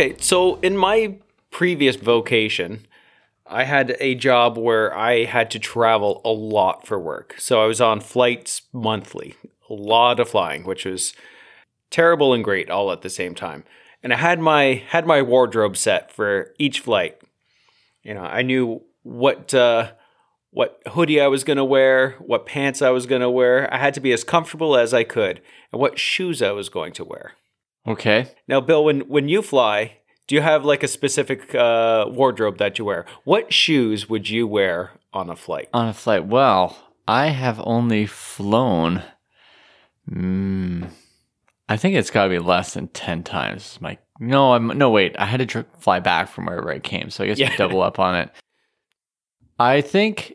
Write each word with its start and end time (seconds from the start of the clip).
Okay, 0.00 0.16
so 0.18 0.58
in 0.60 0.78
my 0.78 1.18
previous 1.50 1.96
vocation, 1.96 2.86
I 3.46 3.64
had 3.64 3.98
a 4.00 4.14
job 4.14 4.56
where 4.56 4.96
I 4.96 5.24
had 5.24 5.50
to 5.50 5.58
travel 5.58 6.22
a 6.24 6.30
lot 6.30 6.86
for 6.86 6.98
work. 6.98 7.34
So 7.36 7.62
I 7.62 7.66
was 7.66 7.82
on 7.82 8.00
flights 8.00 8.62
monthly, 8.72 9.34
a 9.68 9.74
lot 9.74 10.18
of 10.18 10.30
flying, 10.30 10.64
which 10.64 10.86
was 10.86 11.12
terrible 11.90 12.32
and 12.32 12.42
great 12.42 12.70
all 12.70 12.90
at 12.92 13.02
the 13.02 13.10
same 13.10 13.34
time. 13.34 13.62
And 14.02 14.14
I 14.14 14.16
had 14.16 14.40
my 14.40 14.82
had 14.88 15.06
my 15.06 15.20
wardrobe 15.20 15.76
set 15.76 16.10
for 16.10 16.54
each 16.58 16.80
flight. 16.80 17.20
You 18.02 18.14
know, 18.14 18.22
I 18.22 18.40
knew 18.40 18.80
what 19.02 19.52
uh, 19.52 19.90
what 20.50 20.80
hoodie 20.92 21.20
I 21.20 21.26
was 21.26 21.44
going 21.44 21.58
to 21.58 21.64
wear, 21.64 22.12
what 22.20 22.46
pants 22.46 22.80
I 22.80 22.88
was 22.88 23.04
going 23.04 23.20
to 23.20 23.28
wear. 23.28 23.70
I 23.70 23.76
had 23.76 23.92
to 23.92 24.00
be 24.00 24.12
as 24.12 24.24
comfortable 24.24 24.78
as 24.78 24.94
I 24.94 25.04
could, 25.04 25.42
and 25.70 25.78
what 25.78 25.98
shoes 25.98 26.40
I 26.40 26.52
was 26.52 26.70
going 26.70 26.94
to 26.94 27.04
wear. 27.04 27.34
Okay. 27.86 28.28
Now, 28.46 28.60
Bill, 28.60 28.84
when 28.84 29.00
when 29.02 29.28
you 29.28 29.42
fly, 29.42 29.98
do 30.26 30.34
you 30.34 30.40
have 30.42 30.64
like 30.64 30.82
a 30.82 30.88
specific 30.88 31.54
uh, 31.54 32.06
wardrobe 32.08 32.58
that 32.58 32.78
you 32.78 32.84
wear? 32.84 33.06
What 33.24 33.52
shoes 33.52 34.08
would 34.08 34.28
you 34.28 34.46
wear 34.46 34.92
on 35.12 35.30
a 35.30 35.36
flight? 35.36 35.68
On 35.72 35.88
a 35.88 35.92
flight. 35.94 36.26
Well, 36.26 36.76
I 37.08 37.28
have 37.28 37.60
only 37.64 38.06
flown. 38.06 39.02
Mm, 40.10 40.90
I 41.68 41.76
think 41.76 41.96
it's 41.96 42.10
got 42.10 42.24
to 42.24 42.30
be 42.30 42.38
less 42.38 42.74
than 42.74 42.88
ten 42.88 43.22
times. 43.22 43.78
My 43.80 43.98
no, 44.18 44.52
I'm 44.52 44.66
no 44.78 44.90
wait. 44.90 45.16
I 45.18 45.24
had 45.24 45.38
to 45.40 45.46
tr- 45.46 45.60
fly 45.78 46.00
back 46.00 46.28
from 46.28 46.46
wherever 46.46 46.70
I 46.70 46.78
came, 46.78 47.10
so 47.10 47.24
I 47.24 47.28
guess 47.28 47.38
Yeah. 47.38 47.56
double 47.56 47.82
up 47.82 47.98
on 47.98 48.14
it. 48.16 48.30
I 49.58 49.80
think 49.80 50.34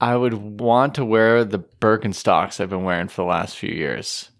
I 0.00 0.16
would 0.16 0.34
want 0.60 0.94
to 0.94 1.04
wear 1.04 1.44
the 1.44 1.58
Birkenstocks 1.58 2.60
I've 2.60 2.70
been 2.70 2.84
wearing 2.84 3.08
for 3.08 3.22
the 3.22 3.28
last 3.28 3.56
few 3.56 3.70
years, 3.70 4.30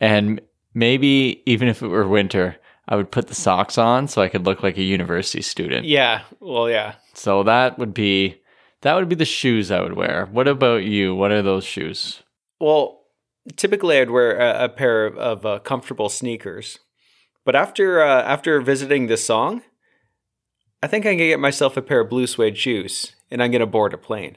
and 0.00 0.40
maybe 0.74 1.42
even 1.46 1.68
if 1.68 1.82
it 1.82 1.88
were 1.88 2.08
winter, 2.08 2.56
I 2.88 2.96
would 2.96 3.10
put 3.10 3.28
the 3.28 3.34
socks 3.34 3.78
on 3.78 4.08
so 4.08 4.20
I 4.20 4.28
could 4.28 4.46
look 4.46 4.62
like 4.62 4.76
a 4.76 4.82
university 4.82 5.42
student. 5.42 5.86
Yeah, 5.86 6.22
well, 6.40 6.68
yeah. 6.68 6.94
So 7.14 7.42
that 7.44 7.78
would 7.78 7.94
be 7.94 8.40
that 8.82 8.94
would 8.94 9.08
be 9.08 9.14
the 9.14 9.24
shoes 9.24 9.70
I 9.70 9.80
would 9.80 9.94
wear. 9.94 10.28
What 10.30 10.48
about 10.48 10.84
you? 10.84 11.14
What 11.14 11.30
are 11.30 11.42
those 11.42 11.64
shoes? 11.64 12.22
Well, 12.60 13.02
typically 13.56 13.98
I'd 13.98 14.10
wear 14.10 14.38
a, 14.38 14.64
a 14.64 14.68
pair 14.68 15.06
of, 15.06 15.16
of 15.18 15.46
uh, 15.46 15.58
comfortable 15.60 16.08
sneakers, 16.08 16.78
but 17.44 17.54
after 17.54 18.02
uh, 18.02 18.22
after 18.22 18.60
visiting 18.60 19.06
this 19.06 19.24
song, 19.24 19.62
I 20.82 20.86
think 20.86 21.06
I'm 21.06 21.12
gonna 21.12 21.28
get 21.28 21.40
myself 21.40 21.76
a 21.76 21.82
pair 21.82 22.00
of 22.00 22.10
blue 22.10 22.26
suede 22.26 22.58
shoes, 22.58 23.14
and 23.30 23.42
I'm 23.42 23.50
gonna 23.50 23.66
board 23.66 23.94
a 23.94 23.98
plane. 23.98 24.36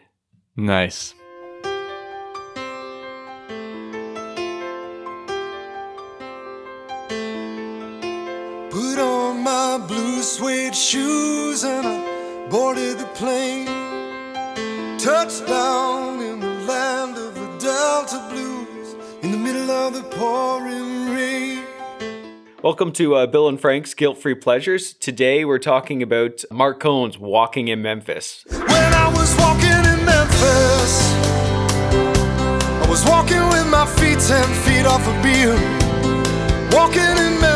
Nice. 0.56 1.16
Suede 10.74 11.02
shoes 11.04 11.64
and 11.64 11.86
I 11.86 12.48
boarded 12.50 12.98
the 12.98 13.06
plane. 13.14 13.68
Touchdown 14.98 16.20
in 16.20 16.40
the 16.40 16.48
land 16.66 17.16
of 17.16 17.36
the 17.36 17.46
Delta 17.60 18.28
Blues 18.32 18.96
in 19.22 19.32
the 19.32 19.38
middle 19.38 19.70
of 19.70 19.94
the 19.94 20.02
pouring 20.16 21.12
rain. 21.12 21.64
Welcome 22.64 22.92
to 22.94 23.16
uh, 23.16 23.28
Bill 23.28 23.48
and 23.50 23.62
Frank's 23.62 23.94
Guilt 23.94 24.18
Free 24.18 24.34
Pleasures. 24.34 24.94
Today 24.94 25.46
we're 25.46 25.60
talking 25.60 26.02
about 26.02 26.44
Marc 26.52 26.80
Cohn's 26.82 27.20
"Walking 27.20 27.68
in 27.68 27.82
Memphis." 27.84 28.44
When 28.50 28.64
I 28.66 29.12
was 29.14 29.36
walking 29.38 29.70
in 29.70 30.06
Memphis, 30.06 31.14
I 32.82 32.88
was 32.90 33.06
walking 33.06 33.48
with 33.50 33.68
my 33.70 33.86
feet 33.86 34.20
ten 34.20 34.48
feet 34.64 34.86
off 34.88 35.06
a 35.08 35.14
Beale. 35.22 35.54
Walking 36.72 37.02
in 37.02 37.40
Memphis, 37.40 37.53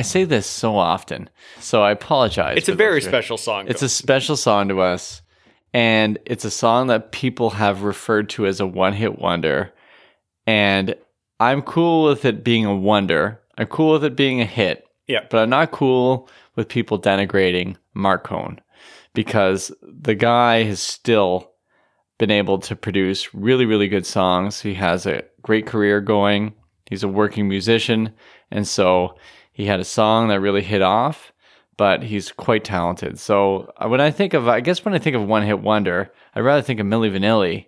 I 0.00 0.02
say 0.02 0.24
this 0.24 0.46
so 0.46 0.78
often, 0.78 1.28
so 1.58 1.82
I 1.82 1.90
apologize. 1.90 2.56
It's 2.56 2.70
a 2.70 2.74
very 2.74 3.02
special 3.02 3.36
song. 3.36 3.66
It's 3.68 3.82
a 3.82 3.88
special 3.90 4.34
song 4.34 4.68
to 4.68 4.80
us, 4.80 5.20
and 5.74 6.18
it's 6.24 6.46
a 6.46 6.50
song 6.50 6.86
that 6.86 7.12
people 7.12 7.50
have 7.50 7.82
referred 7.82 8.30
to 8.30 8.46
as 8.46 8.60
a 8.60 8.66
one-hit 8.66 9.18
wonder. 9.18 9.74
And 10.46 10.94
I'm 11.38 11.60
cool 11.60 12.04
with 12.04 12.24
it 12.24 12.42
being 12.42 12.64
a 12.64 12.74
wonder. 12.74 13.42
I'm 13.58 13.66
cool 13.66 13.92
with 13.92 14.04
it 14.04 14.16
being 14.16 14.40
a 14.40 14.46
hit. 14.46 14.86
Yeah. 15.06 15.26
But 15.28 15.40
I'm 15.42 15.50
not 15.50 15.70
cool 15.70 16.30
with 16.56 16.70
people 16.70 16.98
denigrating 16.98 17.76
Marc 17.92 18.24
Cohn 18.24 18.58
because 19.12 19.70
the 19.82 20.14
guy 20.14 20.62
has 20.62 20.80
still 20.80 21.50
been 22.18 22.30
able 22.30 22.58
to 22.60 22.74
produce 22.74 23.34
really, 23.34 23.66
really 23.66 23.88
good 23.88 24.06
songs. 24.06 24.62
He 24.62 24.72
has 24.76 25.04
a 25.04 25.24
great 25.42 25.66
career 25.66 26.00
going. 26.00 26.54
He's 26.88 27.02
a 27.02 27.08
working 27.08 27.48
musician. 27.48 28.14
And 28.50 28.66
so 28.66 29.18
he 29.60 29.66
had 29.66 29.80
a 29.80 29.84
song 29.84 30.28
that 30.28 30.40
really 30.40 30.62
hit 30.62 30.82
off, 30.82 31.32
but 31.76 32.02
he's 32.02 32.32
quite 32.32 32.64
talented. 32.64 33.18
So 33.18 33.72
uh, 33.76 33.88
when 33.88 34.00
I 34.00 34.10
think 34.10 34.34
of, 34.34 34.48
I 34.48 34.60
guess 34.60 34.84
when 34.84 34.94
I 34.94 34.98
think 34.98 35.16
of 35.16 35.22
one 35.26 35.42
hit 35.42 35.60
wonder, 35.60 36.10
I'd 36.34 36.40
rather 36.40 36.62
think 36.62 36.80
of 36.80 36.86
Milli 36.86 37.10
Vanilli. 37.10 37.66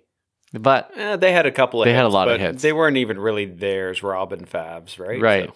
But 0.54 0.90
Eh, 0.96 1.16
they 1.16 1.32
had 1.32 1.46
a 1.46 1.50
couple 1.52 1.80
of 1.82 1.86
They 1.86 1.94
had 1.94 2.02
a 2.04 2.08
hits, 2.08 2.14
lot 2.14 2.28
of 2.28 2.40
hits. 2.40 2.62
They 2.62 2.72
weren't 2.72 2.96
even 2.98 3.18
really 3.18 3.46
theirs, 3.46 4.02
Robin 4.02 4.44
Fabs, 4.44 4.98
right? 4.98 5.20
Right. 5.20 5.48
So, 5.48 5.54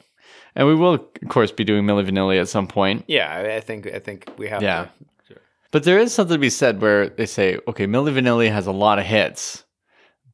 and 0.55 0.67
we 0.67 0.75
will, 0.75 0.95
of 0.95 1.29
course, 1.29 1.53
be 1.53 1.65
doing 1.65 1.85
Milli 1.85 2.09
Vanilli 2.09 2.41
at 2.41 2.49
some 2.49 2.67
point. 2.67 3.05
yeah, 3.09 3.31
I- 3.31 3.57
I 3.57 3.61
think 3.61 3.87
I 3.87 3.99
think 3.99 4.31
we 4.39 4.49
have 4.49 4.63
Yeah. 4.63 4.87
to. 5.29 5.37
But 5.71 5.85
there 5.85 5.99
is 5.99 6.15
something 6.15 6.37
to 6.37 6.39
be 6.39 6.49
said 6.49 6.81
where 6.81 7.09
they 7.11 7.27
say, 7.27 7.59
okay, 7.69 7.87
Milli 7.87 8.13
Vanilli 8.15 8.51
has 8.51 8.67
a 8.67 8.73
lot 8.73 8.99
of 8.99 9.05
hits, 9.05 9.65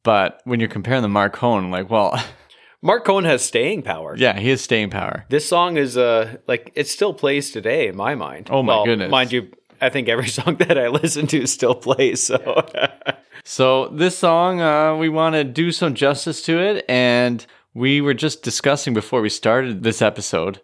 but 0.03 0.39
when 0.45 0.59
you're 0.61 0.69
comparing 0.69 1.01
the 1.01 1.09
Marc 1.09 1.33
Cohn, 1.33 1.69
like, 1.71 1.89
well, 1.89 2.11
Mark 2.83 3.05
Cohen 3.05 3.23
has 3.25 3.43
staying 3.43 3.81
power. 3.81 4.15
yeah, 4.17 4.37
he 4.37 4.49
has 4.49 4.61
staying 4.61 4.89
power. 4.91 5.25
This 5.29 5.47
song 5.47 5.77
is 5.77 5.97
uh 5.97 6.37
like 6.47 6.71
it 6.75 6.87
still 6.87 7.13
plays 7.13 7.49
today 7.51 7.87
in 7.87 7.95
my 7.95 8.13
mind. 8.13 8.49
Oh 8.51 8.61
my 8.61 8.75
Well, 8.75 8.85
goodness. 8.85 9.09
Mind 9.09 9.31
you, 9.31 9.51
I 9.81 9.89
think 9.89 10.09
every 10.09 10.27
song 10.39 10.57
that 10.57 10.77
I 10.77 10.89
listen 10.89 11.25
to 11.27 11.47
still 11.47 11.75
plays. 11.75 12.21
So 12.21 12.65
So 13.45 13.87
this 13.89 14.17
song, 14.17 14.61
uh, 14.61 14.95
we 14.95 15.09
want 15.09 15.35
to 15.35 15.43
do 15.43 15.71
some 15.73 15.95
justice 15.95 16.41
to 16.43 16.59
it, 16.59 16.85
and 16.87 17.45
we 17.73 17.99
were 17.99 18.13
just 18.13 18.41
discussing 18.41 18.93
before 18.93 19.19
we 19.21 19.27
started 19.29 19.83
this 19.83 20.01
episode 20.01 20.61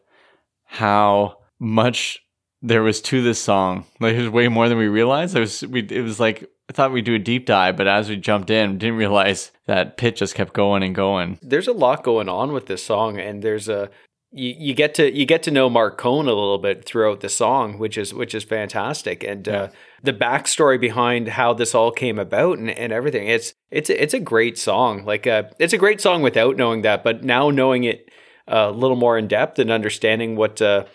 how 0.65 1.39
much 1.59 2.19
there 2.61 2.81
was 2.83 3.01
to 3.01 3.21
this 3.21 3.39
song. 3.41 3.85
Like 3.99 4.15
it 4.15 4.21
was 4.21 4.29
way 4.29 4.47
more 4.47 4.69
than 4.69 4.77
we 4.77 4.87
realized. 4.87 5.35
It 5.35 5.41
was 5.41 5.61
we. 5.65 5.81
It 5.89 6.03
was 6.03 6.19
like 6.19 6.49
I 6.69 6.71
thought 6.71 6.91
we'd 6.91 7.05
do 7.05 7.15
a 7.15 7.19
deep 7.19 7.47
dive, 7.47 7.75
but 7.75 7.87
as 7.87 8.09
we 8.09 8.15
jumped 8.15 8.51
in, 8.51 8.77
didn't 8.77 8.97
realize 8.97 9.51
that 9.65 9.97
pit 9.97 10.15
just 10.15 10.35
kept 10.35 10.53
going 10.53 10.83
and 10.83 10.93
going. 10.93 11.39
there's 11.41 11.67
a 11.67 11.73
lot 11.73 12.03
going 12.03 12.29
on 12.29 12.53
with 12.53 12.67
this 12.67 12.83
song, 12.83 13.19
and 13.19 13.41
there's 13.41 13.67
a 13.67 13.89
you, 14.31 14.53
you 14.55 14.73
get 14.75 14.93
to 14.95 15.11
you 15.11 15.25
get 15.25 15.41
to 15.43 15.51
know 15.51 15.69
Marc 15.69 15.97
Cohn 15.97 16.27
a 16.27 16.29
little 16.29 16.59
bit 16.59 16.85
throughout 16.85 17.21
the 17.21 17.29
song, 17.29 17.79
which 17.79 17.97
is 17.97 18.13
which 18.13 18.35
is 18.35 18.43
fantastic, 18.43 19.23
and 19.23 19.49
uh, 19.49 19.69
the 20.03 20.13
backstory 20.13 20.79
behind 20.79 21.29
how 21.29 21.53
this 21.53 21.73
all 21.73 21.91
came 21.91 22.19
about 22.19 22.59
and, 22.59 22.69
and 22.69 22.93
everything. 22.93 23.27
It's 23.27 23.55
it's 23.71 23.89
it's 23.89 24.13
a 24.13 24.19
great 24.19 24.57
song. 24.59 25.05
Like 25.05 25.25
uh, 25.25 25.43
it's 25.57 25.73
a 25.73 25.77
great 25.79 25.99
song 25.99 26.21
without 26.21 26.55
knowing 26.55 26.83
that, 26.83 27.03
but 27.03 27.23
now 27.23 27.49
knowing 27.49 27.85
it 27.85 28.11
uh, 28.47 28.67
a 28.69 28.71
little 28.71 28.95
more 28.95 29.17
in 29.17 29.27
depth 29.27 29.57
and 29.57 29.71
understanding 29.71 30.35
what. 30.35 30.61
Uh, 30.61 30.85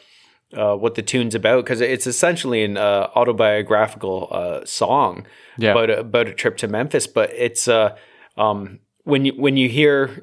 uh, 0.57 0.75
what 0.77 0.95
the 0.95 1.03
tune's 1.03 1.35
about 1.35 1.65
because 1.65 1.81
it's 1.81 2.07
essentially 2.07 2.65
an 2.65 2.77
uh, 2.77 3.11
autobiographical 3.17 4.29
uh, 4.31 4.65
song 4.65 5.27
Yeah. 5.59 5.73
about 5.73 5.91
a, 5.91 6.01
about 6.01 6.29
a 6.29 6.35
trip 6.35 6.57
to 6.59 6.69
Memphis. 6.69 7.07
But 7.07 7.31
it's 7.33 7.69
uh, 7.69 7.97
um, 8.37 8.81
when 9.05 9.25
you 9.25 9.33
when 9.33 9.57
you 9.57 9.69
hear 9.69 10.23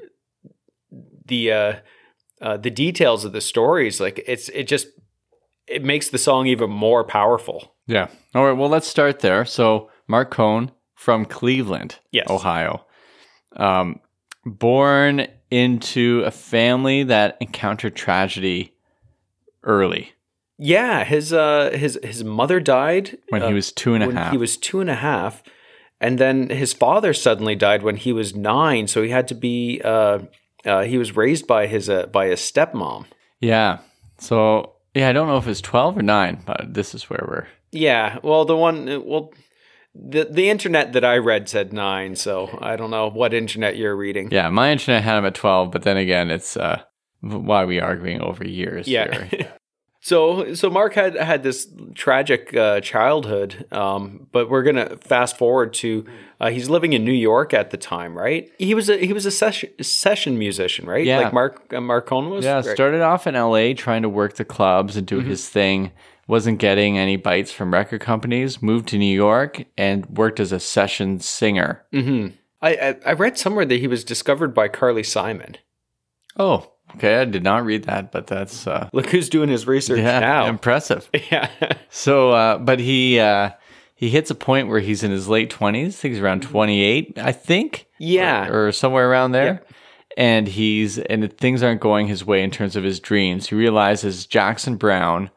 the 1.25 1.51
uh, 1.51 1.73
uh, 2.41 2.57
the 2.57 2.71
details 2.71 3.25
of 3.25 3.31
the 3.33 3.41
stories, 3.41 4.00
like 4.00 4.23
it's 4.27 4.50
it 4.50 4.63
just 4.63 4.88
it 5.67 5.83
makes 5.83 6.09
the 6.09 6.17
song 6.17 6.47
even 6.47 6.69
more 6.69 7.03
powerful. 7.03 7.75
Yeah. 7.88 8.07
All 8.35 8.45
right. 8.45 8.57
Well, 8.57 8.69
let's 8.69 8.88
start 8.88 9.19
there. 9.19 9.45
So, 9.45 9.89
Marc 10.07 10.31
Cohn 10.31 10.71
from 10.95 11.25
Cleveland, 11.25 12.00
Yes. 12.11 12.29
Ohio, 12.29 12.85
um, 13.55 14.00
born 14.45 15.27
into 15.50 16.23
a 16.25 16.31
family 16.31 17.03
that 17.03 17.38
encountered 17.41 17.95
tragedy 17.95 18.73
early 19.63 20.11
Yeah, 20.63 21.03
his 21.03 21.33
uh, 21.33 21.71
his 21.73 21.99
his 22.03 22.23
mother 22.23 22.59
died 22.59 23.17
when 23.29 23.41
uh, 23.41 23.47
he 23.47 23.53
was 23.53 23.71
two 23.71 23.95
and 23.95 24.03
a 24.03 24.07
when 24.07 24.15
half. 24.15 24.31
he 24.31 24.37
was 24.37 24.57
two 24.57 24.79
and 24.79 24.91
a 24.91 24.95
half, 24.95 25.41
and 25.99 26.19
then 26.19 26.49
his 26.51 26.71
father 26.71 27.15
suddenly 27.15 27.55
died 27.55 27.81
when 27.81 27.95
he 27.95 28.13
was 28.13 28.35
nine. 28.35 28.87
So 28.87 29.01
he 29.01 29.09
had 29.09 29.27
to 29.29 29.33
be 29.33 29.81
uh, 29.83 30.19
uh, 30.63 30.83
he 30.83 30.99
was 30.99 31.15
raised 31.17 31.47
by 31.47 31.65
his 31.65 31.89
uh, 31.89 32.05
by 32.05 32.27
his 32.27 32.39
stepmom. 32.39 33.05
yeah. 33.39 33.79
So, 34.19 34.73
yeah, 34.93 35.09
I 35.09 35.13
don't 35.13 35.27
know 35.27 35.37
if 35.37 35.47
it's 35.47 35.61
12 35.61 35.97
or 35.97 36.03
9, 36.03 36.43
but 36.45 36.75
this 36.75 36.93
is 36.93 37.09
where 37.09 37.25
we're. 37.27 37.47
Yeah, 37.71 38.19
well, 38.21 38.45
the 38.45 38.55
one 38.55 38.87
uh, 38.87 38.99
well. 38.99 39.33
The, 39.95 40.25
the 40.25 40.49
internet 40.49 40.93
that 40.93 41.03
I 41.03 41.17
read 41.17 41.49
said 41.49 41.73
nine, 41.73 42.15
so 42.15 42.55
I 42.61 42.75
don't 42.75 42.91
know 42.91 43.09
what 43.09 43.33
internet 43.33 43.77
you're 43.77 43.95
reading. 43.95 44.29
Yeah, 44.31 44.49
my 44.49 44.71
internet 44.71 45.03
had 45.03 45.17
him 45.17 45.25
at 45.25 45.33
12, 45.33 45.71
but 45.71 45.81
then 45.81 45.97
again, 45.97 46.29
it's 46.29 46.55
uh, 46.55 46.83
why 47.19 47.65
we 47.65 47.79
arguing 47.79 48.21
over 48.21 48.47
years? 48.47 48.87
Yeah. 48.87 49.27
So, 50.03 50.56
so 50.56 50.71
Marc 50.71 50.95
had 50.95 51.15
had 51.15 51.44
this 51.44 51.68
tragic 51.94 52.56
uh, 52.56 52.81
childhood, 52.81 53.68
um, 53.71 54.27
but 54.31 54.50
we're 54.50 54.63
gonna 54.63 54.98
fast 54.98 55.38
forward 55.38 55.74
to 55.75 56.06
uh, 56.39 56.50
he's 56.50 56.71
living 56.71 56.94
in 56.94 57.06
New 57.06 57.12
York 57.12 57.53
at 57.53 57.69
the 57.69 57.77
time, 57.77 58.18
right? 58.18 58.51
He 58.57 58.74
was 58.74 58.89
a 58.89 58.98
he 58.98 59.13
was 59.13 59.27
a 59.27 59.31
session 59.31 59.69
session 59.83 60.39
musician, 60.39 60.88
right? 60.88 61.06
Yeah. 61.06 61.19
like 61.19 61.33
Marc 61.33 61.71
uh, 61.71 61.80
was. 61.81 62.44
Yeah, 62.44 62.56
Right. 62.56 62.65
started 62.65 63.01
off 63.01 63.27
in 63.27 63.36
LA 63.36 63.74
trying 63.74 64.01
to 64.01 64.09
work 64.09 64.38
the 64.38 64.45
clubs 64.45 64.98
and 64.98 65.06
do 65.06 65.19
his 65.19 65.48
thing. 65.48 65.92
Wasn't 66.27 66.57
getting 66.57 66.98
any 66.98 67.15
bites 67.18 67.51
from 67.51 67.71
record 67.71 68.01
companies. 68.01 68.59
Moved 68.59 68.88
to 68.89 68.98
New 68.98 69.13
York 69.13 69.65
and 69.77 70.06
worked 70.07 70.39
as 70.39 70.51
a 70.51 70.59
session 70.59 71.19
singer. 71.19 71.83
I, 71.94 72.30
I 72.62 72.95
I 73.06 73.13
read 73.13 73.38
somewhere 73.38 73.65
that 73.65 73.80
he 73.80 73.88
was 73.88 74.03
discovered 74.03 74.56
by 74.56 74.68
Carly 74.68 75.03
Simon. 75.03 75.57
Oh, 76.38 76.70
okay. 76.95 77.21
I 77.21 77.25
did 77.25 77.43
not 77.43 77.65
read 77.65 77.83
that, 77.83 78.11
but 78.11 78.27
that's 78.27 78.67
uh, 78.67 78.89
Look 78.93 79.09
who's 79.09 79.29
doing 79.29 79.49
his 79.49 79.67
research 79.67 79.99
yeah, 79.99 80.19
now. 80.19 80.45
impressive. 80.47 81.09
yeah, 81.31 81.49
So, 81.89 82.31
uh, 82.31 82.57
but 82.57 82.79
he 82.79 83.19
uh, 83.19 83.51
he 83.95 84.09
hits 84.09 84.31
a 84.31 84.35
point 84.35 84.67
where 84.67 84.79
he's 84.79 85.03
in 85.03 85.11
his 85.11 85.27
late 85.27 85.49
twenties. 85.49 85.97
I 85.97 86.01
think 86.01 86.13
he's 86.13 86.23
around 86.23 86.41
twenty 86.41 86.81
eight. 86.81 87.17
I 87.17 87.31
think. 87.31 87.88
Yeah. 87.99 88.47
or, 88.47 88.67
or 88.67 88.71
somewhere 88.71 89.09
around 89.09 89.31
there. 89.33 89.63
And 90.17 90.47
he's 90.47 90.97
and 90.97 91.31
things 91.38 91.63
aren't 91.63 91.81
going 91.81 92.07
his 92.07 92.25
way 92.25 92.43
in 92.43 92.51
terms 92.51 92.75
of 92.75 92.83
his 92.83 92.99
dreams. 92.99 93.47
He 93.47 93.55
realizes 93.55 94.25
Jackson 94.25 94.75
Browne 94.75 95.29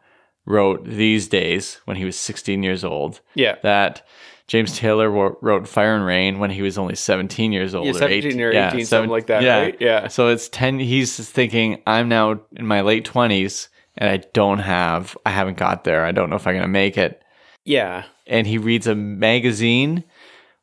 wrote 0.47 0.85
these 0.85 1.29
days 1.29 1.81
when 1.85 1.97
he 1.97 2.05
was 2.05 2.17
16 2.17 2.63
years 2.63 2.85
old. 2.85 3.21
yeah. 3.35 3.57
That 3.63 4.07
James 4.47 4.79
Taylor 4.79 5.09
wrote 5.11 5.67
Fire 5.67 5.95
and 5.97 6.05
Rain 6.05 6.39
when 6.39 6.51
he 6.51 6.61
was 6.61 6.77
only 6.77 6.95
17 6.95 7.51
years 7.53 7.75
old. 7.75 7.87
Yeah, 7.87 7.93
or 7.93 7.95
17 7.95 8.41
or 8.41 8.51
18, 8.51 8.61
something 8.71 8.85
seven- 8.85 9.11
like 9.11 9.27
that, 9.29 9.43
right? 9.63 9.77
Yeah. 9.81 10.09
So 10.09 10.29
it's 10.29 10.49
10. 10.51 10.79
He's 10.81 11.17
thinking, 11.29 11.81
I'm 11.87 12.09
now 12.09 12.41
in 12.55 12.67
my 12.67 12.83
late 12.83 13.05
20s 13.07 13.69
and 13.97 14.11
I 14.11 14.19
don't 14.35 14.59
have, 14.59 15.17
I 15.25 15.31
haven't 15.31 15.57
got 15.57 15.85
there. 15.85 16.05
I 16.05 16.13
don't 16.13 16.29
know 16.29 16.37
if 16.37 16.47
I'm 16.47 16.53
going 16.55 16.63
to 16.63 16.69
make 16.69 16.99
it 16.99 17.23
Yeah. 17.65 18.05
and 18.27 18.47
he 18.47 18.59
reads 18.59 18.87
a 18.87 18.95
magazine 18.95 20.05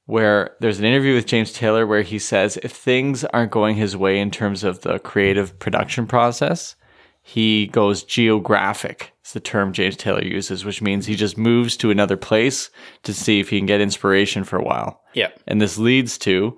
where 0.05 0.55
there's 0.59 0.79
an 0.79 0.85
interview 0.85 1.15
with 1.15 1.25
James 1.25 1.51
Taylor 1.53 1.87
where 1.87 2.01
he 2.01 2.19
says 2.19 2.57
if 2.63 2.71
things 2.71 3.23
aren't 3.25 3.51
going 3.51 3.75
his 3.77 3.95
way 3.97 4.19
in 4.19 4.29
terms 4.29 4.63
of 4.63 4.81
the 4.81 4.99
creative 4.99 5.57
production 5.59 6.05
process, 6.05 6.75
he 7.21 7.67
goes 7.67 8.03
geographic. 8.03 9.13
It's 9.21 9.33
the 9.33 9.39
term 9.39 9.73
James 9.73 9.95
Taylor 9.95 10.23
uses, 10.23 10.65
which 10.65 10.81
means 10.81 11.05
he 11.05 11.15
just 11.15 11.37
moves 11.37 11.77
to 11.77 11.91
another 11.91 12.17
place 12.17 12.69
to 13.03 13.13
see 13.13 13.39
if 13.39 13.49
he 13.49 13.59
can 13.59 13.67
get 13.67 13.81
inspiration 13.81 14.43
for 14.43 14.57
a 14.57 14.63
while. 14.63 15.01
Yeah. 15.13 15.29
And 15.47 15.61
this 15.61 15.77
leads 15.77 16.17
to 16.19 16.57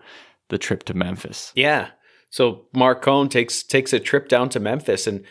the 0.50 0.58
trip 0.58 0.84
to 0.84 0.94
Memphis. 0.94 1.52
Yeah. 1.56 1.90
So 2.30 2.66
Marc 2.74 3.02
Cohn 3.02 3.30
takes 3.30 3.62
takes 3.64 3.94
a 3.94 4.00
trip 4.00 4.28
down 4.30 4.50
to 4.50 4.60
Memphis 4.60 5.06
and 5.06 5.24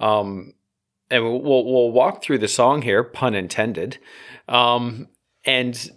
um 0.00 0.54
and 1.10 1.24
we'll 1.24 1.42
we'll 1.42 1.90
walk 1.92 2.22
through 2.22 2.38
the 2.38 2.48
song 2.48 2.82
here, 2.82 3.04
pun 3.04 3.34
intended. 3.34 3.98
Um 4.48 5.08
and 5.44 5.90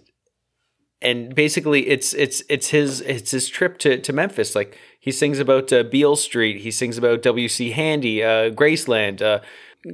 and 1.02 1.34
basically 1.34 1.88
it's 1.88 2.14
it's 2.14 2.42
it's 2.48 2.68
his 2.68 3.00
it's 3.02 3.32
his 3.32 3.48
trip 3.48 3.78
to, 3.78 4.00
to 4.00 4.12
Memphis. 4.12 4.54
Like 4.54 4.78
he 5.04 5.12
sings 5.12 5.38
about 5.38 5.70
uh, 5.70 5.82
Beale 5.82 6.16
Street, 6.16 6.62
he 6.62 6.70
sings 6.70 6.96
about 6.96 7.20
W.C. 7.20 7.72
Handy, 7.72 8.24
uh, 8.24 8.48
Graceland, 8.48 9.20
uh, 9.20 9.40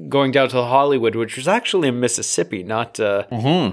going 0.08 0.30
down 0.30 0.48
to 0.50 0.62
Hollywood, 0.62 1.16
which 1.16 1.36
was 1.36 1.48
actually 1.48 1.88
in 1.88 1.98
Mississippi, 1.98 2.62
not 2.62 3.00
uh, 3.00 3.24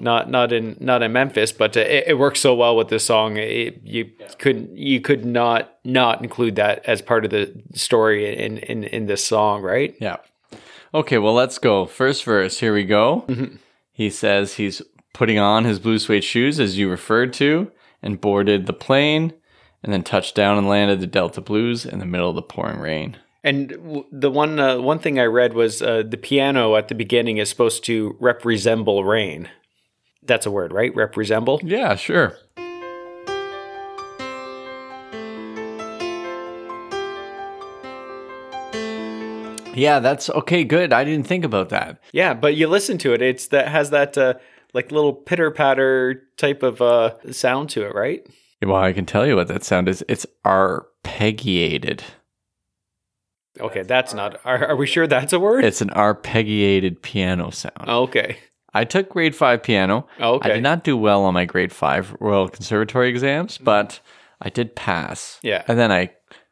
not 0.01 0.31
not 0.31 0.51
in 0.51 0.77
not 0.79 1.03
in 1.03 1.13
Memphis, 1.13 1.51
but 1.51 1.77
uh, 1.77 1.81
it, 1.81 2.05
it 2.07 2.13
works 2.17 2.39
so 2.39 2.55
well 2.55 2.75
with 2.75 2.87
this 2.87 3.05
song. 3.05 3.37
It, 3.37 3.79
you 3.83 4.09
couldn't 4.39 4.75
you 4.75 4.99
could 4.99 5.25
not 5.25 5.75
not 5.83 6.23
include 6.23 6.55
that 6.55 6.83
as 6.85 7.03
part 7.03 7.23
of 7.23 7.29
the 7.29 7.53
story 7.75 8.35
in 8.35 8.57
in 8.57 8.83
in 8.85 9.05
this 9.05 9.23
song, 9.23 9.61
right? 9.61 9.95
Yeah. 9.99 10.17
Okay, 10.91 11.19
well, 11.19 11.35
let's 11.35 11.59
go. 11.59 11.85
First 11.85 12.23
verse. 12.23 12.61
Here 12.61 12.73
we 12.73 12.83
go. 12.83 13.27
He 13.91 14.09
says 14.09 14.55
he's 14.55 14.81
putting 15.13 15.37
on 15.37 15.65
his 15.65 15.77
blue 15.77 15.99
suede 15.99 16.23
shoes, 16.23 16.59
as 16.59 16.79
you 16.79 16.89
referred 16.89 17.31
to, 17.33 17.71
and 18.01 18.19
boarded 18.19 18.65
the 18.65 18.73
plane, 18.73 19.33
and 19.83 19.93
then 19.93 20.03
touched 20.03 20.35
down 20.35 20.57
and 20.57 20.67
landed 20.67 20.99
the 20.99 21.07
Delta 21.07 21.41
Blues 21.41 21.85
in 21.85 21.99
the 21.99 22.05
middle 22.05 22.29
of 22.29 22.35
the 22.35 22.41
pouring 22.41 22.79
rain. 22.79 23.17
And 23.43 24.03
the 24.11 24.31
one 24.31 24.59
uh, 24.59 24.79
one 24.79 24.99
thing 24.99 25.19
I 25.19 25.25
read 25.25 25.53
was 25.53 25.81
uh, 25.81 26.03
the 26.05 26.17
piano 26.17 26.75
at 26.75 26.89
the 26.89 26.95
beginning 26.95 27.37
is 27.37 27.49
supposed 27.49 27.85
to 27.85 28.17
resemble 28.19 29.05
rain. 29.05 29.49
That's 30.23 30.45
a 30.45 30.51
word, 30.51 30.73
right? 30.73 30.93
Resemble. 31.15 31.61
Yeah, 31.63 31.95
sure. 31.95 32.35
Yeah, 39.77 39.99
that's 39.99 40.29
okay. 40.31 40.63
Good. 40.63 40.91
I 40.91 41.03
didn't 41.03 41.27
think 41.27 41.45
about 41.45 41.69
that. 41.69 41.99
Yeah, 42.11 42.33
but 42.33 42.55
you 42.55 42.67
listen 42.67 42.97
to 42.97 43.13
it; 43.13 43.21
it's 43.21 43.47
that 43.47 43.67
has 43.67 43.91
that 43.91 44.17
uh, 44.17 44.33
like 44.73 44.91
little 44.91 45.13
pitter 45.13 45.51
patter 45.51 46.23
type 46.35 46.63
of 46.63 46.81
uh, 46.81 47.31
sound 47.31 47.69
to 47.69 47.85
it, 47.85 47.93
right? 47.93 48.25
Well, 48.65 48.81
I 48.81 48.93
can 48.93 49.05
tell 49.05 49.25
you 49.25 49.35
what 49.35 49.47
that 49.49 49.63
sound 49.63 49.87
is. 49.87 50.03
It's 50.07 50.25
arpeggiated. 50.45 52.01
Okay, 53.59 53.83
that's 53.83 54.13
not. 54.13 54.39
Are, 54.45 54.67
are 54.67 54.75
we 54.75 54.87
sure 54.87 55.07
that's 55.07 55.33
a 55.33 55.39
word? 55.39 55.63
It's 55.63 55.81
an 55.81 55.89
arpeggiated 55.89 57.01
piano 57.01 57.51
sound. 57.51 57.87
okay. 57.87 58.37
I 58.73 58.83
took 58.83 59.09
grade 59.09 59.35
five 59.35 59.63
piano. 59.63 60.07
Okay. 60.19 60.51
I 60.51 60.53
did 60.55 60.63
not 60.63 60.83
do 60.83 60.95
well 60.95 61.23
on 61.23 61.33
my 61.33 61.45
grade 61.45 61.73
five 61.73 62.15
Royal 62.19 62.47
Conservatory 62.47 63.09
exams, 63.09 63.57
mm. 63.57 63.63
but 63.63 63.99
I 64.41 64.49
did 64.49 64.75
pass. 64.75 65.39
Yeah. 65.41 65.63
And 65.67 65.79
then 65.79 65.91
I 65.91 66.11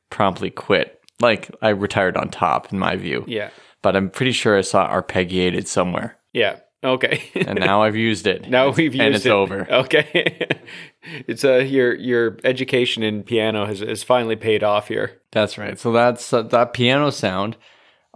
promptly 0.10 0.50
quit. 0.50 1.00
Like 1.22 1.52
I 1.62 1.70
retired 1.70 2.18
on 2.18 2.30
top, 2.30 2.72
in 2.74 2.80
my 2.80 2.96
view. 2.96 3.26
Yeah. 3.28 3.52
But 3.82 3.96
I'm 3.96 4.10
pretty 4.10 4.32
sure 4.32 4.58
I 4.58 4.62
saw 4.62 4.90
arpeggiated 4.90 5.68
somewhere. 5.68 6.18
Yeah. 6.34 6.60
Okay. 6.86 7.24
And 7.34 7.60
now 7.60 7.82
I've 7.84 7.96
used 7.96 8.28
it. 8.28 8.50
now 8.50 8.70
we've 8.70 8.94
used 8.94 9.02
it. 9.02 9.06
and 9.06 9.16
it's 9.16 9.26
it. 9.26 9.32
over. 9.32 9.68
Okay. 9.70 10.48
it's 11.28 11.44
uh 11.44 11.58
your 11.58 11.96
your 11.96 12.38
education 12.44 13.04
in 13.04 13.24
piano 13.24 13.66
has, 13.66 13.80
has 13.80 14.04
finally 14.04 14.36
paid 14.36 14.64
off 14.64 14.88
here. 14.88 15.20
That's 15.32 15.58
right. 15.58 15.78
So 15.80 15.92
that's 15.92 16.32
uh, 16.32 16.44
that 16.44 16.74
piano 16.74 17.10
sound 17.10 17.58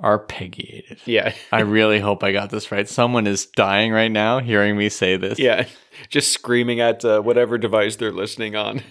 arpeggiated. 0.01 0.99
Yeah. 1.05 1.33
I 1.51 1.61
really 1.61 1.99
hope 1.99 2.23
I 2.23 2.31
got 2.31 2.49
this 2.49 2.71
right. 2.71 2.87
Someone 2.87 3.27
is 3.27 3.47
dying 3.47 3.91
right 3.91 4.11
now 4.11 4.39
hearing 4.39 4.77
me 4.77 4.89
say 4.89 5.17
this. 5.17 5.39
Yeah, 5.39 5.67
just 6.09 6.31
screaming 6.31 6.79
at 6.79 7.03
uh, 7.03 7.21
whatever 7.21 7.57
device 7.57 7.95
they're 7.95 8.11
listening 8.11 8.55
on. 8.55 8.81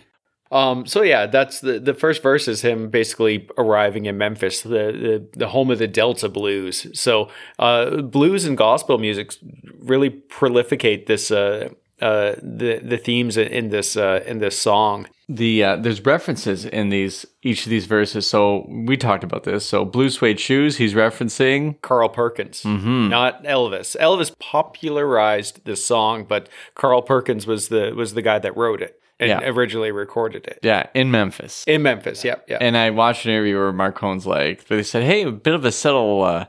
Um, 0.50 0.86
so 0.86 1.02
yeah, 1.02 1.26
that's 1.26 1.60
the 1.60 1.78
the 1.78 1.94
first 1.94 2.22
verse 2.22 2.48
is 2.48 2.62
him 2.62 2.88
basically 2.88 3.48
arriving 3.58 4.06
in 4.06 4.16
Memphis, 4.16 4.62
the 4.62 4.68
the, 4.68 5.28
the 5.34 5.48
home 5.48 5.70
of 5.70 5.78
the 5.78 5.88
Delta 5.88 6.28
blues. 6.28 6.86
So 6.98 7.28
uh, 7.58 8.00
blues 8.02 8.44
and 8.44 8.56
gospel 8.56 8.98
music 8.98 9.34
really 9.78 10.10
prolificate 10.10 11.06
this 11.06 11.30
uh, 11.30 11.68
uh, 12.00 12.34
the 12.42 12.80
the 12.82 12.96
themes 12.96 13.36
in 13.36 13.70
this 13.70 13.96
uh, 13.96 14.22
in 14.26 14.38
this 14.38 14.58
song. 14.58 15.06
the 15.28 15.62
uh, 15.62 15.76
there's 15.76 16.00
references 16.06 16.64
in 16.64 16.88
these 16.88 17.26
each 17.42 17.66
of 17.66 17.70
these 17.70 17.84
verses. 17.84 18.26
So 18.26 18.66
we 18.68 18.96
talked 18.96 19.24
about 19.24 19.44
this. 19.44 19.66
So 19.66 19.84
blue 19.84 20.08
suede 20.08 20.40
shoes, 20.40 20.78
he's 20.78 20.94
referencing. 20.94 21.80
Carl 21.82 22.08
Perkins, 22.08 22.64
not 22.64 23.44
Elvis. 23.44 23.96
Elvis 23.98 24.32
popularized 24.38 25.64
this 25.66 25.84
song, 25.84 26.24
but 26.24 26.48
Carl 26.74 27.02
Perkins 27.02 27.46
was 27.46 27.68
the 27.68 27.92
was 27.94 28.14
the 28.14 28.22
guy 28.22 28.38
that 28.38 28.56
wrote 28.56 28.80
it 28.80 28.98
and 29.20 29.28
Yeah. 29.30 29.40
originally 29.48 29.90
recorded 29.92 30.46
it 30.46 30.58
Yeah, 30.62 30.86
in 30.94 31.10
Memphis. 31.10 31.64
in 31.66 31.82
Memphis. 31.82 32.24
Yep, 32.24 32.44
yeah. 32.48 32.58
And 32.60 32.76
I 32.76 32.90
watched 32.90 33.24
an 33.24 33.32
interview 33.32 33.56
where 33.58 33.72
Marc 33.72 33.96
Cohn's 33.96 34.26
like, 34.26 34.66
they 34.68 34.82
said, 34.82 35.02
"Hey, 35.04 35.22
a 35.24 35.30
bit 35.32 35.54
of 35.54 35.64
a 35.64 35.72
subtle, 35.72 36.22
uh, 36.22 36.46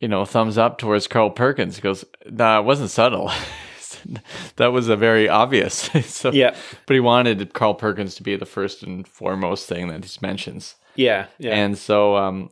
you 0.00 0.08
know, 0.08 0.24
thumbs 0.24 0.56
up 0.58 0.78
towards 0.78 1.06
Carl 1.06 1.30
Perkins." 1.30 1.76
He 1.76 1.82
goes, 1.82 2.04
"Nah, 2.30 2.58
it 2.60 2.64
wasn't 2.64 2.90
subtle. 2.90 3.30
that 4.56 4.68
was 4.72 4.88
a 4.88 4.96
very 4.96 5.28
obvious." 5.28 5.74
so, 6.06 6.30
Yeah. 6.32 6.54
but 6.86 6.94
he 6.94 7.00
wanted 7.00 7.52
Carl 7.54 7.74
Perkins 7.74 8.14
to 8.16 8.22
be 8.22 8.36
the 8.36 8.46
first 8.46 8.82
and 8.82 9.06
foremost 9.06 9.68
thing 9.68 9.88
that 9.88 10.04
he 10.04 10.18
mentions. 10.20 10.76
Yeah, 10.94 11.26
yeah. 11.38 11.54
And 11.54 11.78
so 11.78 12.16
um, 12.16 12.50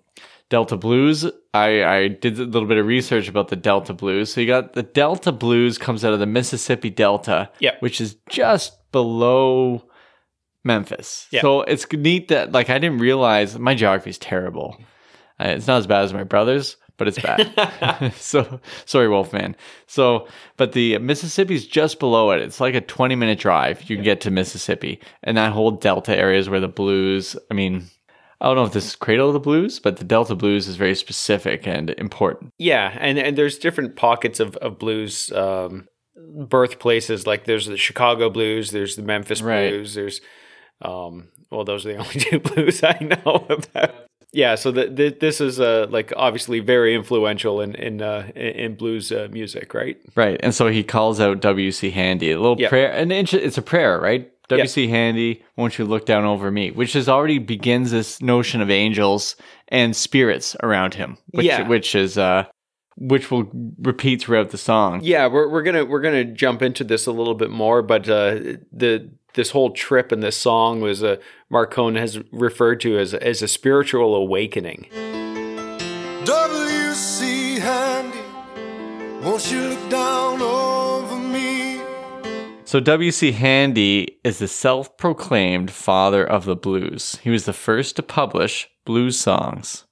Delta 0.48 0.76
Blues, 0.76 1.26
I, 1.52 1.84
I 1.84 2.08
did 2.08 2.38
a 2.38 2.44
little 2.44 2.68
bit 2.68 2.78
of 2.78 2.86
research 2.86 3.28
about 3.28 3.48
the 3.48 3.56
Delta 3.56 3.92
Blues. 3.92 4.32
So 4.32 4.40
you 4.40 4.46
got 4.46 4.72
the 4.72 4.82
Delta 4.82 5.30
Blues 5.32 5.76
comes 5.78 6.04
out 6.04 6.12
of 6.12 6.20
the 6.20 6.26
Mississippi 6.26 6.90
Delta, 6.90 7.50
Yeah. 7.58 7.72
which 7.80 8.00
is 8.00 8.16
just 8.30 8.78
below 8.92 9.84
Memphis. 10.64 11.26
Yeah. 11.30 11.40
So 11.42 11.62
it's 11.62 11.90
neat 11.92 12.28
that 12.28 12.52
like 12.52 12.70
I 12.70 12.78
didn't 12.78 12.98
realize 12.98 13.58
my 13.58 13.74
geography 13.74 14.10
is 14.10 14.18
terrible. 14.18 14.76
Uh, 15.40 15.48
it's 15.48 15.66
not 15.66 15.78
as 15.78 15.86
bad 15.86 16.04
as 16.04 16.12
my 16.12 16.24
brother's, 16.24 16.76
but 16.98 17.08
it's 17.08 17.18
bad. 17.18 18.12
so 18.16 18.60
sorry, 18.84 19.08
Wolfman. 19.08 19.56
So, 19.86 20.28
but 20.58 20.72
the 20.72 20.98
Mississippi's 20.98 21.66
just 21.66 21.98
below 21.98 22.30
it. 22.30 22.42
It's 22.42 22.60
like 22.60 22.74
a 22.74 22.80
20 22.82 23.16
minute 23.16 23.38
drive. 23.38 23.88
You 23.88 23.96
can 23.96 24.04
get 24.04 24.20
to 24.22 24.30
Mississippi, 24.30 25.00
and 25.22 25.36
that 25.36 25.52
whole 25.52 25.70
Delta 25.70 26.14
area 26.14 26.38
is 26.38 26.50
where 26.50 26.60
the 26.60 26.68
blues. 26.68 27.36
I 27.50 27.54
mean, 27.54 27.86
I 28.40 28.46
don't 28.46 28.56
know 28.56 28.64
if 28.64 28.72
this 28.72 28.86
is 28.86 28.96
Cradle 28.96 29.28
of 29.28 29.32
the 29.32 29.40
Blues, 29.40 29.78
but 29.80 29.96
the 29.96 30.04
Delta 30.04 30.34
Blues 30.34 30.68
is 30.68 30.76
very 30.76 30.94
specific 30.94 31.66
and 31.66 31.90
important. 31.90 32.52
yeah, 32.58 32.94
and 33.00 33.18
and 33.18 33.36
there's 33.36 33.58
different 33.58 33.96
pockets 33.96 34.38
of 34.38 34.56
of 34.56 34.78
blues 34.78 35.32
um, 35.32 35.88
birthplaces. 36.28 37.26
Like 37.26 37.44
there's 37.44 37.66
the 37.66 37.76
Chicago 37.76 38.30
blues, 38.30 38.70
there's 38.70 38.96
the 38.96 39.02
Memphis 39.02 39.42
Right. 39.42 39.70
blues, 39.70 39.94
there's 39.94 40.20
um, 40.82 41.28
well, 41.50 41.64
those 41.64 41.84
are 41.86 41.92
the 41.92 41.98
only 42.04 42.14
two 42.14 42.40
blues 42.40 42.82
I 42.82 42.98
know 43.24 43.46
about. 43.48 43.94
yeah, 44.32 44.54
so 44.54 44.70
the, 44.70 44.86
the, 44.88 45.08
this 45.20 45.40
is 45.40 45.60
uh, 45.60 45.86
like 45.90 46.12
obviously 46.16 46.60
very 46.60 46.94
influential 46.94 47.60
in 47.60 47.74
in 47.74 48.00
uh, 48.02 48.28
in 48.34 48.76
blues 48.76 49.12
uh, 49.12 49.28
music, 49.30 49.74
right? 49.74 49.98
Right. 50.14 50.38
And 50.42 50.54
so 50.54 50.68
he 50.68 50.82
calls 50.82 51.20
out 51.20 51.40
W.C. 51.40 51.90
Handy, 51.90 52.30
a 52.30 52.38
little 52.40 52.58
Yeah. 52.60 52.68
prayer. 52.68 52.92
And 52.92 53.12
it's 53.12 53.34
it's 53.34 53.58
a 53.58 53.62
prayer, 53.62 54.00
right? 54.00 54.30
W.C. 54.48 54.88
Handy, 54.88 55.44
won't 55.56 55.78
you 55.78 55.84
look 55.84 56.06
down 56.06 56.24
over 56.24 56.50
me? 56.50 56.72
Which 56.72 56.96
is 56.96 57.08
already 57.08 57.38
begins 57.38 57.92
this 57.92 58.20
notion 58.20 58.60
of 58.60 58.68
angels 58.70 59.36
and 59.68 59.94
spirits 59.94 60.56
around 60.62 60.94
him, 60.94 61.18
which, 61.30 61.46
Yeah. 61.46 61.68
which 61.68 61.94
is, 61.94 62.18
uh, 62.18 62.46
which 63.00 63.30
will 63.30 63.50
repeat 63.80 64.20
throughout 64.22 64.50
the 64.50 64.58
song. 64.58 65.00
Yeah, 65.02 65.26
we're 65.26 65.48
we're 65.48 65.62
gonna 65.62 65.84
we're 65.84 66.02
gonna 66.02 66.24
jump 66.24 66.62
into 66.62 66.84
this 66.84 67.06
a 67.06 67.12
little 67.12 67.34
bit 67.34 67.50
more, 67.50 67.82
but 67.82 68.08
uh, 68.08 68.58
the 68.72 69.10
this 69.34 69.50
whole 69.50 69.70
trip 69.70 70.12
and 70.12 70.22
this 70.22 70.36
song 70.36 70.80
was 70.80 71.02
uh, 71.02 71.16
Marc 71.48 71.72
Cohn 71.72 71.96
has 71.96 72.20
referred 72.30 72.80
to 72.82 72.98
as 72.98 73.14
as 73.14 73.42
a 73.42 73.48
spiritual 73.48 74.14
awakening. 74.14 74.86
W.C. 76.24 77.58
Handy, 77.58 78.18
won't 79.24 79.50
you 79.50 79.68
look 79.68 79.90
down 79.90 80.42
over 80.42 81.16
me? 81.16 81.80
So 82.64 82.80
W.C. 82.80 83.32
Handy 83.32 84.18
is 84.22 84.38
the 84.38 84.46
self-proclaimed 84.46 85.70
father 85.70 86.24
of 86.24 86.44
the 86.44 86.54
blues. 86.54 87.18
He 87.22 87.30
was 87.30 87.46
the 87.46 87.52
first 87.52 87.96
to 87.96 88.02
publish 88.02 88.68
blues 88.84 89.18
songs. 89.18 89.86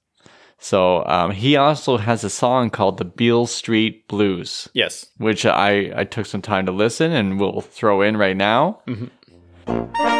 So 0.59 1.05
um, 1.05 1.31
he 1.31 1.55
also 1.55 1.97
has 1.97 2.23
a 2.23 2.29
song 2.29 2.69
called 2.69 2.97
the 2.97 3.05
Beale 3.05 3.47
Street 3.47 4.07
Blues. 4.07 4.67
Yes. 4.73 5.05
which 5.17 5.45
I, 5.45 5.91
I 5.95 6.03
took 6.03 6.25
some 6.25 6.41
time 6.41 6.65
to 6.65 6.71
listen 6.71 7.11
and 7.11 7.39
we'll 7.39 7.61
throw 7.61 8.01
in 8.01 8.17
right 8.17 8.35
now. 8.37 8.81
I 9.67 10.18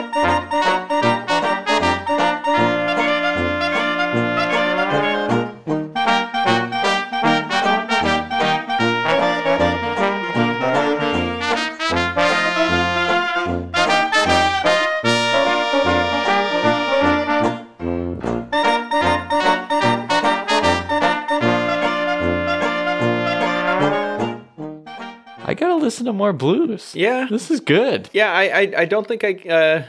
listen 26.00 26.14
to 26.14 26.18
more 26.18 26.34
blues. 26.34 26.96
Yeah. 26.96 27.28
This 27.30 27.52
is 27.52 27.60
good. 27.60 28.10
Yeah, 28.14 28.32
I, 28.32 28.44
I, 28.44 28.74
I 28.78 28.86
don't 28.86 29.06
think 29.08 29.24
I 29.26 29.34
uh, 29.50 29.84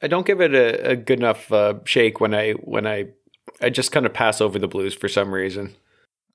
I 0.00 0.06
don't 0.06 0.26
give 0.26 0.40
it 0.40 0.54
a, 0.54 0.90
a 0.90 0.96
good 0.96 1.18
enough 1.18 1.50
uh, 1.52 1.74
shake 1.84 2.20
when 2.20 2.34
I 2.34 2.52
when 2.52 2.86
I 2.86 3.08
I 3.60 3.70
just 3.70 3.90
kind 3.90 4.06
of 4.06 4.14
pass 4.14 4.40
over 4.40 4.58
the 4.58 4.68
blues 4.68 4.94
for 4.94 5.08
some 5.08 5.32
reason. 5.32 5.74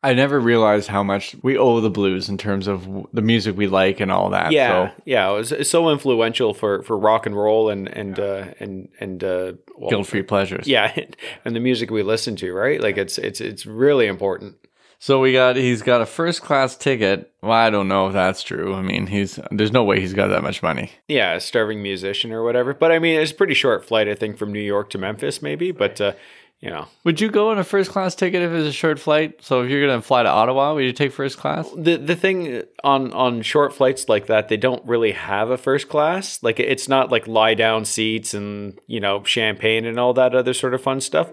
I 0.05 0.13
never 0.13 0.37
realized 0.37 0.89
how 0.89 1.01
much 1.01 1.33
we 1.43 1.57
owe 1.57 1.79
the 1.79 1.89
blues 1.89 2.27
in 2.27 2.37
terms 2.37 2.67
of 2.67 2.85
the 3.13 3.21
music 3.21 3.55
we 3.55 3.67
like 3.67 4.01
and 4.01 4.11
all 4.11 4.31
that. 4.31 4.51
Yeah, 4.51 4.89
So 4.89 5.01
yeah, 5.05 5.29
it 5.29 5.33
was 5.33 5.51
it's 5.53 5.69
so 5.69 5.89
influential 5.89 6.53
for, 6.53 6.83
for 6.83 6.97
rock 6.97 7.25
and 7.25 7.37
roll 7.37 7.69
and 7.69 7.87
and 7.87 8.19
uh, 8.19 8.47
and 8.59 8.89
and 8.99 9.23
uh, 9.23 9.53
well, 9.77 9.89
guilt 9.89 10.07
free 10.07 10.23
pleasures. 10.23 10.67
Yeah, 10.67 10.93
and 11.45 11.55
the 11.55 11.61
music 11.61 11.89
we 11.89 12.03
listen 12.03 12.35
to, 12.37 12.51
right? 12.51 12.81
Like 12.81 12.97
it's 12.97 13.17
it's 13.17 13.39
it's 13.39 13.65
really 13.65 14.07
important. 14.07 14.57
So 15.03 15.19
we 15.19 15.33
got 15.33 15.57
he's 15.57 15.81
got 15.81 15.99
a 15.99 16.05
first 16.05 16.41
class 16.41 16.77
ticket. 16.77 17.29
Well, 17.41 17.51
I 17.51 17.69
don't 17.69 17.89
know 17.89 18.07
if 18.07 18.13
that's 18.13 18.41
true. 18.41 18.73
I 18.73 18.81
mean, 18.81 19.05
he's 19.05 19.37
there's 19.51 19.73
no 19.73 19.83
way 19.83 19.99
he's 19.99 20.13
got 20.13 20.27
that 20.27 20.43
much 20.43 20.63
money. 20.63 20.91
Yeah, 21.09 21.33
a 21.33 21.41
starving 21.41 21.83
musician 21.83 22.31
or 22.31 22.41
whatever. 22.41 22.73
But 22.73 22.93
I 22.93 22.99
mean, 22.99 23.19
it's 23.19 23.33
a 23.33 23.35
pretty 23.35 23.53
short 23.53 23.83
flight, 23.83 24.07
I 24.07 24.15
think, 24.15 24.37
from 24.37 24.53
New 24.53 24.61
York 24.61 24.91
to 24.91 24.97
Memphis, 24.97 25.41
maybe. 25.41 25.71
But 25.71 25.99
uh, 25.99 26.13
you 26.61 26.69
know, 26.69 26.87
Would 27.03 27.19
you 27.19 27.29
go 27.29 27.51
on 27.51 27.59
a 27.59 27.65
first 27.65 27.91
class 27.91 28.15
ticket 28.15 28.41
if 28.43 28.51
it 28.51 28.53
was 28.53 28.65
a 28.65 28.71
short 28.71 28.97
flight? 28.97 29.43
So 29.43 29.61
if 29.61 29.69
you're 29.69 29.85
gonna 29.85 30.01
fly 30.01 30.23
to 30.23 30.29
Ottawa, 30.29 30.73
would 30.73 30.85
you 30.85 30.93
take 30.93 31.11
first 31.11 31.37
class? 31.37 31.69
the 31.75 31.97
the 31.97 32.15
thing 32.15 32.63
on 32.81 33.11
on 33.11 33.41
short 33.41 33.73
flights 33.73 34.07
like 34.07 34.27
that, 34.27 34.47
they 34.47 34.55
don't 34.55 34.85
really 34.85 35.11
have 35.11 35.49
a 35.49 35.57
first 35.57 35.89
class. 35.89 36.41
Like 36.41 36.61
it's 36.61 36.87
not 36.87 37.11
like 37.11 37.27
lie 37.27 37.55
down 37.55 37.83
seats 37.83 38.33
and 38.33 38.79
you 38.87 39.01
know 39.01 39.21
champagne 39.25 39.83
and 39.83 39.99
all 39.99 40.13
that 40.13 40.33
other 40.33 40.53
sort 40.53 40.73
of 40.73 40.81
fun 40.81 41.01
stuff. 41.01 41.29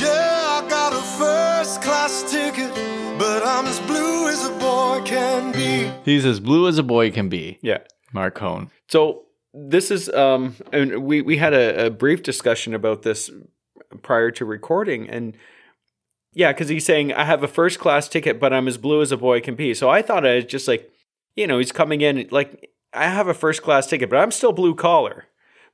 Yeah, 0.00 0.62
I 0.64 0.66
got 0.70 0.94
a 0.94 1.02
first 1.02 1.82
class 1.82 2.22
ticket, 2.32 2.41
but 3.42 3.48
I'm 3.48 3.66
as 3.66 3.80
blue 3.80 4.28
as 4.28 4.46
a 4.46 4.52
boy 4.52 5.00
can 5.04 5.50
be. 5.50 5.90
He's 6.04 6.24
as 6.24 6.38
blue 6.38 6.68
as 6.68 6.78
a 6.78 6.82
boy 6.84 7.10
can 7.10 7.28
be. 7.28 7.58
Yeah. 7.60 7.78
Marc 8.12 8.36
Cohn. 8.36 8.70
So 8.88 9.24
this 9.52 9.90
is 9.90 10.08
um 10.10 10.54
and 10.72 11.02
we 11.04 11.22
we 11.22 11.38
had 11.38 11.52
a, 11.52 11.86
a 11.86 11.90
brief 11.90 12.22
discussion 12.22 12.72
about 12.72 13.02
this 13.02 13.30
prior 14.02 14.30
to 14.30 14.44
recording 14.44 15.10
and 15.10 15.36
yeah 16.32 16.50
because 16.52 16.70
he's 16.70 16.86
saying 16.86 17.12
i 17.12 17.24
have 17.24 17.42
a 17.42 17.48
first 17.48 17.78
class 17.78 18.08
ticket 18.08 18.40
but 18.40 18.50
i'm 18.54 18.66
as 18.66 18.78
blue 18.78 19.02
as 19.02 19.12
a 19.12 19.16
boy 19.18 19.38
can 19.42 19.54
be 19.54 19.74
so 19.74 19.90
i 19.90 20.00
thought 20.00 20.24
i 20.24 20.36
was 20.36 20.46
just 20.46 20.66
like 20.66 20.90
you 21.36 21.46
know 21.46 21.58
he's 21.58 21.70
coming 21.72 22.00
in 22.00 22.26
like 22.30 22.70
i 22.94 23.04
have 23.06 23.28
a 23.28 23.34
first 23.34 23.62
class 23.62 23.86
ticket 23.86 24.08
but 24.08 24.16
i'm 24.18 24.30
still 24.30 24.52
blue 24.52 24.74
collar 24.74 25.26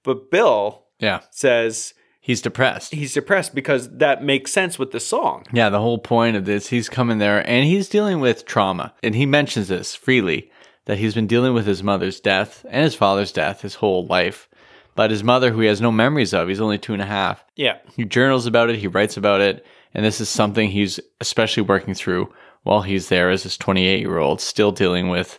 but 0.02 0.28
bill 0.32 0.86
Yeah. 0.98 1.20
says 1.30 1.94
He's 2.28 2.42
depressed. 2.42 2.92
he's 2.92 3.14
depressed 3.14 3.54
because 3.54 3.88
that 3.96 4.22
makes 4.22 4.52
sense 4.52 4.78
with 4.78 4.90
the 4.90 5.00
song 5.00 5.46
Yeah, 5.50 5.70
the 5.70 5.80
whole 5.80 5.96
point 5.98 6.36
of 6.36 6.44
this, 6.44 6.68
he's 6.68 6.90
coming 6.90 7.16
there 7.16 7.40
and 7.48 7.64
he's 7.64 7.88
dealing 7.88 8.20
with 8.20 8.44
trauma. 8.44 8.92
And 9.02 9.14
he 9.14 9.24
mentions 9.24 9.68
this 9.68 9.94
freely 9.94 10.50
that 10.84 10.98
he's 10.98 11.14
been 11.14 11.26
dealing 11.26 11.54
with 11.54 11.66
his 11.66 11.82
mother's 11.82 12.20
death 12.20 12.66
and 12.68 12.84
his 12.84 12.94
father's 12.94 13.32
death 13.32 13.62
his 13.62 13.76
whole 13.76 14.04
life. 14.06 14.46
But 14.94 15.10
his 15.10 15.24
mother, 15.24 15.50
who 15.52 15.60
he 15.60 15.68
has 15.68 15.80
no 15.80 15.90
memories 15.90 16.34
of, 16.34 16.48
he's 16.48 16.60
only 16.60 16.76
two 16.76 16.92
and 16.92 17.00
a 17.00 17.06
half. 17.06 17.42
yeah 17.56 17.78
He 17.96 18.04
journals 18.04 18.44
about 18.44 18.68
it, 18.68 18.76
he 18.76 18.88
writes 18.88 19.16
about 19.16 19.40
it, 19.40 19.64
and 19.94 20.04
this 20.04 20.20
is 20.20 20.28
something 20.28 20.70
he's 20.70 21.00
especially 21.22 21.62
working 21.62 21.94
through 21.94 22.30
while 22.64 22.82
he's 22.82 23.08
there 23.08 23.30
as 23.30 23.44
this 23.44 23.56
28 23.56 24.00
year 24.00 24.18
old, 24.18 24.42
still 24.42 24.70
dealing 24.72 25.08
with, 25.08 25.38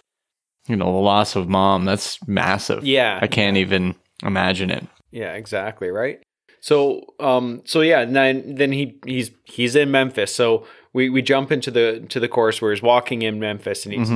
you 0.67 0.75
know, 0.75 0.85
the 0.91 0.97
loss 0.97 1.35
of 1.35 1.47
mom. 1.47 1.85
That's 1.85 2.17
massive. 2.27 2.83
Yeah. 2.83 3.19
I 3.21 3.27
can't 3.27 3.57
even 3.57 3.93
imagine 4.23 4.71
it. 4.71 4.87
Yeah, 5.11 5.33
exactly, 5.33 5.89
right? 5.89 6.19
So 6.61 7.13
um 7.19 7.61
so 7.65 7.81
yeah, 7.81 8.01
and 8.01 8.15
then 8.15 8.55
then 8.55 8.71
he 8.71 8.99
he's 9.05 9.31
he's 9.45 9.75
in 9.75 9.91
Memphis. 9.91 10.33
So 10.33 10.65
we 10.93 11.09
we 11.09 11.21
jump 11.21 11.51
into 11.51 11.71
the 11.71 12.05
to 12.09 12.19
the 12.19 12.27
chorus 12.27 12.61
where 12.61 12.71
he's 12.71 12.81
walking 12.81 13.21
in 13.21 13.39
Memphis 13.39 13.85
and 13.85 13.93
he's 13.93 14.09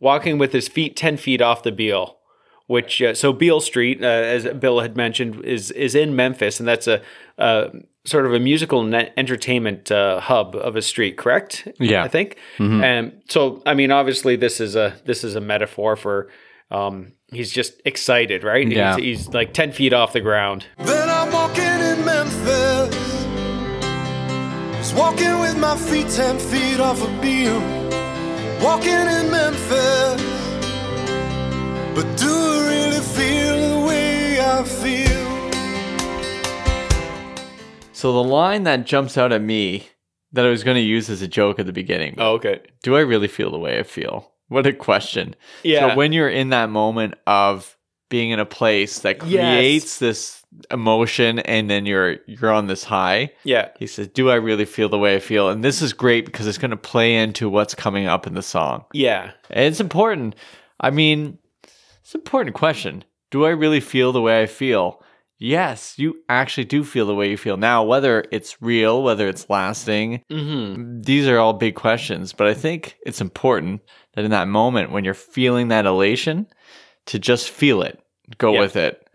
walking 0.00 0.38
with 0.38 0.52
his 0.52 0.68
feet 0.68 0.96
10 0.96 1.16
feet 1.16 1.40
off 1.40 1.62
the 1.62 1.72
Beale. 1.72 2.18
Which 2.68 3.00
uh, 3.00 3.14
so 3.14 3.32
Beale 3.32 3.60
Street, 3.60 4.02
uh, 4.02 4.06
as 4.06 4.44
Bill 4.58 4.80
had 4.80 4.96
mentioned, 4.96 5.44
is 5.44 5.70
is 5.70 5.94
in 5.94 6.16
Memphis, 6.16 6.58
and 6.58 6.68
that's 6.68 6.88
a, 6.88 7.00
uh 7.38 7.68
sort 8.04 8.26
of 8.26 8.32
a 8.34 8.40
musical 8.40 8.80
and 8.80 8.94
entertainment 9.16 9.90
uh, 9.90 10.18
hub 10.20 10.56
of 10.56 10.74
a 10.76 10.82
street, 10.82 11.16
correct? 11.16 11.68
Yeah. 11.78 12.02
I 12.02 12.08
think. 12.08 12.36
And 12.58 13.20
so, 13.28 13.62
I 13.66 13.74
mean, 13.74 13.90
obviously, 13.92 14.34
this 14.36 14.60
is 14.60 14.74
a 14.74 14.96
this 15.04 15.22
is 15.22 15.36
a 15.36 15.40
metaphor 15.40 15.94
for 15.94 16.28
um, 16.72 17.12
he's 17.32 17.52
just 17.52 17.80
excited, 17.84 18.42
right? 18.42 18.66
Yeah. 18.66 18.96
He's, 18.96 19.26
he's 19.26 19.28
like 19.34 19.54
ten 19.54 19.70
feet 19.70 19.92
off 19.92 20.12
the 20.12 20.20
ground. 20.20 20.66
Walking 24.96 25.38
with 25.40 25.56
my 25.58 25.76
feet 25.76 26.08
ten 26.08 26.38
feet 26.38 26.80
off 26.80 27.02
a 27.02 27.08
Beale. 27.20 27.60
Walking 28.62 28.92
in 28.92 29.30
Memphis. 29.30 30.22
But 31.94 32.06
do 32.16 32.28
I 32.28 32.66
really 32.68 33.00
feel 33.00 33.80
the 33.80 33.86
way 33.86 34.40
I 34.40 34.62
feel? 34.64 35.26
So 37.92 38.12
the 38.12 38.24
line 38.24 38.64
that 38.64 38.86
jumps 38.86 39.18
out 39.18 39.32
at 39.32 39.42
me 39.42 39.88
that 40.32 40.44
I 40.46 40.48
was 40.48 40.64
going 40.64 40.76
to 40.76 40.80
use 40.82 41.08
as 41.10 41.22
a 41.22 41.28
joke 41.28 41.58
at 41.58 41.66
the 41.66 41.72
beginning. 41.72 42.14
Oh, 42.18 42.32
okay. 42.34 42.60
Do 42.82 42.96
I 42.96 43.00
really 43.00 43.28
feel 43.28 43.50
the 43.50 43.58
way 43.58 43.78
I 43.78 43.82
feel? 43.82 44.32
What 44.48 44.66
a 44.66 44.72
question. 44.72 45.34
Yeah. 45.62 45.90
So 45.90 45.96
when 45.96 46.12
you're 46.12 46.28
in 46.28 46.50
that 46.50 46.70
moment 46.70 47.14
of 47.26 47.76
being 48.08 48.30
in 48.30 48.38
a 48.38 48.46
place 48.46 49.00
that 49.00 49.16
Yes. 49.26 49.56
creates 49.56 49.98
this 49.98 50.35
emotion 50.70 51.38
and 51.40 51.68
then 51.68 51.86
you're 51.86 52.16
you're 52.26 52.52
on 52.52 52.66
this 52.66 52.84
high, 52.84 53.30
Yeah. 53.44 53.68
he 53.78 53.86
says, 53.86 54.08
"Do 54.08 54.30
I 54.30 54.36
really 54.36 54.64
feel 54.64 54.88
the 54.88 54.98
way 54.98 55.14
I 55.16 55.18
feel?" 55.18 55.48
And 55.50 55.62
this 55.64 55.82
is 55.82 55.92
great 55.92 56.24
because 56.24 56.46
it's 56.46 56.58
going 56.58 56.70
to 56.70 56.76
play 56.76 57.16
into 57.16 57.48
what's 57.48 57.74
coming 57.74 58.06
up 58.06 58.26
in 58.26 58.34
the 58.34 58.42
song. 58.42 58.84
Yeah. 58.92 59.32
And 59.50 59.64
it's 59.66 59.80
important. 59.80 60.34
I 60.80 60.90
mean, 60.90 61.38
it's 61.64 62.14
an 62.14 62.20
important 62.20 62.54
question. 62.54 63.04
Do 63.30 63.44
I 63.44 63.50
really 63.50 63.80
feel 63.80 64.12
the 64.12 64.22
way 64.22 64.40
I 64.42 64.46
feel? 64.46 65.02
Yes, 65.38 65.98
you 65.98 66.16
actually 66.30 66.64
do 66.64 66.82
feel 66.82 67.04
the 67.06 67.14
way 67.14 67.28
you 67.28 67.36
feel 67.36 67.58
now, 67.58 67.82
whether 67.84 68.24
it's 68.32 68.62
real, 68.62 69.02
whether 69.02 69.28
it's 69.28 69.50
lasting. 69.50 70.22
Mm-hmm. 70.32 71.02
These 71.02 71.26
are 71.28 71.38
all 71.38 71.52
big 71.52 71.74
questions, 71.74 72.32
but 72.32 72.46
I 72.46 72.54
think 72.54 72.96
it's 73.04 73.20
important 73.20 73.82
that 74.14 74.24
in 74.24 74.30
that 74.30 74.48
moment 74.48 74.92
when 74.92 75.04
you're 75.04 75.12
feeling 75.12 75.68
that 75.68 75.84
elation, 75.84 76.46
to 77.06 77.18
just 77.18 77.50
feel 77.50 77.82
it, 77.82 78.00
go 78.38 78.54
Yeah. 78.54 78.60
with 78.60 78.76
it. 78.76 79.05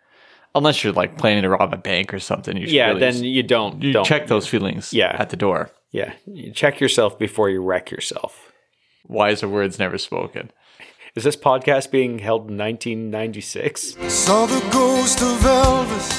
Unless 0.53 0.83
you're 0.83 0.93
like 0.93 1.17
planning 1.17 1.43
to 1.43 1.49
rob 1.49 1.73
a 1.73 1.77
bank 1.77 2.13
or 2.13 2.19
something, 2.19 2.57
you 2.57 2.65
should 2.67 2.73
Yeah. 2.75 2.87
really 2.89 2.99
then 2.99 3.13
s- 3.15 3.21
you 3.21 3.43
don't. 3.43 3.81
you 3.81 3.93
don't. 3.93 4.05
check 4.05 4.27
those 4.27 4.47
feelings 4.47 4.91
Yeah. 4.93 5.15
at 5.17 5.29
the 5.29 5.37
door. 5.37 5.71
Yeah. 5.91 6.13
You 6.25 6.51
check 6.51 6.79
yourself 6.81 7.17
before 7.17 7.49
you 7.49 7.61
wreck 7.63 7.89
yourself. 7.91 8.51
Wiser 9.07 9.47
words 9.47 9.79
never 9.79 9.97
spoken. 9.97 10.51
Is 11.15 11.23
this 11.23 11.35
podcast 11.35 11.91
being 11.91 12.19
held 12.19 12.49
in 12.49 12.57
1996? 12.57 13.95
Saw 14.07 14.45
the 14.45 14.59
ghost 14.71 15.21
of 15.21 15.37
Elvis 15.39 16.09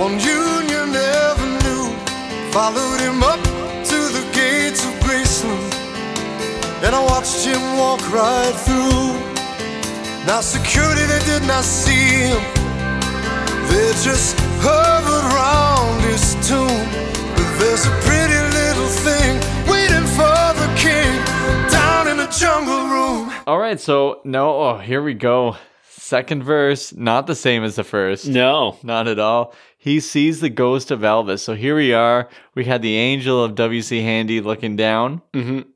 on 0.00 0.12
Union 0.20 0.94
Avenue. 0.96 1.96
Followed 2.52 3.00
him 3.00 3.22
up 3.22 3.40
to 3.90 3.98
the 4.16 4.24
gates 4.34 4.84
of 4.84 4.92
Graceland, 5.04 5.74
and 6.84 6.94
I 6.94 7.02
watched 7.04 7.44
him 7.46 7.62
walk 7.78 8.00
right 8.12 8.54
through. 8.66 9.14
Now, 10.26 10.40
security, 10.40 11.04
they 11.06 11.20
did 11.24 11.46
not 11.46 11.64
see 11.64 12.26
him, 12.28 12.42
they 13.70 13.92
just 14.02 14.36
hovered 14.60 15.26
round 15.34 16.00
his 16.04 16.34
tomb. 16.46 16.86
But 17.34 17.58
there's 17.58 17.86
a 17.86 17.94
pretty 18.06 18.40
little 18.58 18.88
thing 18.88 19.34
waiting 19.70 20.06
for 20.18 20.40
the 20.60 20.68
king 20.76 21.10
down 21.70 22.08
in 22.08 22.16
the 22.16 22.26
jungle 22.38 22.86
room. 22.88 23.32
All 23.46 23.58
right, 23.58 23.80
so 23.80 24.20
no, 24.24 24.50
oh, 24.60 24.78
here 24.78 25.02
we 25.02 25.14
go. 25.14 25.56
Second 25.88 26.42
verse, 26.42 26.92
not 26.92 27.26
the 27.28 27.36
same 27.36 27.62
as 27.62 27.76
the 27.76 27.84
first. 27.84 28.26
No. 28.26 28.76
Not 28.82 29.06
at 29.06 29.20
all. 29.20 29.54
He 29.78 30.00
sees 30.00 30.40
the 30.40 30.50
ghost 30.50 30.90
of 30.90 31.00
Elvis. 31.00 31.38
So 31.38 31.54
here 31.54 31.76
we 31.76 31.92
are. 31.94 32.28
We 32.56 32.64
had 32.64 32.82
the 32.82 32.96
angel 32.96 33.42
of 33.44 33.54
W.C. 33.54 34.02
Handy 34.02 34.40
looking 34.40 34.74
down. 34.74 35.22
Mhm. 35.32 35.66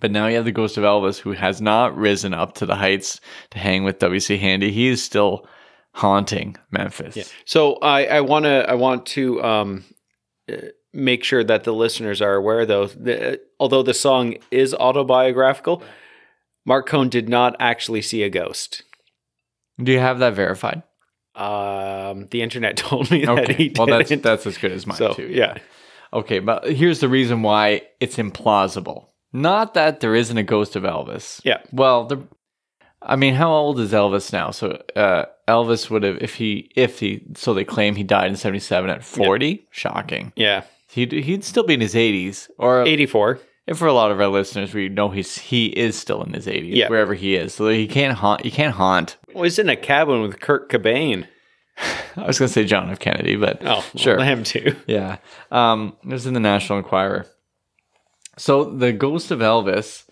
But 0.00 0.12
now 0.12 0.26
you 0.28 0.36
have 0.36 0.44
the 0.44 0.52
ghost 0.52 0.78
of 0.78 0.84
Elvis 0.84 1.18
who 1.18 1.32
has 1.32 1.60
not 1.60 1.96
risen 1.96 2.32
up 2.32 2.54
to 2.54 2.66
the 2.66 2.76
heights 2.76 3.20
to 3.50 3.58
hang 3.58 3.82
with 3.82 3.98
W.C. 3.98 4.36
Handy. 4.38 4.70
He 4.70 4.86
is 4.86 5.02
still 5.02 5.46
haunting 5.94 6.56
Memphis. 6.70 7.16
Yeah. 7.16 7.24
So 7.44 7.74
I, 7.76 8.06
I 8.06 8.20
want 8.20 8.44
to 8.44 8.68
I 8.68 8.74
want 8.74 9.06
to 9.06 9.42
um, 9.42 9.84
uh, 10.50 10.56
make 10.92 11.24
sure 11.24 11.44
that 11.44 11.64
the 11.64 11.72
listeners 11.72 12.20
are 12.20 12.34
aware, 12.34 12.66
though, 12.66 12.86
that, 12.86 13.40
although 13.58 13.82
the 13.82 13.94
song 13.94 14.36
is 14.50 14.74
autobiographical, 14.74 15.82
Marc 16.64 16.86
Cohn 16.88 17.08
did 17.08 17.28
not 17.28 17.56
actually 17.58 18.02
see 18.02 18.22
a 18.22 18.30
ghost. 18.30 18.82
Do 19.82 19.92
you 19.92 19.98
have 19.98 20.18
that 20.20 20.34
verified? 20.34 20.82
Um, 21.34 22.26
the 22.30 22.42
internet 22.42 22.76
told 22.76 23.10
me 23.10 23.24
that 23.24 23.50
he 23.50 23.68
did. 23.68 23.78
Well, 23.78 23.86
that's 23.86 24.10
that's 24.22 24.46
as 24.46 24.58
good 24.58 24.72
as 24.72 24.86
mine 24.86 24.98
so 24.98 25.14
too. 25.14 25.28
yeah. 25.28 25.58
Okay, 26.12 26.40
but 26.40 26.70
here's 26.70 27.00
the 27.00 27.08
reason 27.08 27.42
why 27.42 27.82
it's 27.98 28.16
implausible. 28.16 29.06
Not 29.32 29.72
that 29.74 30.00
there 30.00 30.14
isn't 30.14 30.36
a 30.36 30.42
ghost 30.42 30.76
of 30.76 30.82
Elvis. 30.82 31.40
Yeah. 31.42 31.62
Well, 31.72 32.04
the, 32.04 32.22
I 33.04 33.16
mean, 33.16 33.34
how 33.34 33.52
old 33.52 33.80
is 33.80 33.92
Elvis 33.92 34.32
now? 34.32 34.50
So 34.50 34.80
uh, 34.96 35.24
Elvis 35.48 35.90
would 35.90 36.02
have, 36.04 36.18
if 36.20 36.34
he, 36.34 36.70
if 36.76 37.00
he, 37.00 37.22
so 37.34 37.52
they 37.54 37.64
claim 37.64 37.94
he 37.96 38.02
died 38.04 38.30
in 38.30 38.36
'77 38.36 38.90
at 38.90 39.04
40. 39.04 39.66
Shocking. 39.70 40.32
Yeah, 40.36 40.62
He'd 40.88 41.12
he'd 41.12 41.42
still 41.44 41.64
be 41.64 41.74
in 41.74 41.80
his 41.80 41.94
80s, 41.94 42.48
or 42.58 42.82
eighty 42.82 43.06
four. 43.06 43.40
and 43.66 43.78
for 43.78 43.86
a 43.86 43.92
lot 43.92 44.10
of 44.10 44.20
our 44.20 44.28
listeners, 44.28 44.74
we 44.74 44.88
know 44.88 45.08
he's 45.08 45.38
he 45.38 45.66
is 45.66 45.98
still 45.98 46.22
in 46.22 46.32
his 46.34 46.46
80s, 46.46 46.74
Yeah. 46.76 46.88
wherever 46.88 47.14
he 47.14 47.34
is. 47.34 47.54
So 47.54 47.68
he 47.68 47.86
can't 47.88 48.16
haunt. 48.16 48.44
You 48.44 48.50
can't 48.50 48.74
haunt. 48.74 49.16
Well, 49.34 49.44
he's 49.44 49.58
in 49.58 49.68
a 49.68 49.76
cabin 49.76 50.20
with 50.22 50.40
Kurt 50.40 50.68
Cobain. 50.70 51.26
I 52.16 52.26
was 52.26 52.38
gonna 52.38 52.48
say 52.50 52.64
John 52.64 52.90
F. 52.90 52.98
Kennedy, 52.98 53.36
but 53.36 53.62
Oh, 53.64 53.82
sure. 53.96 54.18
well, 54.18 54.26
him 54.26 54.44
too. 54.44 54.76
Yeah. 54.86 55.16
Um, 55.50 55.96
it 56.04 56.08
was 56.12 56.26
in 56.26 56.34
the 56.34 56.40
National 56.40 56.78
Enquirer. 56.78 57.26
So 58.36 58.64
the 58.64 58.92
ghost 58.92 59.30
of 59.30 59.40
Elvis 59.40 60.04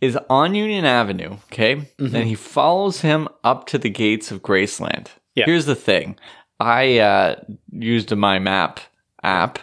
is 0.00 0.18
on 0.28 0.54
Union 0.54 0.84
Avenue, 0.84 1.36
okay? 1.52 1.88
And 1.98 2.14
he 2.26 2.34
follows 2.34 3.00
him 3.00 3.28
up 3.42 3.66
to 3.68 3.78
the 3.78 3.90
gates 3.90 4.30
of 4.30 4.42
Graceland. 4.42 5.08
Yeah. 5.34 5.46
Here's 5.46 5.66
the 5.66 5.74
thing. 5.74 6.16
I 6.60 6.98
uh, 6.98 7.36
used 7.72 8.14
my 8.14 8.38
map 8.38 8.80
app 9.22 9.58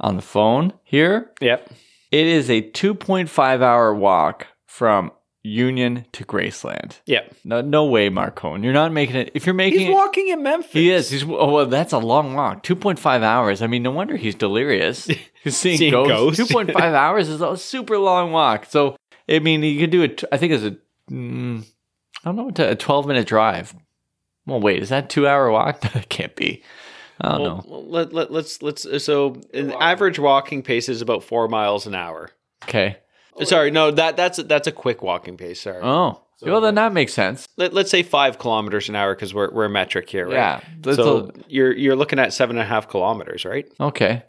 on 0.00 0.16
the 0.16 0.22
phone 0.22 0.72
here. 0.84 1.30
Yep. 1.40 1.70
It 2.10 2.26
is 2.26 2.50
a 2.50 2.62
2.5 2.62 3.62
hour 3.62 3.94
walk 3.94 4.46
from 4.66 5.12
Union 5.42 6.04
to 6.12 6.24
Graceland. 6.24 6.98
Yep. 7.06 7.34
No, 7.44 7.60
no 7.62 7.86
way, 7.86 8.08
Marc 8.10 8.34
Cohn. 8.36 8.62
You're 8.62 8.72
not 8.74 8.92
making 8.92 9.16
it. 9.16 9.30
If 9.34 9.46
you're 9.46 9.54
making 9.54 9.80
He's 9.80 9.88
it, 9.88 9.92
walking 9.92 10.28
in 10.28 10.42
Memphis. 10.42 10.72
he 10.72 10.90
is. 10.90 11.10
He's 11.10 11.22
oh 11.24 11.52
well, 11.52 11.66
that's 11.66 11.92
a 11.92 11.98
long 11.98 12.34
walk. 12.34 12.62
Two 12.62 12.76
point 12.76 12.98
five 12.98 13.22
hours. 13.22 13.62
I 13.62 13.66
mean, 13.66 13.82
no 13.82 13.90
wonder 13.90 14.16
he's 14.16 14.34
delirious. 14.34 15.06
He's 15.06 15.56
seeing, 15.56 15.78
Seeing 15.78 15.92
ghosts. 15.92 16.12
ghosts. 16.12 16.36
Two 16.48 16.52
point 16.52 16.72
five 16.72 16.92
hours 17.06 17.28
is 17.30 17.40
a 17.40 17.56
super 17.56 17.96
long 17.98 18.32
walk. 18.32 18.66
So 18.66 18.96
I 19.28 19.38
mean, 19.40 19.62
you 19.62 19.78
could 19.80 19.90
do 19.90 20.02
it. 20.02 20.24
I 20.32 20.36
think 20.36 20.52
it's 20.52 20.64
a. 20.64 20.76
Mm, 21.12 21.64
I 22.24 22.28
don't 22.28 22.36
know. 22.36 22.44
what 22.44 22.54
to, 22.56 22.70
A 22.70 22.76
twelve 22.76 23.06
minute 23.06 23.26
drive. 23.26 23.74
Well, 24.46 24.60
wait. 24.60 24.82
Is 24.82 24.88
that 24.88 25.10
two 25.10 25.26
hour 25.28 25.50
walk? 25.50 25.80
That 25.92 26.08
can't 26.08 26.34
be. 26.36 26.62
I 27.20 27.30
don't 27.36 27.42
know. 27.42 27.64
Let, 27.66 28.12
let, 28.12 28.30
let's 28.32 28.62
let's 28.62 28.86
so 29.04 29.40
an 29.52 29.72
average 29.72 30.18
walking 30.18 30.62
pace 30.62 30.88
is 30.88 31.02
about 31.02 31.24
four 31.24 31.48
miles 31.48 31.86
an 31.86 31.94
hour. 31.94 32.30
Okay. 32.64 32.96
Sorry, 33.44 33.70
no 33.70 33.90
that 33.90 34.16
that's 34.16 34.38
that's 34.44 34.66
a 34.66 34.72
quick 34.72 35.02
walking 35.02 35.36
pace. 35.36 35.60
Sorry, 35.60 35.80
Oh. 35.82 36.22
well, 36.42 36.60
then 36.60 36.74
that 36.76 36.92
makes 36.92 37.12
sense. 37.14 37.46
Let, 37.56 37.72
let's 37.74 37.90
say 37.90 38.02
five 38.02 38.38
kilometers 38.38 38.88
an 38.88 38.94
hour 38.96 39.14
because 39.14 39.32
we're 39.34 39.50
we're 39.52 39.68
metric 39.68 40.08
here, 40.10 40.26
right? 40.26 40.34
Yeah. 40.34 40.60
That's 40.80 40.96
So 40.96 41.30
you're 41.48 41.72
you're 41.72 41.96
looking 41.96 42.18
at 42.18 42.32
seven 42.32 42.56
and 42.56 42.62
a 42.64 42.68
half 42.68 42.88
kilometers, 42.88 43.44
right? 43.44 43.66
okay. 43.80 44.22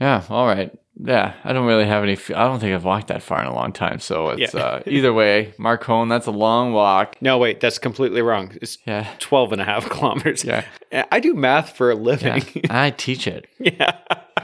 Yeah. 0.00 0.22
All 0.30 0.46
right. 0.46 0.70
Yeah. 1.00 1.34
I 1.44 1.52
don't 1.52 1.66
really 1.66 1.84
have 1.86 2.02
any. 2.02 2.12
f- 2.14 2.30
I 2.30 2.44
don't 2.46 2.58
think 2.60 2.74
I've 2.74 2.84
walked 2.84 3.08
that 3.08 3.22
far 3.22 3.40
in 3.40 3.46
a 3.46 3.54
long 3.54 3.72
time. 3.72 4.00
So 4.00 4.30
it's 4.30 4.52
Yeah. 4.54 4.60
uh, 4.60 4.82
either 4.86 5.12
way. 5.12 5.54
Marc 5.58 5.82
Cohn. 5.82 6.08
That's 6.08 6.26
a 6.26 6.32
long 6.32 6.72
walk. 6.72 7.16
No, 7.20 7.38
wait, 7.38 7.60
that's 7.60 7.78
completely 7.78 8.20
wrong. 8.22 8.56
It's 8.60 8.78
Yeah. 8.86 9.06
12 9.18 9.52
and 9.52 9.60
a 9.60 9.64
half 9.64 9.88
kilometers. 9.90 10.44
Yeah. 10.44 10.64
I 11.12 11.20
do 11.20 11.34
math 11.34 11.76
for 11.76 11.90
a 11.90 11.96
Yeah. 11.96 12.02
living. 12.02 12.44
I 12.70 12.90
teach 12.90 13.26
it. 13.26 13.46
Yeah. 13.58 13.96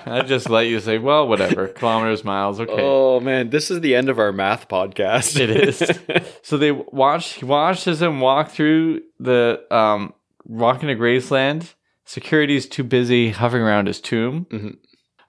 I 0.07 0.21
just 0.23 0.51
let 0.51 0.67
you 0.67 0.81
say, 0.81 0.99
well, 0.99 1.27
whatever, 1.27 1.69
kilometers, 1.81 2.25
miles, 2.25 2.61
okay. 2.61 2.75
Oh 2.77 3.21
man, 3.21 3.49
this 3.51 3.71
is 3.71 3.81
the 3.81 3.95
end 3.95 4.09
of 4.11 4.19
our 4.19 4.33
math 4.33 4.69
podcast. 4.69 5.41
It 5.41 5.49
is. 5.51 5.83
so 6.43 6.59
they 6.59 6.73
watched. 6.73 7.35
He 7.35 7.45
watches 7.47 8.03
him 8.03 8.21
walk 8.21 8.51
through 8.51 9.01
the 9.19 9.63
um, 9.71 10.13
walking 10.45 10.89
to 10.89 10.95
Graceland. 10.97 11.73
Security's 12.05 12.67
too 12.67 12.85
busy 12.85 13.31
hovering 13.31 13.63
around 13.63 13.87
his 13.87 13.99
tomb. 14.01 14.47
Mhm. 14.51 14.77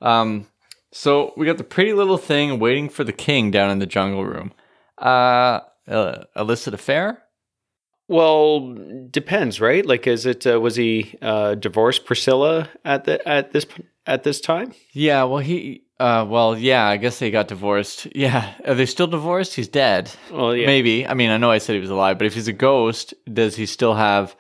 Um, 0.06 0.48
so 0.92 1.34
we 1.36 1.46
got 1.46 1.58
the 1.58 1.64
pretty 1.64 1.94
little 1.94 2.18
thing 2.18 2.60
waiting 2.60 2.88
for 2.88 3.04
the 3.04 3.12
king 3.12 3.52
down 3.52 3.70
in 3.70 3.80
the 3.80 3.86
jungle 3.86 4.24
room. 4.24 4.54
Uh, 4.98 5.60
uh 5.88 6.24
illicit 6.36 6.74
affair. 6.74 7.22
well, 8.08 8.74
depends, 9.12 9.60
right? 9.60 9.86
Like, 9.86 10.08
is 10.08 10.26
it 10.26 10.48
uh, 10.48 10.60
was 10.62 10.76
he 10.76 11.18
uh, 11.22 11.56
divorced 11.56 12.06
Priscilla 12.06 12.70
at 12.86 13.04
the 13.04 13.28
at 13.28 13.52
this 13.52 13.66
at 14.06 14.24
this 14.24 14.40
time? 14.40 14.74
Yeah. 14.94 15.24
Well, 15.24 15.40
he. 15.40 15.82
Uh, 16.00 16.26
well, 16.28 16.58
yeah. 16.58 16.86
I 16.86 16.98
guess 16.98 17.20
they 17.20 17.32
got 17.32 17.48
divorced. 17.48 18.08
Yeah. 18.16 18.54
Are 18.66 18.76
they 18.76 18.86
still 18.86 19.08
divorced? 19.08 19.56
He's 19.56 19.68
dead. 19.68 20.12
Well, 20.32 20.56
yeah. 20.56 20.66
Maybe. 20.66 21.08
I 21.08 21.14
mean, 21.14 21.30
I 21.30 21.38
know 21.38 21.52
I 21.52 21.58
said 21.58 21.74
he 21.74 21.82
was 21.82 21.90
alive, 21.90 22.18
but 22.18 22.28
if 22.28 22.34
he's 22.34 22.48
a 22.48 22.54
ghost, 22.54 23.14
does 23.32 23.56
he 23.56 23.66
still 23.66 23.96
have? 23.96 24.36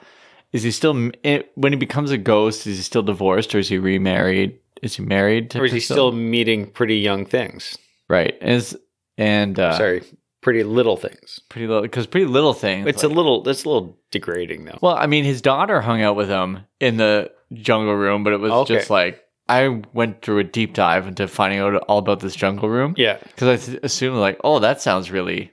Is 0.53 0.63
he 0.63 0.71
still 0.71 0.93
when 0.93 1.73
he 1.73 1.75
becomes 1.75 2.11
a 2.11 2.17
ghost? 2.17 2.67
Is 2.67 2.77
he 2.77 2.83
still 2.83 3.03
divorced 3.03 3.53
or 3.55 3.59
is 3.59 3.67
he 3.67 3.77
remarried? 3.77 4.59
Is 4.81 4.95
he 4.95 5.03
married? 5.03 5.51
To 5.51 5.59
Or 5.59 5.65
is 5.65 5.71
he 5.71 5.79
still 5.79 6.11
meeting 6.11 6.67
pretty 6.67 6.97
young 6.97 7.25
things? 7.25 7.77
right? 8.09 8.35
Is 8.41 8.77
and 9.17 9.59
uh, 9.59 9.77
Sorry, 9.77 10.03
pretty 10.41 10.63
little 10.63 10.97
things. 10.97 11.39
pretty 11.49 11.67
little 11.67 11.81
because 11.81 12.05
pretty 12.07 12.27
little 12.27 12.53
thing. 12.53 12.87
It's 12.87 13.03
a 13.03 13.07
little. 13.07 13.47
It's 13.47 13.63
a 13.63 13.69
little 13.69 13.97
degrading, 14.11 14.65
though. 14.65 14.77
well, 14.81 14.95
I 14.95 15.07
mean, 15.07 15.23
his 15.23 15.41
daughter 15.41 15.81
hung 15.81 16.01
out 16.01 16.15
with 16.15 16.29
him 16.29 16.59
in 16.79 16.97
the 16.97 17.31
jungle 17.53 17.95
room, 17.95 18.23
but 18.23 18.33
it 18.33 18.39
was 18.39 18.51
Okay. 18.51 18.75
just 18.75 18.89
like 18.89 19.21
I 19.47 19.81
went 19.93 20.21
through 20.21 20.39
a 20.39 20.43
deep 20.43 20.73
dive 20.73 21.07
into 21.07 21.27
finding 21.27 21.59
out 21.59 21.75
all 21.87 21.99
about 21.99 22.19
this 22.19 22.35
jungle 22.35 22.67
room. 22.69 22.93
Yeah. 22.97 23.17
because 23.23 23.47
I 23.47 23.57
th- 23.65 23.79
assumed 23.83 24.17
like, 24.17 24.39
oh, 24.43 24.59
that 24.59 24.81
sounds 24.81 25.09
really 25.11 25.51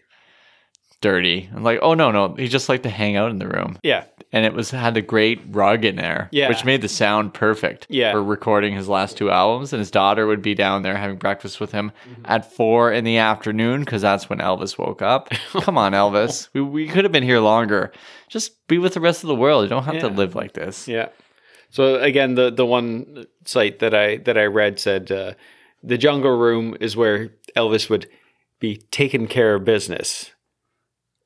dirty. 1.00 1.48
I'm 1.54 1.62
like, 1.62 1.80
oh 1.82 1.94
no, 1.94 2.10
no, 2.10 2.34
he 2.34 2.48
just 2.48 2.68
liked 2.68 2.84
to 2.84 2.90
hang 2.90 3.16
out 3.16 3.30
in 3.30 3.38
the 3.38 3.48
room. 3.48 3.78
Yeah. 3.82 4.04
And 4.32 4.44
it 4.46 4.54
was 4.54 4.70
had 4.70 4.96
a 4.96 5.02
great 5.02 5.40
rug 5.50 5.84
in 5.84 5.96
there, 5.96 6.28
Yeah. 6.32 6.48
which 6.48 6.64
made 6.64 6.80
the 6.82 6.88
sound 6.88 7.34
perfect 7.34 7.86
Yeah. 7.90 8.12
for 8.12 8.22
recording 8.24 8.74
his 8.74 8.88
last 8.88 9.16
two 9.16 9.30
albums. 9.30 9.72
And 9.72 9.78
his 9.80 9.90
daughter 9.90 10.26
would 10.26 10.40
be 10.42 10.54
down 10.54 10.82
there 10.82 10.96
having 10.96 11.16
breakfast 11.16 11.60
with 11.60 11.72
him 11.72 11.92
Mm-hmm. 12.10 12.22
at 12.24 12.50
four 12.52 12.90
in 12.92 13.04
the 13.04 13.18
afternoon 13.18 13.80
because 13.80 14.02
that's 14.02 14.30
when 14.30 14.38
Elvis 14.38 14.78
woke 14.78 15.02
up. 15.02 15.28
Come 15.60 15.76
on, 15.78 15.92
Elvis, 15.92 16.48
we 16.54 16.62
we 16.62 16.88
could 16.88 17.04
have 17.04 17.12
been 17.12 17.22
here 17.22 17.40
longer. 17.40 17.92
Just 18.28 18.66
be 18.68 18.78
with 18.78 18.94
the 18.94 19.00
rest 19.00 19.22
of 19.22 19.28
the 19.28 19.34
world. 19.34 19.64
You 19.64 19.68
don't 19.68 19.84
have 19.84 20.00
to 20.00 20.08
live 20.08 20.34
like 20.34 20.54
this. 20.54 20.88
Yeah. 20.88 21.08
So 21.70 21.96
again, 22.00 22.34
the 22.34 22.50
the 22.50 22.66
one 22.66 23.26
site 23.44 23.78
that 23.80 23.94
I 23.94 24.16
that 24.18 24.36
I 24.38 24.44
read 24.44 24.78
said 24.78 25.10
uh, 25.12 25.32
the 25.82 25.98
jungle 25.98 26.36
room 26.36 26.76
is 26.80 26.96
where 26.96 27.30
Elvis 27.56 27.90
would 27.90 28.08
be 28.60 28.76
taking 28.90 29.26
care 29.26 29.54
of 29.54 29.64
business. 29.64 30.30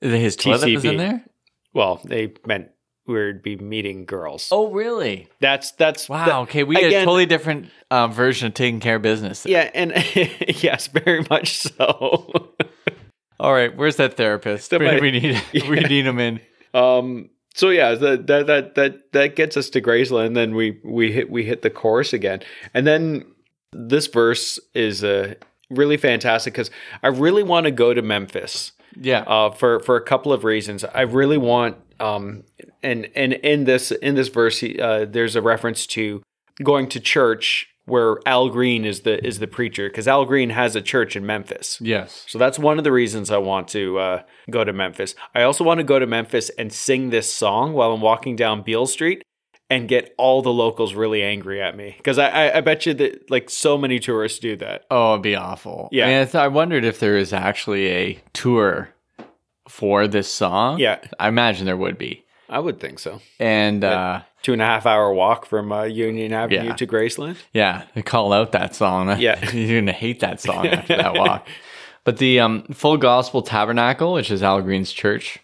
His 0.01 0.37
toilet 0.37 0.73
was 0.75 0.85
in 0.85 0.97
there. 0.99 1.25
Well, 1.73 2.01
they 2.05 2.33
meant 2.47 2.71
we'd 3.07 3.43
be 3.43 3.57
meeting 3.57 4.05
girls. 4.05 4.49
Oh, 4.51 4.71
really? 4.71 5.29
That's 5.41 5.73
that's 5.73 6.09
Wow. 6.09 6.25
that- 6.27 6.37
okay, 6.43 6.65
we 6.65 6.77
had 6.77 6.85
a 6.93 7.05
totally 7.05 7.27
different 7.27 7.71
um, 7.91 8.13
version 8.13 8.49
of 8.49 8.55
taking 8.55 8.81
care 8.81 8.97
of 8.97 9.03
business. 9.03 9.43
there. 9.43 9.53
Yeah, 9.53 9.71
and 9.75 9.93
yes, 10.63 10.87
very 10.89 11.25
much 11.31 11.59
so. 11.59 12.53
All 13.41 13.53
right, 13.53 13.77
where's 13.77 13.97
that 13.97 14.17
therapist? 14.17 14.73
We, 14.79 15.11
need 15.11 15.43
we 15.69 15.81
need 15.81 16.07
him 16.07 16.19
in. 16.19 16.41
Um. 16.75 17.31
So 17.55 17.71
yeah, 17.71 17.95
that 17.95 18.27
that 18.27 18.47
that 18.49 18.75
that 18.75 19.13
that 19.13 19.37
gets 19.37 19.57
us 19.57 19.71
to 19.71 19.81
Graceland. 19.81 20.35
Then 20.35 20.55
we 20.55 20.79
we 20.85 21.13
hit 21.13 21.31
we 21.31 21.45
hit 21.45 21.63
the 21.63 21.71
chorus 21.71 22.13
again, 22.13 22.41
and 22.75 22.87
then 22.87 23.25
this 23.73 24.07
verse 24.09 24.59
is 24.75 25.03
uh, 25.05 25.35
really 25.71 25.97
fantastic 25.97 26.53
because 26.55 26.71
I 27.03 27.09
really 27.09 27.43
want 27.43 27.65
to 27.65 27.71
go 27.71 27.93
to 27.95 28.03
Memphis 28.03 28.73
Yeah. 28.99 29.21
uh, 29.27 29.51
for 29.51 29.81
for 29.81 29.97
a 29.97 30.03
couple 30.03 30.33
of 30.35 30.45
reasons. 30.45 30.85
I 30.85 31.03
really 31.03 31.39
want 31.39 31.77
um 32.01 32.45
and 32.83 33.09
and 33.15 33.33
in 33.35 33.65
this 33.65 33.91
in 33.91 34.15
this 34.15 34.29
verse, 34.29 34.59
he, 34.59 34.79
uh, 34.81 35.05
there's 35.05 35.37
a 35.37 35.43
reference 35.43 35.87
to 35.89 36.23
going 36.63 36.89
to 36.89 37.01
church 37.01 37.69
where 37.87 38.19
Al 38.27 38.49
Green 38.51 38.85
is 38.85 39.03
the 39.03 39.25
is 39.25 39.39
the 39.39 39.47
preacher 39.47 39.89
because 39.89 40.07
Al 40.07 40.25
Green 40.25 40.51
has 40.51 40.77
a 40.77 40.83
church 40.83 41.17
in 41.17 41.25
Memphis. 41.25 41.81
Yes. 41.81 42.25
So 42.29 42.39
that's 42.39 42.59
one 42.59 42.79
of 42.79 42.85
the 42.85 42.93
reasons 42.93 43.31
I 43.31 43.39
want 43.39 43.69
to 43.69 43.99
uh, 43.99 44.23
go 44.51 44.65
to 44.65 44.73
Memphis. 44.73 45.15
I 45.35 45.43
also 45.43 45.65
want 45.65 45.79
to 45.79 45.85
go 45.85 45.99
to 45.99 46.07
Memphis 46.07 46.51
and 46.51 46.73
sing 46.73 47.11
this 47.11 47.33
song 47.33 47.73
while 47.73 47.93
I'm 47.93 48.01
walking 48.01 48.37
down 48.37 48.63
Beale 48.63 48.87
Street 48.87 49.23
and 49.69 49.89
get 49.89 50.15
all 50.17 50.43
the 50.43 50.53
locals 50.53 50.95
really 50.95 51.23
angry 51.23 51.61
at 51.61 51.77
me 51.77 51.95
because 51.97 52.19
I, 52.19 52.29
I 52.29 52.59
I 52.59 52.61
bet 52.61 52.87
you 52.87 52.95
that 52.95 53.31
like 53.31 53.51
so 53.51 53.79
many 53.79 53.99
tourists 53.99 54.39
do 54.39 54.57
that. 54.57 54.85
Oh, 54.91 55.15
it'd 55.15 55.23
be 55.23 55.37
awful. 55.37 55.89
Yeah. 55.93 56.07
I, 56.07 56.09
mean, 56.09 56.19
I, 56.19 56.25
th- 56.25 56.35
I 56.35 56.49
wondered 56.49 56.85
if 56.85 57.01
there 57.01 57.17
is 57.17 57.33
actually 57.33 57.89
a 57.89 58.21
tour 58.33 58.91
for 59.69 60.07
this 60.09 60.33
song. 60.33 60.79
Yeah. 60.79 60.99
I 61.19 61.29
imagine 61.29 61.67
there 61.67 61.77
would 61.77 61.99
be. 61.99 62.25
I 62.49 62.59
would 62.61 62.79
think 62.81 62.99
so. 63.01 63.21
And 63.41 63.83
uh, 63.83 64.23
Two 64.43 64.53
and 64.53 64.63
a 64.63 64.65
half 64.65 64.87
hour 64.87 65.13
walk 65.13 65.47
from 65.47 65.73
uh, 65.73 65.83
Union 65.85 66.33
Avenue 66.33 66.67
Yeah. 66.69 66.75
to 66.75 66.87
Graceland. 66.87 67.37
yeah, 67.53 67.83
they 67.95 68.03
call 68.03 68.33
out 68.33 68.53
that 68.53 68.75
song. 68.77 69.09
Yeah. 69.21 69.51
You're 69.51 69.83
to 69.83 69.93
hate 69.93 70.21
that 70.21 70.41
song 70.41 70.67
after 70.69 70.97
that 70.97 71.15
walk. 71.15 71.49
But 72.05 72.19
the 72.19 72.39
um, 72.39 72.63
Full 72.73 72.99
Gospel 72.99 73.43
Tabernacle, 73.43 74.13
which 74.13 74.31
is 74.31 74.43
Al 74.45 74.63
Green's 74.63 74.93
church, 74.93 75.41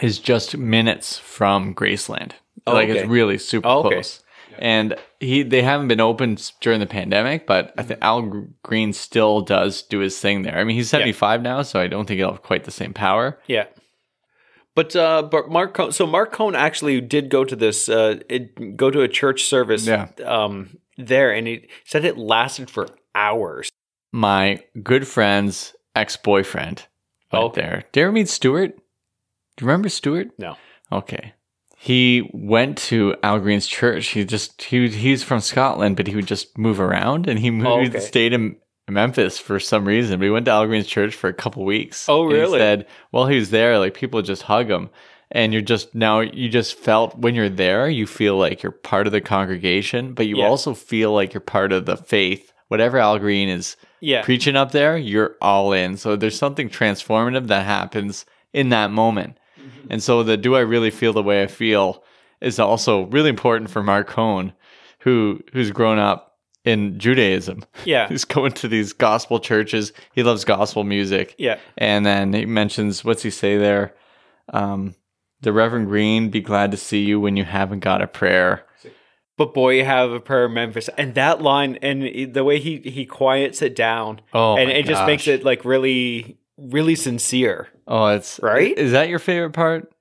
is 0.00 0.18
just 0.18 0.56
minutes 0.56 1.18
from 1.18 1.74
Graceland. 1.74 2.32
Oh, 2.66 2.72
like 2.72 2.88
okay. 2.88 3.00
it's 3.00 3.08
really 3.08 3.36
super 3.38 3.68
Oh, 3.68 3.80
okay. 3.80 3.96
close. 3.96 4.19
And 4.58 4.96
he 5.20 5.42
they 5.42 5.62
haven't 5.62 5.88
been 5.88 6.00
open 6.00 6.36
during 6.60 6.80
the 6.80 6.86
pandemic, 6.86 7.46
but 7.46 7.72
I 7.78 7.82
think 7.82 8.00
Al 8.02 8.44
Green 8.62 8.92
still 8.92 9.40
does 9.42 9.82
do 9.82 9.98
his 10.00 10.18
thing 10.18 10.42
there. 10.42 10.58
I 10.58 10.64
mean, 10.64 10.76
he's 10.76 10.88
75 10.90 11.42
now, 11.42 11.62
so 11.62 11.80
I 11.80 11.86
don't 11.86 12.06
think 12.06 12.18
he'll 12.18 12.32
have 12.32 12.42
quite 12.42 12.64
the 12.64 12.70
same 12.70 12.92
power. 12.92 13.38
Yeah. 13.46 13.66
But 14.74 14.94
uh, 14.94 15.22
but 15.22 15.50
Marc 15.50 15.74
Cohn, 15.74 15.92
so 15.92 16.06
Marc 16.06 16.32
Cohn 16.32 16.54
actually 16.54 17.00
did 17.00 17.28
go 17.28 17.44
to 17.44 17.56
this 17.56 17.88
uh, 17.88 18.20
it, 18.28 18.76
go 18.76 18.90
to 18.90 19.02
a 19.02 19.08
church 19.08 19.44
service 19.44 19.86
Yeah. 19.86 20.08
um 20.24 20.78
there 20.96 21.32
and 21.32 21.46
he 21.46 21.68
said 21.84 22.04
it 22.04 22.16
lasted 22.18 22.70
for 22.70 22.86
hours. 23.14 23.68
My 24.12 24.62
good 24.82 25.06
friend's 25.08 25.74
ex-boyfriend 25.96 26.86
went 27.32 27.44
Okay. 27.46 27.60
there. 27.60 27.84
Ever 28.04 28.12
meet 28.12 28.28
Stuart? 28.28 28.76
Do 29.56 29.64
you 29.64 29.66
remember 29.66 29.88
Stuart? 29.88 30.28
No. 30.38 30.56
Okay. 30.92 31.34
He 31.82 32.28
went 32.34 32.76
to 32.88 33.16
Al 33.22 33.38
Green's 33.38 33.66
church. 33.66 34.08
He 34.08 34.22
just 34.26 34.60
he 34.64 34.88
he's 34.90 35.22
from 35.22 35.40
Scotland, 35.40 35.96
but 35.96 36.06
he 36.06 36.14
would 36.14 36.26
just 36.26 36.58
move 36.58 36.78
around, 36.78 37.26
and 37.26 37.38
he 37.38 37.48
oh, 37.48 37.52
moved, 37.52 37.66
Oh, 37.66 37.80
okay. 37.80 38.00
stayed 38.00 38.34
in 38.34 38.56
Memphis 38.86 39.38
for 39.38 39.58
some 39.58 39.86
reason. 39.88 40.18
But 40.18 40.24
he 40.26 40.30
went 40.30 40.44
to 40.44 40.50
Al 40.50 40.66
Green's 40.66 40.86
church 40.86 41.14
for 41.14 41.28
a 41.30 41.32
couple 41.32 41.64
weeks. 41.64 42.06
Oh, 42.06 42.24
And 42.24 42.32
he 42.32 42.38
really? 42.38 42.58
said 42.58 42.86
while 43.12 43.26
he 43.28 43.36
was 43.38 43.48
there, 43.48 43.78
like 43.78 43.94
people 43.94 44.20
just 44.20 44.42
hug 44.42 44.68
him, 44.70 44.90
and 45.30 45.54
you're 45.54 45.62
just 45.62 45.94
now 45.94 46.20
you 46.20 46.50
just 46.50 46.74
felt 46.76 47.16
when 47.18 47.34
you're 47.34 47.48
there, 47.48 47.88
you 47.88 48.06
feel 48.06 48.36
like 48.36 48.62
you're 48.62 48.72
part 48.72 49.06
of 49.06 49.12
the 49.14 49.22
congregation, 49.22 50.12
but 50.12 50.26
you 50.26 50.36
Yeah. 50.36 50.48
also 50.48 50.74
feel 50.74 51.14
like 51.14 51.32
you're 51.32 51.40
part 51.40 51.72
of 51.72 51.86
the 51.86 51.96
faith. 51.96 52.52
Whatever 52.68 52.98
Al 52.98 53.18
Green 53.18 53.48
is 53.48 53.76
Yeah. 54.00 54.20
preaching 54.20 54.54
up 54.54 54.72
there, 54.72 54.98
you're 54.98 55.36
all 55.40 55.72
in. 55.72 55.96
So 55.96 56.14
there's 56.14 56.36
something 56.38 56.68
transformative 56.68 57.46
that 57.46 57.64
happens 57.64 58.26
in 58.52 58.68
that 58.68 58.90
moment. 58.90 59.38
And 59.90 60.02
so 60.02 60.22
the 60.22 60.36
do 60.36 60.56
I 60.56 60.60
really 60.60 60.90
feel 60.90 61.12
the 61.12 61.22
way 61.22 61.42
I 61.42 61.46
feel 61.46 62.02
is 62.40 62.58
also 62.58 63.02
really 63.06 63.28
important 63.28 63.70
for 63.70 63.82
Marc 63.82 64.08
Cohn, 64.08 64.52
who 65.00 65.40
who's 65.52 65.70
grown 65.70 65.98
up 65.98 66.38
in 66.64 66.98
Judaism. 66.98 67.64
yeah. 67.84 68.08
He's 68.10 68.24
going 68.24 68.52
to 68.52 68.68
these 68.68 68.92
gospel 68.92 69.40
churches. 69.40 69.92
He 70.12 70.22
loves 70.22 70.44
gospel 70.44 70.84
music. 70.84 71.34
Yeah. 71.38 71.58
And 71.78 72.04
then 72.04 72.32
he 72.32 72.46
mentions 72.46 73.04
what's 73.04 73.22
he 73.22 73.30
say 73.30 73.56
there? 73.56 73.94
Um, 74.52 74.94
the 75.42 75.52
Reverend 75.52 75.86
Green, 75.88 76.28
be 76.30 76.40
glad 76.40 76.70
to 76.70 76.76
see 76.76 77.02
you 77.02 77.18
when 77.18 77.36
you 77.36 77.44
haven't 77.44 77.80
got 77.80 78.02
a 78.02 78.06
prayer. 78.06 78.66
But 79.38 79.54
boy, 79.54 79.76
you 79.76 79.86
have 79.86 80.12
a 80.12 80.20
prayer 80.20 80.46
in 80.46 80.52
Memphis, 80.52 80.90
and 80.98 81.14
that 81.14 81.40
line 81.40 81.78
and 81.80 82.34
the 82.34 82.44
way 82.44 82.60
he 82.60 82.76
he 82.78 83.06
quiets 83.06 83.62
it 83.62 83.74
down, 83.74 84.20
Oh, 84.34 84.58
and 84.58 84.70
it 84.70 84.84
just 84.84 85.06
makes 85.06 85.26
it 85.26 85.44
like 85.44 85.64
really 85.64 86.36
really 86.58 86.94
sincere. 86.94 87.68
Oh, 87.90 88.06
it's 88.06 88.38
Right? 88.42 88.76
Is 88.78 88.92
that 88.92 89.08
your 89.08 89.18
favorite 89.18 89.50
part? 89.52 89.92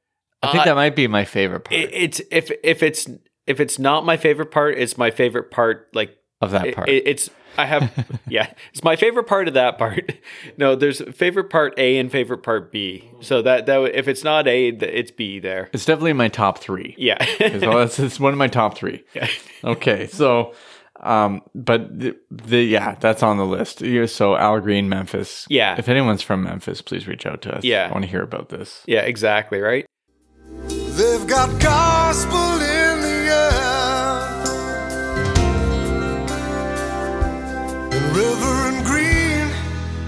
I 0.43 0.51
think 0.53 0.61
Uh, 0.61 0.65
that 0.65 0.75
might 0.75 0.95
be 0.95 1.07
my 1.07 1.25
favorite 1.25 1.61
part 1.65 1.77
It, 1.77 1.89
it's 1.91 2.21
if 2.31 2.49
if 2.63 2.81
it's 2.83 3.09
if 3.47 3.59
it's 3.59 3.77
not 3.79 4.05
my 4.05 4.15
favorite 4.15 4.51
part, 4.51 4.77
it's 4.77 4.97
my 4.97 5.11
favorite 5.11 5.49
part. 5.51 5.89
Like 5.93 6.15
of 6.39 6.51
that 6.51 6.73
part. 6.75 6.87
it- 6.87 7.03
it's 7.07 7.29
I 7.57 7.65
have 7.65 7.91
yeah, 8.29 8.53
it's 8.71 8.83
my 8.83 8.95
favorite 8.95 9.25
part 9.27 9.47
of 9.49 9.55
that 9.55 9.77
part. 9.77 10.13
No, 10.57 10.75
there's 10.75 11.01
favorite 11.13 11.49
part 11.49 11.73
A 11.77 11.97
and 11.97 12.09
favorite 12.09 12.37
part 12.43 12.71
B. 12.71 13.09
So 13.21 13.41
that 13.41 13.65
that 13.65 13.81
if 13.97 14.07
it's 14.07 14.23
not 14.23 14.47
A, 14.47 14.67
it's 14.69 15.11
B 15.11 15.39
there. 15.39 15.69
it's 15.73 15.83
definitely 15.83 16.13
my 16.13 16.29
top 16.29 16.59
three. 16.59 16.95
Yeah, 16.97 17.17
it's, 17.21 17.99
it's 17.99 18.19
one 18.19 18.31
of 18.31 18.39
my 18.39 18.47
top 18.47 18.77
three. 18.77 19.03
Yeah. 19.13 19.27
Okay, 19.63 20.07
so, 20.07 20.53
um, 21.01 21.41
but 21.55 21.97
the, 21.99 22.15
the 22.31 22.61
yeah, 22.63 22.95
that's 22.99 23.23
on 23.23 23.37
the 23.37 23.45
list. 23.45 23.81
Yeah, 23.81 24.05
So 24.05 24.35
Al 24.35 24.59
Green, 24.59 24.89
Memphis. 24.89 25.45
Yeah. 25.49 25.75
If 25.77 25.87
anyone's 25.89 26.21
from 26.21 26.43
Memphis, 26.43 26.81
please 26.81 27.07
reach 27.07 27.25
out 27.25 27.41
to 27.43 27.55
us. 27.55 27.63
Yeah. 27.63 27.87
I 27.89 27.91
want 27.91 28.03
to 28.05 28.09
hear 28.11 28.21
about 28.23 28.49
this. 28.49 28.83
yeah, 28.87 29.01
exactly, 29.01 29.59
right? 29.59 29.85
They've 30.67 31.27
got 31.27 31.61
gospel 31.61 32.53
in 32.53 33.01
the 33.01 33.19
air. 33.31 34.39
And 37.91 38.15
Reverend 38.15 38.85
Green, 38.85 39.51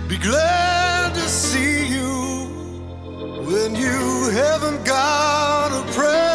be 0.10 0.18
glad 0.18 1.14
to 1.14 1.22
see 1.30 1.88
you 1.88 2.48
when 3.46 3.76
you 3.76 4.30
haven't 4.32 4.84
got 4.86 5.72
a 5.72 5.92
prayer. 5.94 6.31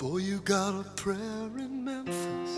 Boy, 0.00 0.16
you 0.16 0.40
got 0.40 0.80
a 0.80 0.84
prayer 0.96 1.18
in 1.58 1.84
Memphis. 1.84 2.56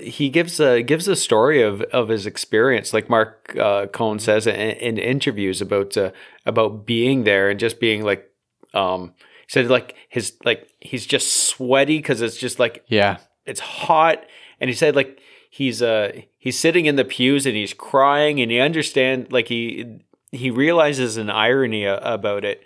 he 0.00 0.28
gives 0.28 0.60
a 0.60 0.80
gives 0.82 1.08
a 1.08 1.16
story 1.16 1.62
of 1.62 1.82
of 1.82 2.08
his 2.08 2.26
experience, 2.26 2.94
like 2.94 3.10
Marc 3.10 3.56
uh, 3.58 3.86
Cohn 3.88 4.20
says 4.20 4.46
in, 4.46 4.54
in 4.54 4.98
interviews 4.98 5.60
about 5.60 5.96
uh, 5.96 6.12
about 6.46 6.86
being 6.86 7.24
there 7.24 7.50
and 7.50 7.58
just 7.58 7.80
being 7.80 8.04
like, 8.04 8.30
um, 8.72 9.14
he 9.46 9.48
said 9.48 9.68
like 9.68 9.96
his 10.08 10.34
like 10.44 10.68
he's 10.78 11.06
just 11.06 11.48
sweaty 11.48 11.98
because 11.98 12.22
it's 12.22 12.36
just 12.36 12.60
like 12.60 12.84
Yeah. 12.86 13.16
it's 13.46 13.60
hot, 13.60 14.24
and 14.60 14.70
he 14.70 14.74
said 14.76 14.94
like 14.94 15.18
he's 15.50 15.82
uh 15.82 16.12
he's 16.38 16.56
sitting 16.56 16.86
in 16.86 16.94
the 16.94 17.04
pews 17.04 17.46
and 17.46 17.56
he's 17.56 17.74
crying 17.74 18.40
and 18.40 18.52
he 18.52 18.60
understand 18.60 19.32
like 19.32 19.48
he 19.48 20.00
he 20.32 20.50
realizes 20.50 21.16
an 21.16 21.30
irony 21.30 21.84
a- 21.84 21.98
about 21.98 22.44
it. 22.44 22.62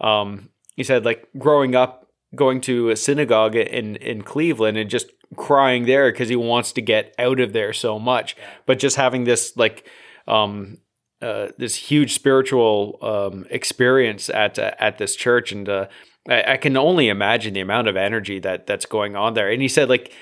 Um, 0.00 0.50
he 0.76 0.84
said 0.84 1.04
like 1.04 1.28
growing 1.38 1.74
up 1.74 2.08
going 2.34 2.60
to 2.62 2.90
a 2.90 2.96
synagogue 2.96 3.56
in 3.56 3.96
in 3.96 4.22
Cleveland 4.22 4.78
and 4.78 4.90
just 4.90 5.06
crying 5.36 5.86
there 5.86 6.10
because 6.10 6.28
he 6.28 6.36
wants 6.36 6.72
to 6.72 6.82
get 6.82 7.14
out 7.18 7.40
of 7.40 7.52
there 7.52 7.72
so 7.72 7.98
much, 7.98 8.36
but 8.66 8.78
just 8.78 8.96
having 8.96 9.24
this 9.24 9.56
like 9.56 9.86
um 10.26 10.78
uh, 11.22 11.48
this 11.56 11.76
huge 11.76 12.14
spiritual 12.14 12.98
um, 13.00 13.46
experience 13.48 14.28
at 14.28 14.58
uh, 14.58 14.72
at 14.80 14.98
this 14.98 15.14
church, 15.14 15.52
and 15.52 15.68
uh, 15.68 15.86
I, 16.28 16.54
I 16.54 16.56
can 16.56 16.76
only 16.76 17.08
imagine 17.08 17.54
the 17.54 17.60
amount 17.60 17.86
of 17.86 17.96
energy 17.96 18.40
that 18.40 18.66
that's 18.66 18.86
going 18.86 19.14
on 19.14 19.34
there. 19.34 19.48
And 19.48 19.62
he 19.62 19.68
said, 19.68 19.88
like, 19.88 20.12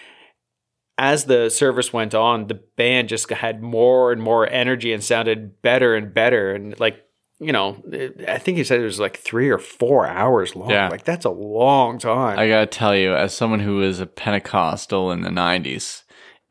as 1.00 1.24
the 1.24 1.48
service 1.48 1.94
went 1.94 2.14
on, 2.14 2.46
the 2.46 2.60
band 2.76 3.08
just 3.08 3.30
had 3.30 3.62
more 3.62 4.12
and 4.12 4.22
more 4.22 4.46
energy 4.46 4.92
and 4.92 5.02
sounded 5.02 5.62
better 5.62 5.96
and 5.96 6.12
better. 6.12 6.54
And 6.54 6.78
like, 6.78 7.02
you 7.38 7.52
know, 7.52 7.82
I 8.28 8.36
think 8.36 8.58
he 8.58 8.64
said 8.64 8.80
it 8.80 8.84
was 8.84 9.00
like 9.00 9.16
three 9.16 9.48
or 9.48 9.56
four 9.56 10.06
hours 10.06 10.54
long. 10.54 10.68
Yeah. 10.68 10.90
Like 10.90 11.04
that's 11.04 11.24
a 11.24 11.30
long 11.30 11.98
time. 11.98 12.38
I 12.38 12.48
gotta 12.48 12.66
tell 12.66 12.94
you, 12.94 13.14
as 13.14 13.32
someone 13.32 13.60
who 13.60 13.76
was 13.76 13.98
a 13.98 14.06
Pentecostal 14.06 15.10
in 15.10 15.22
the 15.22 15.30
'90s, 15.30 16.02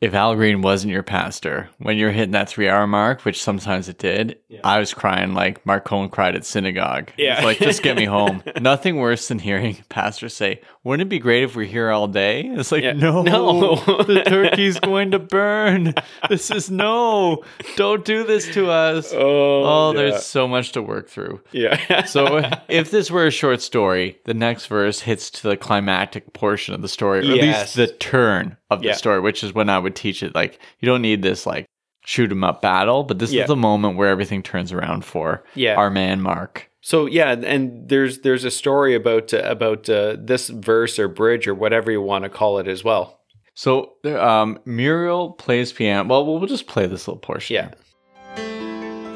if 0.02 0.14
Al 0.14 0.34
Green 0.36 0.62
wasn't 0.62 0.94
your 0.94 1.04
pastor 1.04 1.70
when 1.78 1.98
you're 1.98 2.12
hitting 2.12 2.32
that 2.32 2.48
three-hour 2.48 2.88
mark, 2.88 3.26
which 3.26 3.44
sometimes 3.44 3.90
it 3.90 3.98
did, 3.98 4.38
I 4.64 4.80
was 4.80 4.94
crying 4.94 5.34
like 5.34 5.66
Mark 5.66 5.84
Cohen 5.84 6.08
cried 6.10 6.36
at 6.38 6.46
synagogue. 6.46 7.12
Yeah. 7.18 7.36
It's 7.36 7.44
like 7.44 7.58
just 7.60 7.84
get 7.84 7.98
me 7.98 8.06
home. 8.18 8.42
Nothing 8.62 8.96
worse 8.96 9.28
than 9.28 9.40
hearing 9.40 9.78
pastors 9.90 10.34
say, 10.34 10.62
"Wouldn't 10.86 11.08
it 11.08 11.10
be 11.10 11.20
great 11.20 11.44
if 11.44 11.56
we're 11.56 11.66
here 11.66 11.90
all 11.92 12.08
day?" 12.08 12.44
It's 12.46 12.72
like, 12.72 12.84
Yeah. 12.84 12.94
no, 12.94 13.24
No. 13.24 13.76
the 13.76 14.24
turkey's 14.26 14.80
going 14.80 15.12
to 15.12 15.20
burn. 15.20 15.94
This 16.30 16.50
is 16.50 16.72
no, 16.72 17.44
don't 17.76 18.06
do 18.06 18.24
this 18.24 18.48
to 18.54 18.70
us. 18.72 19.12
oh, 19.16 19.20
Oh, 19.20 19.92
yeah. 19.94 19.98
there's 19.98 20.26
so 20.26 20.48
much 20.48 20.72
to 20.74 20.82
work 20.82 21.10
through. 21.10 21.42
yeah. 21.52 22.06
So 22.06 22.38
uh, 22.38 22.60
if 22.70 22.90
this 22.92 23.12
were 23.12 23.28
a 23.28 23.32
short 23.32 23.62
story, 23.62 24.20
the 24.26 24.34
next 24.34 24.68
verse 24.68 25.02
hits 25.02 25.30
to 25.32 25.50
the 25.50 25.58
climactic 25.58 26.32
portion 26.34 26.74
of 26.74 26.82
the 26.82 26.88
story, 26.88 27.20
or 27.20 27.32
at 27.34 27.38
Yes. 27.38 27.76
least 27.76 27.76
the 27.76 27.88
turn 27.98 28.56
of 28.70 28.82
the 28.82 28.88
Yeah. 28.88 28.94
story, 28.94 29.20
which 29.20 29.44
is 29.44 29.54
when 29.54 29.70
I 29.70 29.80
would 29.80 29.96
teach 29.96 30.22
it. 30.24 30.36
Like 30.36 30.60
you 30.80 30.86
don't 30.86 31.02
need 31.02 31.22
this 31.22 31.46
like 31.46 31.66
shoot 32.06 32.32
'em 32.32 32.44
up 32.44 32.62
battle, 32.62 33.04
but 33.04 33.20
this 33.20 33.32
Yeah. 33.32 33.44
is 33.44 33.48
the 33.48 33.56
moment 33.56 33.98
where 33.98 34.08
everything 34.10 34.42
turns 34.44 34.72
around 34.72 35.06
for 35.06 35.44
Yeah. 35.56 35.76
our 35.76 35.90
man 35.90 36.22
Marc. 36.22 36.70
So 36.82 37.06
yeah, 37.08 37.32
and 37.44 37.90
there's 37.90 38.20
there's 38.20 38.46
a 38.46 38.52
story 38.52 38.96
about 38.96 39.34
uh, 39.34 39.40
about 39.46 39.90
uh, 39.90 40.16
this 40.18 40.48
verse 40.50 40.98
or 40.98 41.08
bridge 41.10 41.48
or 41.48 41.54
whatever 41.54 41.92
you 41.92 42.02
want 42.02 42.24
to 42.24 42.30
call 42.30 42.58
it 42.60 42.68
as 42.68 42.84
well. 42.84 43.20
So 43.54 43.94
um, 44.06 44.60
Muriel 44.66 45.32
plays 45.32 45.74
piano. 45.74 46.08
Well, 46.08 46.26
we'll 46.26 46.48
just 46.48 46.68
play 46.68 46.86
this 46.88 47.08
little 47.08 47.20
portion. 47.20 47.56
Yeah. 47.56 47.70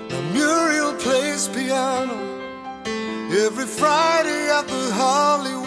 Now 0.09 0.21
Muriel 0.33 0.93
plays 0.95 1.47
piano 1.47 2.17
every 3.31 3.65
Friday 3.65 4.49
at 4.49 4.67
the 4.67 4.91
Hollywood. 4.93 5.62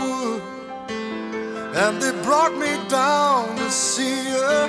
And 1.76 2.00
they 2.00 2.10
brought 2.22 2.54
me 2.56 2.72
down 2.88 3.54
to 3.56 3.70
see 3.70 4.30
her, 4.30 4.68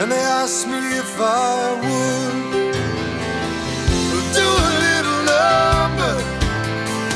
and 0.00 0.10
they 0.10 0.18
asked 0.18 0.66
me 0.66 0.78
if 0.78 1.16
I 1.20 1.74
would 1.76 2.74
do 4.34 4.42
a 4.42 4.70
little 4.82 5.20
number. 5.30 6.14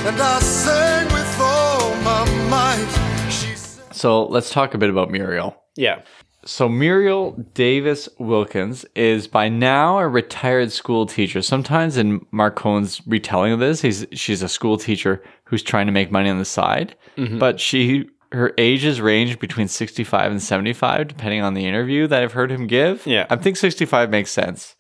And 0.08 0.22
I 0.22 0.38
sang 0.38 1.06
with 1.06 1.40
all 1.40 1.96
my 1.96 2.24
might. 2.48 3.28
She 3.28 3.56
said, 3.56 3.92
So 3.92 4.24
let's 4.26 4.50
talk 4.50 4.74
a 4.74 4.78
bit 4.78 4.88
about 4.88 5.10
Muriel. 5.10 5.60
Yeah. 5.74 6.02
So 6.44 6.68
Muriel 6.68 7.32
Davis 7.54 8.08
Wilkins 8.20 8.84
is 8.94 9.26
by 9.26 9.48
now 9.48 9.98
a 9.98 10.06
retired 10.06 10.70
school 10.70 11.06
teacher. 11.06 11.42
Sometimes 11.42 11.96
in 11.96 12.24
Marc 12.30 12.54
Cohn's 12.54 13.04
retelling 13.04 13.50
of 13.50 13.58
this, 13.58 13.80
he's 13.80 14.06
she's 14.12 14.42
a 14.42 14.48
school 14.48 14.78
teacher 14.78 15.24
who's 15.42 15.64
trying 15.64 15.86
to 15.86 15.92
make 15.92 16.12
money 16.12 16.30
on 16.30 16.38
the 16.38 16.44
side. 16.44 16.94
Mm-hmm. 17.16 17.40
But 17.40 17.58
she 17.58 18.08
her 18.32 18.52
ages 18.58 19.00
range 19.00 19.38
between 19.38 19.68
65 19.68 20.30
and 20.30 20.42
75 20.42 21.08
depending 21.08 21.42
on 21.42 21.54
the 21.54 21.66
interview 21.66 22.06
that 22.06 22.22
I've 22.22 22.32
heard 22.32 22.50
him 22.50 22.66
give. 22.66 23.06
Yeah. 23.06 23.26
I 23.30 23.36
think 23.36 23.56
65 23.56 24.10
makes 24.10 24.30
sense. 24.30 24.76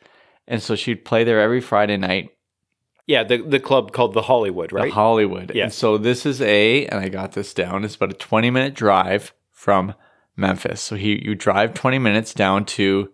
And 0.46 0.62
so 0.62 0.74
she'd 0.76 1.04
play 1.04 1.24
there 1.24 1.40
every 1.40 1.60
Friday 1.60 1.96
night 1.96 2.30
Yeah, 3.06 3.24
the 3.24 3.38
the 3.38 3.60
club 3.60 3.92
called 3.92 4.12
the 4.14 4.22
Hollywood, 4.22 4.70
the 4.70 4.76
right? 4.76 4.92
Hollywood. 4.92 5.52
Yeah. 5.54 5.64
And 5.64 5.72
so 5.72 5.96
this 5.98 6.26
is 6.26 6.40
a, 6.42 6.86
and 6.86 7.00
I 7.00 7.08
got 7.08 7.32
this 7.32 7.54
down, 7.54 7.84
it's 7.84 7.96
about 7.96 8.10
a 8.12 8.14
20 8.14 8.50
minute 8.50 8.74
drive 8.74 9.32
from 9.50 9.94
Memphis. 10.36 10.80
So 10.80 10.96
he, 10.96 11.20
you 11.24 11.34
drive 11.34 11.74
20 11.74 11.98
minutes 11.98 12.32
down 12.34 12.64
to 12.66 13.10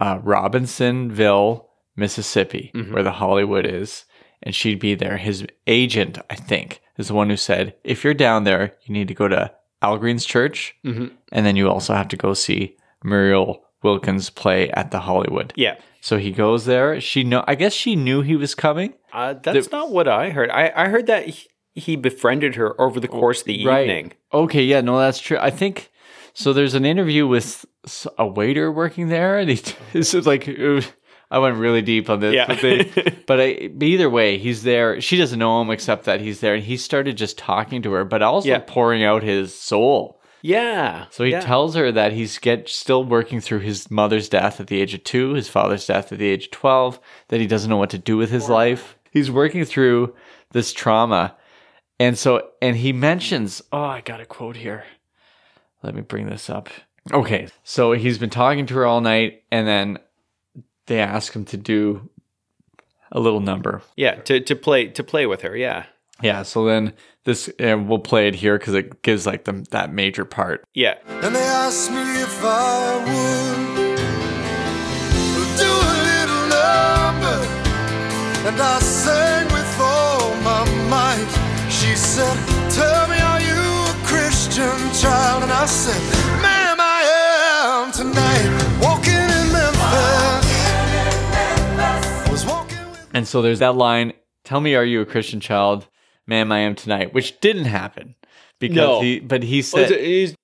uh, 0.00 0.18
Robinsonville, 0.22 1.70
Mississippi, 1.96 2.70
where 2.90 3.02
the 3.02 3.12
Hollywood 3.12 3.66
is. 3.66 4.04
And 4.42 4.54
she'd 4.54 4.78
be 4.80 4.94
there. 4.94 5.16
His 5.16 5.46
agent, 5.66 6.18
I 6.28 6.34
think, 6.34 6.80
is 6.98 7.08
the 7.08 7.14
one 7.14 7.30
who 7.30 7.36
said, 7.36 7.74
if 7.84 8.04
you're 8.04 8.14
down 8.14 8.44
there, 8.44 8.74
you 8.84 8.92
need 8.92 9.08
to 9.08 9.14
go 9.14 9.28
to 9.28 9.52
Al 9.82 9.98
Green's 9.98 10.24
church. 10.24 10.74
Mhm. 10.84 11.10
And 11.32 11.44
then 11.46 11.56
you 11.56 11.68
also 11.68 11.94
have 11.94 12.08
to 12.08 12.16
go 12.16 12.34
see 12.34 12.76
Muriel 13.02 13.64
Wilkins 13.82 14.30
play 14.30 14.70
at 14.70 14.90
the 14.90 15.00
Hollywood. 15.00 15.52
yeah. 15.56 15.76
So 16.00 16.18
he 16.18 16.32
goes 16.32 16.66
there. 16.66 17.00
She 17.00 17.24
know. 17.24 17.42
I 17.46 17.54
guess 17.54 17.72
she 17.72 17.96
knew 17.96 18.20
he 18.20 18.36
was 18.36 18.54
coming. 18.54 18.92
Uh, 19.10 19.34
that's 19.42 19.70
not 19.72 19.90
what 19.90 20.06
I 20.06 20.28
heard. 20.30 20.50
I, 20.50 20.70
I 20.76 20.88
heard 20.88 21.06
that 21.06 21.26
he, 21.28 21.48
he 21.74 21.96
befriended 21.96 22.56
her 22.56 22.78
over 22.78 23.00
the 23.00 23.08
course 23.08 23.40
of 23.40 23.46
the 23.46 23.62
evening. 23.62 24.12
Okay, 24.30 24.62
yeah, 24.64 24.82
no, 24.82 24.98
that's 24.98 25.18
true. 25.18 25.38
I 25.40 25.48
think 25.48 25.90
so. 26.34 26.52
There's 26.52 26.74
an 26.74 26.84
interview 26.84 27.26
with 27.26 27.64
a 28.18 28.26
waiter 28.26 28.70
working 28.70 29.08
there, 29.08 29.38
and 29.38 29.48
he, 29.48 29.62
this 29.94 30.12
is 30.12 30.26
like 30.26 30.46
uh, 30.46 30.82
I 31.30 31.38
went 31.38 31.56
really 31.56 31.82
deep 31.82 32.08
on 32.10 32.20
this. 32.20 32.34
Yeah. 32.34 32.46
but, 32.46 32.60
they, 32.60 32.84
but, 33.26 33.40
I, 33.40 33.68
but 33.72 33.86
either 33.86 34.08
way, 34.10 34.38
he's 34.38 34.62
there. 34.62 35.00
She 35.00 35.16
doesn't 35.16 35.38
know 35.38 35.60
him 35.60 35.70
except 35.70 36.04
that 36.04 36.20
he's 36.20 36.40
there, 36.40 36.54
and 36.54 36.62
he 36.64 36.76
started 36.76 37.16
just 37.16 37.38
talking 37.38 37.82
to 37.82 37.92
her, 37.92 38.04
but 38.04 38.22
also 38.22 38.48
Yeah. 38.48 38.62
pouring 38.66 39.02
out 39.02 39.22
his 39.22 39.54
soul. 39.54 40.20
Yeah. 40.42 41.06
So 41.10 41.24
he 41.24 41.30
yeah. 41.30 41.40
tells 41.40 41.74
her 41.74 41.90
that 41.90 42.12
he's 42.12 42.38
get 42.38 42.68
still 42.68 43.02
working 43.02 43.40
through 43.40 43.60
his 43.60 43.90
mother's 43.90 44.28
death 44.28 44.60
at 44.60 44.66
the 44.66 44.80
age 44.80 44.92
of 44.92 45.02
two, 45.02 45.32
his 45.32 45.48
father's 45.48 45.86
death 45.86 46.12
at 46.12 46.18
the 46.18 46.28
age 46.28 46.44
of 46.46 46.50
twelve, 46.50 47.00
that 47.28 47.40
he 47.40 47.46
doesn't 47.46 47.70
know 47.70 47.78
what 47.78 47.88
to 47.90 47.98
do 47.98 48.18
with 48.18 48.30
his 48.30 48.50
life. 48.50 48.98
He's 49.10 49.30
working 49.30 49.64
through 49.64 50.14
this 50.52 50.74
trauma. 50.74 51.34
And 51.98 52.18
so 52.18 52.48
and 52.60 52.76
he 52.76 52.92
mentions, 52.92 53.62
oh, 53.72 53.84
I 53.84 54.02
got 54.02 54.20
a 54.20 54.26
quote 54.26 54.56
here. 54.56 54.84
Let 55.82 55.94
me 55.94 56.02
bring 56.02 56.26
this 56.26 56.50
up. 56.50 56.68
Okay. 57.10 57.48
So 57.62 57.92
he's 57.92 58.18
been 58.18 58.28
talking 58.30 58.66
to 58.66 58.74
her 58.74 58.84
all 58.86 59.00
night 59.00 59.44
and 59.50 59.66
then 59.66 59.98
they 60.86 60.98
ask 61.00 61.32
him 61.34 61.44
to 61.46 61.56
do 61.56 62.08
a 63.12 63.20
little 63.20 63.40
number. 63.40 63.82
Yeah, 63.96 64.16
to, 64.22 64.40
to 64.40 64.56
play 64.56 64.88
to 64.88 65.02
play 65.04 65.26
with 65.26 65.42
her. 65.42 65.56
Yeah. 65.56 65.84
Yeah, 66.22 66.42
so 66.44 66.64
then 66.64 66.92
this 67.24 67.48
and 67.58 67.88
we'll 67.88 67.98
play 67.98 68.28
it 68.28 68.36
here 68.36 68.58
cuz 68.58 68.74
it 68.74 69.02
gives 69.02 69.26
like 69.26 69.44
the, 69.44 69.66
that 69.70 69.92
major 69.92 70.24
part. 70.24 70.64
Yeah. 70.74 70.94
and 71.08 71.34
they 71.34 71.42
asked 71.42 71.90
me 71.90 72.02
if 72.22 72.44
I 72.44 72.98
would 73.04 73.96
do 75.56 75.70
a 75.70 75.94
little 76.10 76.44
number. 76.58 77.36
And 78.48 78.60
I 78.60 78.78
sang 78.80 79.46
with 79.52 79.80
all 79.80 80.34
my 80.42 80.64
might. 80.88 81.32
She 81.70 81.94
said, 81.96 82.36
Tell 82.70 83.08
me, 83.08 83.18
are 83.18 83.40
you 83.40 83.60
a 83.92 83.94
Christian 84.06 84.76
child? 84.92 85.42
And 85.42 85.52
I 85.52 85.66
said, 85.66 86.00
Ma'am, 86.42 86.76
I 86.80 87.00
am 87.64 87.92
tonight. 87.92 88.48
Walking 88.80 89.14
in 89.38 89.52
Memphis. 89.52 90.43
Was 93.14 93.18
walking 93.18 93.20
with 93.20 93.20
And 93.20 93.28
so 93.28 93.42
there's 93.42 93.58
that 93.60 93.74
line, 93.76 94.12
tell 94.44 94.60
me 94.60 94.74
are 94.74 94.84
you 94.84 95.00
a 95.00 95.06
Christian 95.06 95.40
child? 95.40 95.86
Ma'am, 96.26 96.50
I 96.52 96.60
am 96.60 96.74
tonight, 96.74 97.12
which 97.14 97.38
didn't 97.40 97.66
happen. 97.66 98.14
Because 98.60 98.76
No. 98.76 99.00
he 99.00 99.20
but 99.20 99.42
he 99.42 99.58
oh, 99.58 99.62
said 99.62 99.90
it's- 99.90 100.06
he's 100.06 100.34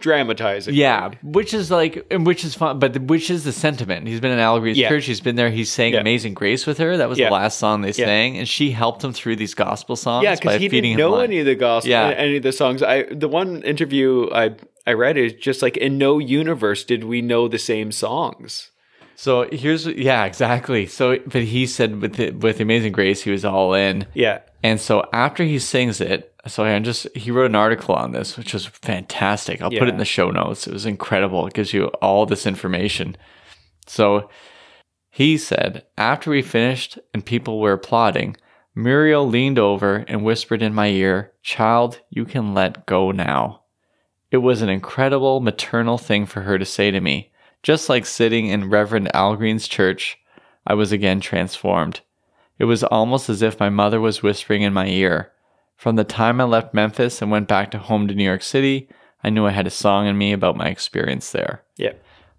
dramatizing. 0.00 0.74
Yeah, 0.74 1.10
which 1.22 1.54
is 1.54 1.70
like, 1.70 2.04
and 2.10 2.26
which 2.26 2.44
is 2.44 2.54
fun, 2.56 2.78
but 2.80 2.92
the, 2.92 3.00
which 3.00 3.30
is 3.30 3.44
the 3.44 3.52
sentiment. 3.52 4.08
He's 4.08 4.18
been 4.20 4.32
in 4.32 4.40
Al 4.40 4.58
Green's 4.58 4.76
Yeah. 4.76 4.88
church. 4.88 5.04
He's 5.06 5.20
been 5.20 5.36
there. 5.36 5.48
He's 5.50 5.70
sang 5.70 5.92
Yeah. 5.94 6.00
"Amazing 6.00 6.34
Grace" 6.34 6.66
with 6.66 6.78
her. 6.78 6.96
That 6.96 7.08
was 7.08 7.18
Yeah. 7.18 7.28
the 7.28 7.32
last 7.34 7.58
song 7.58 7.82
they 7.82 7.92
sang, 7.92 8.36
and 8.36 8.48
she 8.48 8.72
helped 8.72 9.04
him 9.04 9.12
through 9.12 9.36
these 9.36 9.54
gospel 9.54 9.94
songs. 9.94 10.24
Yeah, 10.24 10.34
because 10.34 10.60
he 10.60 10.68
feeding 10.68 10.96
didn't 10.96 11.06
him 11.06 11.10
know 11.12 11.20
any 11.20 11.38
of 11.38 11.46
the 11.46 11.54
gospel, 11.54 11.90
Yeah. 11.90 12.08
any 12.10 12.38
of 12.38 12.42
the 12.42 12.52
songs. 12.52 12.82
I 12.82 13.04
the 13.04 13.28
one 13.28 13.62
interview 13.62 14.28
I 14.34 14.56
I 14.86 14.92
read 14.94 15.16
is 15.16 15.34
just 15.34 15.62
like 15.62 15.76
in 15.76 15.98
no 15.98 16.18
universe 16.18 16.82
did 16.84 17.04
we 17.04 17.22
know 17.22 17.46
the 17.46 17.58
same 17.58 17.92
songs. 17.92 18.70
So 19.16 19.48
here's, 19.50 19.86
yeah, 19.86 20.24
exactly. 20.24 20.86
So, 20.86 21.18
but 21.26 21.42
he 21.42 21.66
said 21.66 22.00
with 22.00 22.14
the, 22.14 22.30
with 22.30 22.60
"Amazing 22.60 22.92
Grace," 22.92 23.22
he 23.22 23.30
was 23.30 23.44
all 23.44 23.74
in. 23.74 24.06
Yeah, 24.14 24.40
And 24.62 24.80
so 24.80 25.08
after 25.12 25.44
he 25.44 25.58
sings 25.58 26.00
it, 26.00 26.34
so 26.46 26.64
I 26.64 26.78
just 26.80 27.06
he 27.16 27.30
wrote 27.30 27.46
an 27.46 27.54
article 27.54 27.94
on 27.94 28.12
this, 28.12 28.36
which 28.36 28.52
was 28.52 28.66
fantastic. 28.66 29.62
I'll 29.62 29.70
put 29.70 29.88
it 29.88 29.92
in 29.92 29.98
the 29.98 30.04
show 30.04 30.30
notes. 30.30 30.66
It 30.66 30.72
was 30.72 30.86
incredible. 30.86 31.46
It 31.46 31.54
gives 31.54 31.72
you 31.72 31.86
all 32.00 32.26
this 32.26 32.46
information. 32.46 33.16
So 33.86 34.28
he 35.10 35.36
said, 35.36 35.84
after 35.98 36.30
we 36.30 36.42
finished 36.42 36.98
and 37.12 37.24
people 37.24 37.60
were 37.60 37.72
applauding, 37.72 38.36
Muriel 38.74 39.26
leaned 39.26 39.58
over 39.58 40.04
and 40.08 40.24
whispered 40.24 40.62
in 40.62 40.74
my 40.74 40.88
ear, 40.88 41.32
Child, 41.42 42.00
you 42.08 42.24
can 42.24 42.54
let 42.54 42.86
go 42.86 43.10
now. 43.10 43.64
It 44.30 44.38
was 44.38 44.62
an 44.62 44.70
incredible 44.70 45.40
maternal 45.40 45.98
thing 45.98 46.24
for 46.24 46.40
her 46.42 46.58
to 46.58 46.64
say 46.64 46.90
to 46.90 47.00
me. 47.00 47.31
Just 47.62 47.88
like 47.88 48.06
sitting 48.06 48.46
in 48.46 48.70
Reverend 48.70 49.14
Al 49.14 49.36
Green's 49.36 49.68
church, 49.68 50.18
I 50.66 50.74
was 50.74 50.92
again 50.92 51.20
transformed. 51.20 52.00
It 52.58 52.64
was 52.64 52.84
almost 52.84 53.28
as 53.28 53.42
if 53.42 53.58
my 53.60 53.70
mother 53.70 54.00
was 54.00 54.22
whispering 54.22 54.62
in 54.62 54.72
my 54.72 54.86
ear. 54.86 55.32
From 55.76 55.96
the 55.96 56.04
time 56.04 56.40
I 56.40 56.44
left 56.44 56.74
Memphis 56.74 57.20
and 57.22 57.30
went 57.30 57.48
back 57.48 57.70
to 57.72 57.78
home 57.78 58.06
to 58.08 58.14
New 58.14 58.24
York 58.24 58.42
City, 58.42 58.88
I 59.24 59.30
knew 59.30 59.46
I 59.46 59.50
had 59.50 59.66
a 59.66 59.70
song 59.70 60.06
in 60.06 60.18
me 60.18 60.32
about 60.32 60.56
my 60.56 60.68
experience 60.68 61.30
there. 61.32 61.62
yeah, 61.76 61.92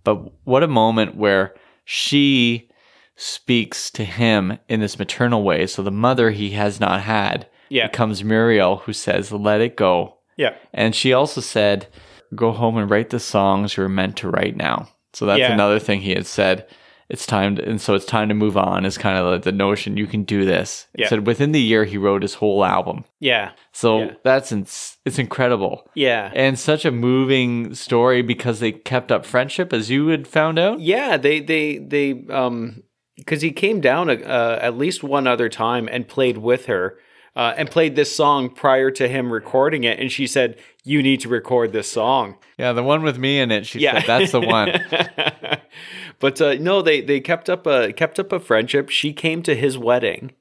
But 0.04 0.32
what 0.46 0.64
a 0.64 0.68
moment 0.68 1.16
where 1.16 1.54
she 1.86 2.70
speaks 3.16 3.90
to 3.92 4.04
him 4.06 4.58
in 4.68 4.80
this 4.80 4.98
maternal 5.00 5.44
way. 5.44 5.68
So 5.68 5.82
the 5.84 5.92
mother 5.92 6.32
he 6.32 6.52
has 6.52 6.80
not 6.80 7.02
had 7.02 7.48
Yeah. 7.70 7.88
becomes 7.88 8.24
Muriel, 8.24 8.78
who 8.78 8.94
says, 8.94 9.32
Let 9.32 9.62
it 9.62 9.76
go. 9.78 10.18
yeah, 10.38 10.56
And 10.74 10.96
she 10.96 11.14
also 11.14 11.40
said, 11.42 11.88
Go 12.36 12.52
home 12.52 12.78
and 12.78 12.90
write 12.90 13.10
the 13.12 13.20
songs 13.20 13.78
you're 13.78 13.88
meant 13.90 14.18
to 14.18 14.30
write 14.30 14.56
now. 14.58 14.90
So 15.14 15.26
that's 15.26 15.40
Yeah. 15.40 15.54
another 15.54 15.80
thing 15.80 16.02
he 16.02 16.12
had 16.14 16.26
said. 16.26 16.66
It's 17.10 17.26
time 17.28 17.58
to, 17.58 17.70
and 17.70 17.80
so 17.80 17.94
it's 17.94 18.06
time 18.06 18.30
to 18.30 18.34
move 18.34 18.58
on 18.58 18.86
is 18.86 18.98
kind 18.98 19.18
of 19.18 19.26
like 19.28 19.44
the 19.44 19.52
notion 19.52 19.98
you 19.98 20.08
can 20.08 20.24
do 20.24 20.46
this. 20.46 20.88
He 20.96 21.04
Yeah. 21.04 21.10
said 21.10 21.28
within 21.28 21.52
the 21.52 21.62
year 21.62 21.84
he 21.84 21.98
wrote 21.98 22.22
his 22.24 22.36
whole 22.36 22.64
album. 22.66 23.04
yeah, 23.20 23.52
So 23.72 24.00
Yeah. 24.00 24.12
that's 24.24 24.52
ins- 24.52 24.98
it's 25.06 25.20
incredible. 25.20 25.88
yeah. 25.96 26.32
And 26.34 26.58
such 26.58 26.86
a 26.86 26.92
moving 26.92 27.76
story 27.76 28.22
because 28.22 28.60
they 28.62 28.72
kept 28.72 29.12
up 29.12 29.26
friendship 29.26 29.74
as 29.74 29.92
you 29.92 30.08
had 30.08 30.28
found 30.28 30.58
out. 30.58 30.80
Yeah, 30.80 31.18
they 31.18 31.40
they 31.42 31.78
they 31.78 32.24
um 32.30 32.84
because 33.18 33.42
he 33.42 33.52
came 33.52 33.80
down 33.80 34.10
uh, 34.10 34.58
at 34.62 34.76
least 34.78 35.04
one 35.04 35.28
other 35.28 35.48
time 35.50 35.88
and 35.92 36.08
played 36.08 36.38
with 36.40 36.66
her. 36.66 36.98
Uh, 37.36 37.52
and 37.58 37.72
played 37.72 37.96
this 37.96 38.16
song 38.16 38.48
prior 38.48 38.92
to 38.92 39.08
him 39.08 39.34
recording 39.34 39.84
it, 39.84 40.00
and 40.00 40.12
she 40.12 40.28
said, 40.28 40.56
"You 40.84 41.02
need 41.02 41.20
to 41.22 41.30
record 41.30 41.74
this 41.74 41.90
song." 41.90 42.38
Yeah, 42.58 42.74
the 42.74 42.84
one 42.84 43.04
with 43.04 43.18
me 43.18 43.40
in 43.40 43.52
it. 43.52 43.66
She 43.66 43.80
Yeah, 43.80 44.00
said 44.00 44.08
that's 44.08 44.32
the 44.32 44.42
one. 44.42 44.72
but 46.20 46.42
uh, 46.42 46.56
no, 46.56 46.82
they 46.82 47.02
they 47.02 47.20
kept 47.20 47.50
up 47.50 47.66
a 47.68 47.94
kept 47.94 48.20
up 48.20 48.32
a 48.32 48.40
friendship. 48.40 48.90
She 48.90 49.14
came 49.14 49.44
to 49.44 49.56
his 49.56 49.78
wedding, 49.78 50.32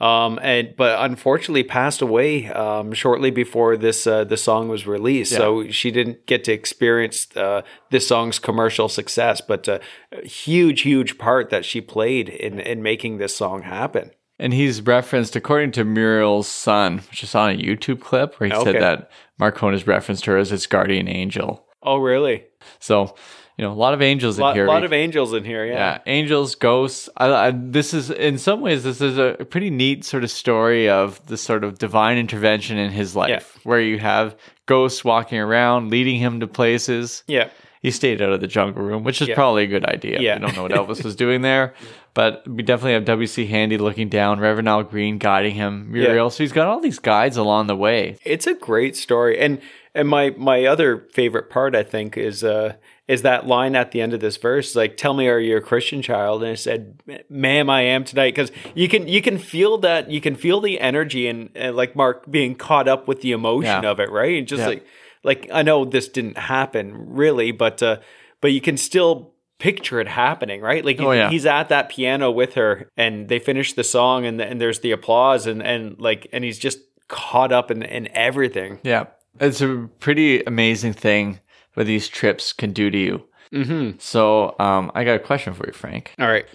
um, 0.00 0.38
and 0.42 0.74
but 0.76 0.98
unfortunately 1.04 1.62
passed 1.62 2.02
away 2.02 2.48
um, 2.48 2.92
shortly 2.92 3.30
before 3.30 3.76
this 3.76 4.06
uh, 4.06 4.24
the 4.24 4.36
song 4.36 4.68
was 4.68 4.86
released. 4.86 5.32
So 5.32 5.70
she 5.70 5.90
didn't 5.90 6.26
get 6.26 6.44
to 6.44 6.52
experience 6.52 7.28
uh, 7.36 7.62
this 7.90 8.06
song's 8.06 8.38
commercial 8.38 8.88
success. 8.88 9.40
But 9.40 9.68
uh, 9.68 9.78
a 10.12 10.26
huge, 10.26 10.82
huge 10.82 11.16
part 11.18 11.50
that 11.50 11.64
she 11.64 11.80
played 11.80 12.28
in 12.28 12.60
in 12.60 12.82
making 12.82 13.18
this 13.18 13.36
song 13.36 13.62
happen. 13.62 14.10
And 14.38 14.52
he's 14.52 14.82
referenced, 14.82 15.36
according 15.36 15.72
to 15.72 15.84
Muriel's 15.84 16.48
son, 16.48 16.98
which 17.10 17.22
is 17.22 17.34
on 17.34 17.50
a 17.50 17.56
YouTube 17.56 18.00
clip, 18.00 18.34
where 18.40 18.48
he 18.48 18.54
Okay. 18.54 18.72
said 18.72 18.82
that 18.82 19.10
Marc 19.38 19.54
Cohn 19.56 19.72
has 19.72 19.86
referenced 19.86 20.26
her 20.26 20.36
as 20.36 20.50
his 20.50 20.66
guardian 20.66 21.08
angel. 21.08 21.66
Oh, 21.82 21.98
really? 21.98 22.44
So 22.80 23.14
you 23.56 23.64
know, 23.64 23.70
a 23.70 23.74
lot 23.74 23.94
of 23.94 24.02
angels 24.02 24.38
lot, 24.38 24.50
in 24.50 24.56
here. 24.56 24.66
A 24.66 24.68
lot 24.68 24.82
of 24.82 24.92
angels 24.92 25.32
in 25.32 25.44
here. 25.44 25.64
Yeah. 25.64 25.72
yeah, 25.74 25.98
angels, 26.06 26.56
ghosts. 26.56 27.08
I, 27.16 27.32
I, 27.32 27.50
this 27.54 27.94
is 27.94 28.10
in 28.10 28.36
some 28.38 28.60
ways 28.60 28.82
this 28.82 29.00
is 29.00 29.16
a 29.16 29.44
pretty 29.48 29.70
neat 29.70 30.04
sort 30.04 30.24
of 30.24 30.30
story 30.32 30.88
of 30.88 31.24
the 31.26 31.36
sort 31.36 31.62
of 31.62 31.78
divine 31.78 32.18
intervention 32.18 32.78
in 32.78 32.90
his 32.90 33.14
life, 33.14 33.58
where 33.62 33.80
you 33.80 33.98
have 34.00 34.36
ghosts 34.66 35.04
walking 35.04 35.38
around, 35.38 35.90
leading 35.90 36.18
him 36.18 36.40
to 36.40 36.48
places. 36.48 37.22
Yeah. 37.28 37.48
He 37.84 37.90
stayed 37.90 38.22
out 38.22 38.32
of 38.32 38.40
the 38.40 38.46
jungle 38.46 38.82
room, 38.82 39.04
which 39.04 39.20
is 39.20 39.28
Yeah. 39.28 39.34
probably 39.34 39.64
a 39.64 39.66
good 39.66 39.84
idea. 39.84 40.18
Yeah. 40.18 40.36
We 40.36 40.40
don't 40.46 40.56
know 40.56 40.62
what 40.62 40.72
Elvis 40.88 41.04
was 41.04 41.14
doing 41.14 41.42
there, 41.42 41.74
but 42.14 42.42
we 42.48 42.62
definitely 42.62 42.94
have 42.94 43.04
W.C. 43.04 43.44
Handy 43.44 43.76
looking 43.76 44.08
down, 44.08 44.40
Reverend 44.40 44.68
Al 44.70 44.82
Green 44.84 45.18
guiding 45.18 45.54
him, 45.54 45.92
Muriel. 45.92 46.30
So 46.30 46.42
he's 46.42 46.52
got 46.52 46.66
all 46.66 46.80
these 46.80 46.98
guides 46.98 47.36
along 47.36 47.66
the 47.66 47.76
way. 47.76 48.16
It's 48.24 48.46
a 48.46 48.54
great 48.54 48.96
story, 48.96 49.38
and 49.38 49.60
and 49.94 50.08
my 50.08 50.30
my 50.38 50.64
other 50.64 51.06
favorite 51.12 51.50
part, 51.50 51.76
I 51.76 51.82
think, 51.82 52.16
is 52.16 52.42
uh 52.42 52.76
is 53.06 53.20
that 53.20 53.46
line 53.46 53.76
at 53.76 53.90
the 53.90 54.00
end 54.00 54.14
of 54.14 54.20
this 54.20 54.38
verse, 54.38 54.74
like, 54.74 54.96
"Tell 54.96 55.12
me, 55.12 55.28
are 55.28 55.38
you 55.38 55.58
a 55.58 55.60
Christian 55.60 56.00
child?" 56.00 56.42
And 56.42 56.52
i 56.52 56.54
said, 56.54 57.02
"Ma'am, 57.28 57.68
I 57.68 57.82
am 57.82 58.02
tonight," 58.04 58.34
because 58.34 58.50
you 58.74 58.88
can 58.88 59.06
you 59.08 59.20
can 59.20 59.36
feel 59.36 59.76
that 59.78 60.10
you 60.10 60.22
can 60.22 60.36
feel 60.36 60.62
the 60.62 60.80
energy 60.80 61.28
and, 61.28 61.50
and 61.54 61.76
like 61.76 61.94
Marc 61.94 62.30
being 62.30 62.54
caught 62.54 62.88
up 62.88 63.06
with 63.06 63.20
the 63.20 63.32
emotion 63.32 63.82
Yeah. 63.84 63.90
of 63.90 64.00
it, 64.00 64.10
right? 64.10 64.38
And 64.38 64.48
just 64.48 64.60
Yeah. 64.62 64.68
like 64.68 64.86
like 65.24 65.48
I 65.52 65.62
know 65.62 65.84
this 65.84 66.08
didn't 66.08 66.38
happen 66.38 66.92
really, 67.14 67.50
but 67.52 67.82
uh 67.82 67.98
but 68.40 68.52
you 68.52 68.60
can 68.60 68.76
still 68.76 69.32
picture 69.58 70.00
it 70.00 70.08
happening, 70.08 70.60
right? 70.60 70.84
Like 70.84 71.00
Oh, 71.00 71.12
yeah. 71.12 71.30
he's 71.30 71.46
at 71.46 71.68
that 71.70 71.88
piano 71.88 72.30
with 72.30 72.54
her, 72.54 72.88
and 72.96 73.28
they 73.28 73.38
finish 73.38 73.72
the 73.72 73.84
song, 73.84 74.26
and 74.26 74.40
and 74.40 74.60
there's 74.60 74.80
the 74.80 74.90
applause, 74.92 75.46
and 75.46 75.62
and 75.62 75.98
like 76.00 76.28
and 76.32 76.44
he's 76.44 76.58
just 76.58 76.78
caught 77.08 77.52
up 77.52 77.70
in 77.70 77.82
in 77.82 78.08
everything. 78.16 78.80
Yeah. 78.82 79.06
It's 79.40 79.60
a 79.60 79.88
pretty 79.98 80.42
amazing 80.44 80.92
thing 80.92 81.40
what 81.74 81.86
these 81.86 82.08
trips 82.08 82.52
can 82.52 82.72
do 82.72 82.88
to 82.90 82.98
you. 82.98 83.24
Mm-hmm. 83.52 83.98
So 83.98 84.54
um, 84.60 84.92
I 84.94 85.04
got 85.04 85.16
a 85.16 85.18
question 85.20 85.54
for 85.54 85.66
you, 85.66 85.72
Frank. 85.72 86.14
All 86.18 86.28
right. 86.28 86.46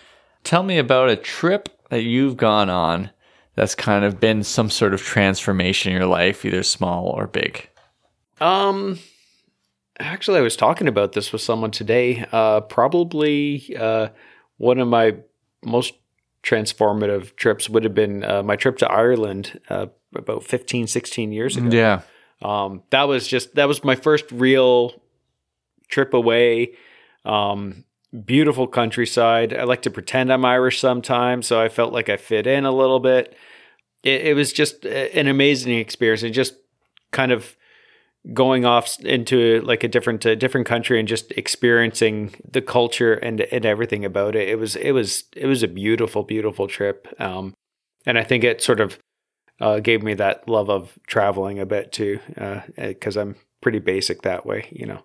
Tell 0.44 0.64
me 0.64 0.78
about 0.78 1.10
a 1.10 1.16
trip 1.18 1.68
that 1.90 2.04
you've 2.04 2.38
gone 2.38 2.70
on 2.70 3.10
that's 3.56 3.76
kind 3.76 4.06
of 4.06 4.20
been 4.22 4.44
some 4.44 4.70
sort 4.70 4.94
of 4.94 5.02
transformation 5.02 5.92
in 5.92 5.98
your 5.98 6.08
life, 6.08 6.46
either 6.46 6.64
small 6.64 7.08
or 7.08 7.28
big. 7.28 7.70
Um, 8.40 9.00
actually, 10.00 10.40
I 10.40 10.42
was 10.42 10.56
talking 10.56 10.88
about 10.88 11.14
this 11.14 11.32
with 11.32 11.42
someone 11.42 11.72
today. 11.72 12.26
Uh, 12.32 12.62
probably 12.62 13.76
uh, 13.78 14.10
one 14.58 14.80
of 14.80 14.88
my 14.88 15.16
most 15.64 15.94
transformative 16.44 17.36
trips 17.36 17.70
would 17.70 17.84
have 17.84 17.94
been 17.94 18.24
uh, 18.24 18.44
my 18.44 18.56
trip 18.56 18.78
to 18.78 18.90
Ireland 18.90 19.60
uh, 19.70 19.88
about 20.16 20.44
15, 20.44 20.88
16 20.88 21.32
years 21.32 21.58
ago. 21.58 21.70
Yeah. 21.70 22.02
Um, 22.42 22.84
that 22.92 23.04
was 23.04 23.28
just 23.28 23.56
that 23.56 23.68
was 23.68 23.84
my 23.84 23.96
first 23.96 24.32
real 24.32 25.02
trip 25.90 26.14
away. 26.14 26.76
Um, 27.26 27.84
beautiful 28.26 28.68
countryside. 28.68 29.54
I 29.54 29.64
like 29.66 29.82
to 29.82 29.92
pretend 29.92 30.32
I'm 30.32 30.46
Irish 30.46 30.80
sometimes, 30.80 31.48
so 31.48 31.62
I 31.62 31.68
felt 31.68 31.92
like 31.92 32.08
I 32.08 32.16
fit 32.16 32.48
in 32.48 32.66
a 32.66 32.72
little 32.72 33.02
bit. 33.02 33.36
It, 34.04 34.28
it 34.28 34.34
was 34.36 34.54
just 34.54 34.86
an 34.86 35.28
amazing 35.28 35.78
experience, 35.78 36.24
and 36.24 36.34
just 36.34 36.56
kind 37.12 37.34
of 37.34 37.58
going 38.34 38.66
off 38.66 39.00
into 39.00 39.62
like 39.62 39.84
a 39.84 39.88
different 39.88 40.26
a 40.26 40.36
different 40.36 40.68
country 40.68 41.00
and 41.00 41.08
just 41.08 41.32
experiencing 41.32 42.36
the 42.50 42.62
culture 42.62 43.14
and 43.14 43.42
and 43.42 43.66
everything 43.66 44.06
about 44.06 44.36
it. 44.36 44.50
It 44.50 44.60
was 44.60 44.76
it 44.76 44.92
was 44.92 45.26
it 45.36 45.46
was 45.46 45.64
a 45.64 45.68
beautiful 45.68 46.24
beautiful 46.24 46.68
trip. 46.68 47.08
Um, 47.20 47.54
and 48.06 48.18
I 48.18 48.24
think 48.24 48.44
it 48.44 48.62
sort 48.62 48.80
of 48.80 48.98
uh, 49.60 49.80
gave 49.80 50.04
me 50.04 50.14
that 50.16 50.48
love 50.48 50.70
of 50.70 50.98
traveling 51.08 51.60
a 51.60 51.66
bit 51.66 51.92
too, 51.92 52.20
because 52.78 53.18
I'm 53.18 53.36
pretty 53.62 53.80
basic 53.80 54.22
that 54.22 54.46
way. 54.46 54.68
You 54.72 54.86
know, 54.86 55.04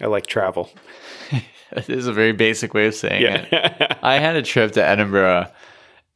I 0.00 0.06
like 0.06 0.26
travel. 0.26 0.70
It 1.72 1.88
is 1.88 2.08
a 2.08 2.12
very 2.12 2.32
basic 2.32 2.74
way 2.74 2.86
of 2.86 2.96
saying 2.96 3.22
it. 3.22 3.98
I 4.02 4.18
had 4.18 4.34
a 4.34 4.42
trip 4.42 4.72
to 4.72 4.84
Edinburgh 4.84 5.46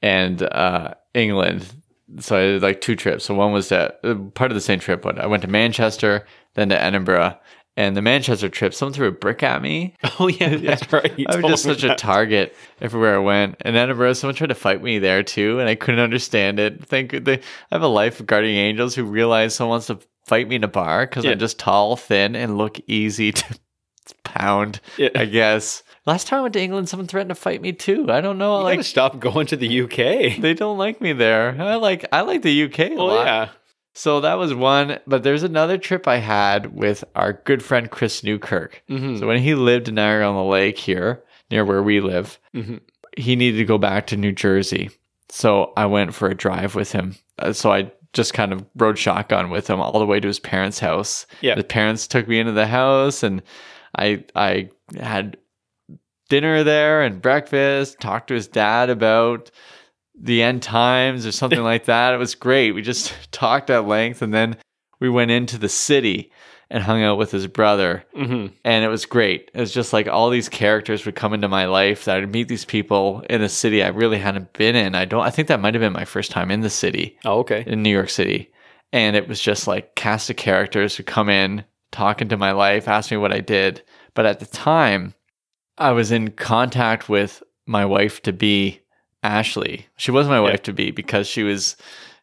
and 0.02 0.42
uh, 0.42 0.94
England. 1.14 1.72
So 2.20 2.36
I 2.36 2.40
did 2.42 2.62
like 2.62 2.80
two 2.80 2.96
trips. 2.96 3.24
So 3.24 3.34
one 3.34 3.52
was 3.52 3.68
that 3.70 4.00
uh, 4.04 4.14
part 4.34 4.50
of 4.50 4.54
the 4.54 4.60
same 4.60 4.78
trip, 4.78 5.02
but 5.02 5.18
I 5.18 5.26
went 5.26 5.42
to 5.42 5.48
Manchester, 5.48 6.26
then 6.54 6.68
to 6.68 6.80
Edinburgh. 6.80 7.38
And 7.76 7.96
the 7.96 8.02
Manchester 8.02 8.48
trip, 8.48 8.72
someone 8.72 8.92
threw 8.92 9.08
a 9.08 9.12
brick 9.12 9.42
at 9.42 9.60
me. 9.60 9.96
oh 10.20 10.28
yeah, 10.28 10.54
that's 10.56 10.92
right. 10.92 11.12
You 11.18 11.26
I 11.28 11.36
was 11.36 11.44
just 11.46 11.64
such 11.64 11.82
a 11.82 11.96
target 11.96 12.54
everywhere 12.80 13.16
I 13.16 13.18
went. 13.18 13.56
In 13.64 13.74
Edinburgh, 13.74 14.12
someone 14.12 14.36
tried 14.36 14.48
to 14.48 14.54
fight 14.54 14.80
me 14.82 14.98
there 15.00 15.22
too, 15.24 15.58
and 15.58 15.68
I 15.68 15.74
couldn't 15.74 16.00
understand 16.00 16.60
it. 16.60 16.84
Thank 16.86 17.24
they, 17.24 17.38
I 17.38 17.42
have 17.72 17.82
a 17.82 17.88
life 17.88 18.20
of 18.20 18.26
guardian 18.26 18.56
angels 18.56 18.94
who 18.94 19.04
realize 19.04 19.54
someone 19.56 19.70
wants 19.72 19.88
to 19.88 19.98
fight 20.24 20.46
me 20.48 20.56
in 20.56 20.62
a 20.64 20.68
bar 20.68 21.04
because 21.06 21.24
Yeah. 21.24 21.32
I'm 21.32 21.38
just 21.40 21.58
tall, 21.58 21.96
thin, 21.96 22.36
and 22.36 22.56
look 22.58 22.78
easy 22.86 23.32
to 23.32 23.58
pound. 24.24 24.80
Yeah. 24.96 25.08
I 25.16 25.24
guess. 25.24 25.82
Last 26.06 26.26
time 26.26 26.40
I 26.40 26.42
went 26.42 26.54
to 26.54 26.60
England, 26.60 26.88
someone 26.88 27.06
threatened 27.06 27.30
to 27.30 27.34
fight 27.34 27.62
me 27.62 27.72
too. 27.72 28.10
I 28.10 28.20
don't 28.20 28.36
know. 28.38 28.58
You 28.58 28.64
like 28.64 28.84
stop 28.84 29.18
going 29.18 29.46
to 29.48 29.56
the 29.56 29.82
UK. 29.82 30.40
they 30.40 30.54
don't 30.54 30.76
like 30.78 31.00
me 31.00 31.12
there. 31.12 31.56
I 31.58 31.76
like 31.76 32.04
I 32.12 32.20
like 32.22 32.42
the 32.42 32.64
UK 32.64 32.78
a 32.80 32.94
Oh 32.96 33.06
lot. 33.06 33.26
yeah, 33.26 33.48
So 33.94 34.20
that 34.20 34.34
was 34.34 34.52
one. 34.54 34.98
But 35.06 35.22
there's 35.22 35.42
another 35.42 35.78
trip 35.78 36.06
I 36.06 36.16
had 36.18 36.74
with 36.74 37.04
our 37.16 37.32
good 37.44 37.62
friend 37.62 37.90
Chris 37.90 38.22
Newkirk. 38.22 38.82
Mhm. 38.90 39.18
So 39.18 39.26
when 39.26 39.38
he 39.38 39.54
lived 39.54 39.88
in 39.88 39.94
Niagara 39.94 40.28
on 40.28 40.34
the 40.36 40.42
Lake 40.44 40.78
here, 40.78 41.22
near 41.50 41.64
where 41.64 41.82
we 41.82 42.00
live, 42.00 42.38
Mhm. 42.54 42.80
he 43.16 43.34
needed 43.36 43.58
to 43.58 43.64
go 43.64 43.78
back 43.78 44.06
to 44.08 44.16
New 44.16 44.32
Jersey. 44.32 44.90
So 45.30 45.72
I 45.76 45.86
went 45.86 46.14
for 46.14 46.28
a 46.28 46.34
drive 46.34 46.74
with 46.74 46.92
him. 46.92 47.14
Uh, 47.38 47.52
So 47.52 47.72
I 47.72 47.90
just 48.12 48.34
kind 48.34 48.52
of 48.52 48.64
rode 48.76 48.98
shotgun 48.98 49.48
with 49.50 49.68
him 49.68 49.80
all 49.80 49.98
the 49.98 50.06
way 50.06 50.20
to 50.20 50.28
his 50.28 50.38
parents' 50.38 50.78
house. 50.80 51.26
Yeah. 51.40 51.54
The 51.54 51.64
parents 51.64 52.06
took 52.06 52.28
me 52.28 52.38
into 52.38 52.52
the 52.52 52.66
house 52.66 53.22
and 53.22 53.42
I 53.96 54.24
I 54.36 54.68
had 55.00 55.36
dinner 56.34 56.64
there 56.64 57.02
and 57.02 57.22
breakfast, 57.22 58.00
talked 58.00 58.26
to 58.28 58.34
his 58.34 58.48
dad 58.48 58.90
about 58.90 59.52
the 60.18 60.42
end 60.42 60.62
times 60.62 61.26
or 61.26 61.32
something 61.32 61.62
like 61.72 61.84
that. 61.84 62.12
It 62.12 62.18
was 62.18 62.34
great. 62.34 62.72
We 62.72 62.82
just 62.82 63.14
talked 63.32 63.70
at 63.70 63.86
length 63.86 64.20
and 64.20 64.34
then 64.34 64.56
we 65.00 65.08
went 65.08 65.30
into 65.30 65.58
the 65.58 65.68
city 65.68 66.32
and 66.70 66.82
hung 66.82 67.02
out 67.04 67.18
with 67.18 67.30
his 67.30 67.46
brother 67.46 68.04
hmm 68.14 68.46
and 68.64 68.84
it 68.84 68.88
was 68.88 69.06
great. 69.06 69.50
It 69.54 69.60
was 69.60 69.72
just 69.72 69.92
like 69.92 70.08
all 70.08 70.30
these 70.30 70.48
characters 70.48 71.04
would 71.04 71.14
come 71.14 71.34
into 71.34 71.46
my 71.46 71.66
life 71.66 72.04
that 72.04 72.16
I'd 72.16 72.32
meet 72.32 72.48
these 72.48 72.64
people 72.64 73.22
in 73.30 73.42
a 73.42 73.48
city 73.48 73.82
I 73.82 73.88
really 73.88 74.18
hadn't 74.18 74.54
been 74.54 74.74
in. 74.74 74.94
I 74.96 75.04
don't 75.04 75.22
I 75.22 75.30
think 75.30 75.46
that 75.48 75.60
might 75.60 75.74
have 75.74 75.82
been 75.82 75.92
my 75.92 76.04
first 76.06 76.32
time 76.32 76.50
in 76.50 76.62
the 76.62 76.70
city 76.70 77.16
Oh 77.24 77.40
okay. 77.40 77.62
in 77.66 77.82
New 77.82 77.90
York 77.90 78.10
City. 78.10 78.50
And 78.92 79.14
it 79.14 79.28
was 79.28 79.40
just 79.40 79.68
like 79.68 79.94
cast 79.94 80.30
of 80.30 80.36
characters 80.36 80.96
who 80.96 81.02
come 81.02 81.28
in, 81.28 81.64
talk 81.92 82.20
into 82.22 82.36
my 82.36 82.52
life, 82.52 82.88
ask 82.88 83.10
me 83.10 83.18
what 83.18 83.32
I 83.32 83.40
did. 83.40 83.82
But 84.14 84.26
at 84.26 84.40
the 84.40 84.46
time, 84.46 85.14
I 85.78 85.92
was 85.92 86.12
in 86.12 86.30
contact 86.32 87.08
with 87.08 87.42
my 87.66 87.84
wife 87.84 88.22
to 88.22 88.32
be 88.32 88.80
Ashley. 89.22 89.86
She 89.96 90.10
was 90.10 90.28
my 90.28 90.36
Yeah. 90.36 90.40
wife 90.42 90.62
to 90.64 90.72
be 90.72 90.90
because 90.90 91.26
she 91.26 91.42
was 91.42 91.76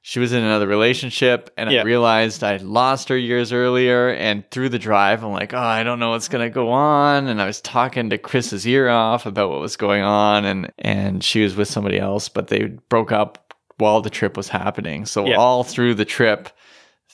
she 0.03 0.19
was 0.19 0.33
in 0.33 0.41
another 0.43 0.65
relationship 0.65 1.51
and 1.57 1.71
Yeah. 1.71 1.81
I 1.81 1.83
realized 1.83 2.43
I'd 2.43 2.63
lost 2.63 3.07
her 3.09 3.17
years 3.17 3.53
earlier 3.53 4.09
and 4.09 4.43
through 4.49 4.69
the 4.69 4.79
drive 4.79 5.23
I'm 5.23 5.31
like, 5.31 5.53
"Oh, 5.53 5.59
I 5.59 5.83
don't 5.83 5.99
know 5.99 6.09
what's 6.09 6.27
going 6.27 6.43
to 6.43 6.49
go 6.53 6.71
on." 6.71 7.27
And 7.27 7.39
I 7.39 7.45
was 7.45 7.61
talking 7.61 8.09
to 8.09 8.17
Chris's 8.17 8.65
ear 8.67 8.89
off 8.89 9.27
about 9.27 9.51
what 9.51 9.59
was 9.59 9.75
going 9.77 10.01
on 10.01 10.43
and 10.45 10.71
and 10.79 11.23
she 11.23 11.43
was 11.43 11.55
with 11.55 11.67
somebody 11.67 11.99
else, 11.99 12.29
but 12.29 12.47
they 12.47 12.63
broke 12.89 13.11
up 13.11 13.53
while 13.77 14.01
the 14.01 14.09
trip 14.09 14.37
was 14.37 14.47
happening. 14.49 15.05
So 15.05 15.25
Yeah. 15.27 15.35
all 15.35 15.63
through 15.63 15.93
the 15.95 16.05
trip 16.05 16.49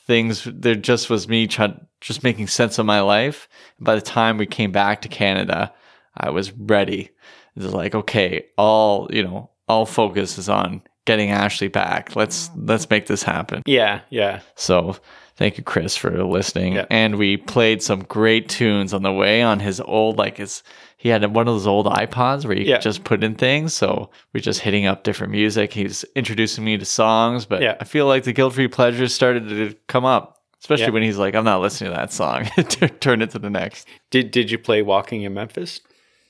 things 0.06 0.47
there 0.50 0.76
just 0.76 1.10
was 1.10 1.28
me 1.28 1.45
trying 1.47 1.86
just 2.00 2.23
making 2.23 2.47
sense 2.47 2.78
of 2.80 2.86
my 2.86 3.02
life. 3.02 3.50
By 3.82 3.95
the 3.95 4.02
time 4.02 4.38
we 4.38 4.45
came 4.45 4.71
back 4.71 5.02
to 5.02 5.10
Canada, 5.10 5.73
I 6.19 6.30
was 6.30 6.51
ready. 6.53 7.10
It 7.56 7.63
was 7.63 7.73
like, 7.73 7.95
okay, 7.95 8.45
all 8.58 9.08
you 9.12 9.23
know, 9.23 9.49
all 9.67 9.86
focus 9.86 10.38
is 10.38 10.49
on 10.49 10.82
getting 11.06 11.32
Ashley 11.32 11.67
back. 11.67 12.15
Let's 12.15 12.49
let's 12.56 12.89
make 12.89 13.08
this 13.08 13.23
happen. 13.23 13.63
Yeah, 13.65 14.02
yeah. 14.10 14.42
So 14.56 14.96
thank 15.37 15.58
you, 15.58 15.63
Chris, 15.63 15.96
for 15.96 16.23
listening. 16.23 16.73
Yeah. 16.73 16.85
And 16.89 17.15
we 17.15 17.37
played 17.37 17.81
some 17.81 18.02
great 18.04 18.50
tunes 18.50 18.94
on 18.94 19.04
the 19.04 19.13
way 19.13 19.42
on 19.42 19.60
his 19.60 19.79
old 19.81 20.17
like 20.17 20.37
his 20.37 20.63
he 21.00 21.10
had 21.10 21.23
one 21.33 21.48
of 21.48 21.54
those 21.54 21.67
old 21.67 21.85
iPods 21.85 22.46
where 22.46 22.58
you 22.58 22.65
Yeah. 22.65 22.79
just 22.79 23.04
put 23.04 23.23
in 23.23 23.35
things. 23.35 23.73
So 23.73 24.10
we're 24.33 24.42
just 24.42 24.62
hitting 24.62 24.87
up 24.87 25.04
different 25.04 25.31
music. 25.31 25.71
He's 25.71 26.04
introducing 26.15 26.65
me 26.65 26.75
to 26.77 26.85
songs, 26.85 27.46
but 27.46 27.62
Yeah. 27.62 27.77
I 27.79 27.83
feel 27.83 28.08
like 28.08 28.23
the 28.23 28.33
guilt 28.33 28.54
free 28.56 28.67
pleasures 28.67 29.13
started 29.13 29.48
to 29.50 29.75
come 29.87 30.06
up. 30.06 30.33
Especially 30.60 30.85
Yeah. 30.85 30.89
when 30.92 31.04
he's 31.04 31.19
like, 31.19 31.35
I'm 31.35 31.46
not 31.46 31.62
listening 31.62 31.92
to 31.92 31.98
that 31.98 32.12
song. 32.12 32.46
Turn 33.00 33.21
it 33.21 33.29
to 33.29 33.39
the 33.39 33.50
next. 33.52 33.87
Did 34.10 34.31
Did 34.31 34.50
you 34.50 34.58
play 34.58 34.81
Walking 34.81 35.21
in 35.21 35.35
Memphis? 35.35 35.81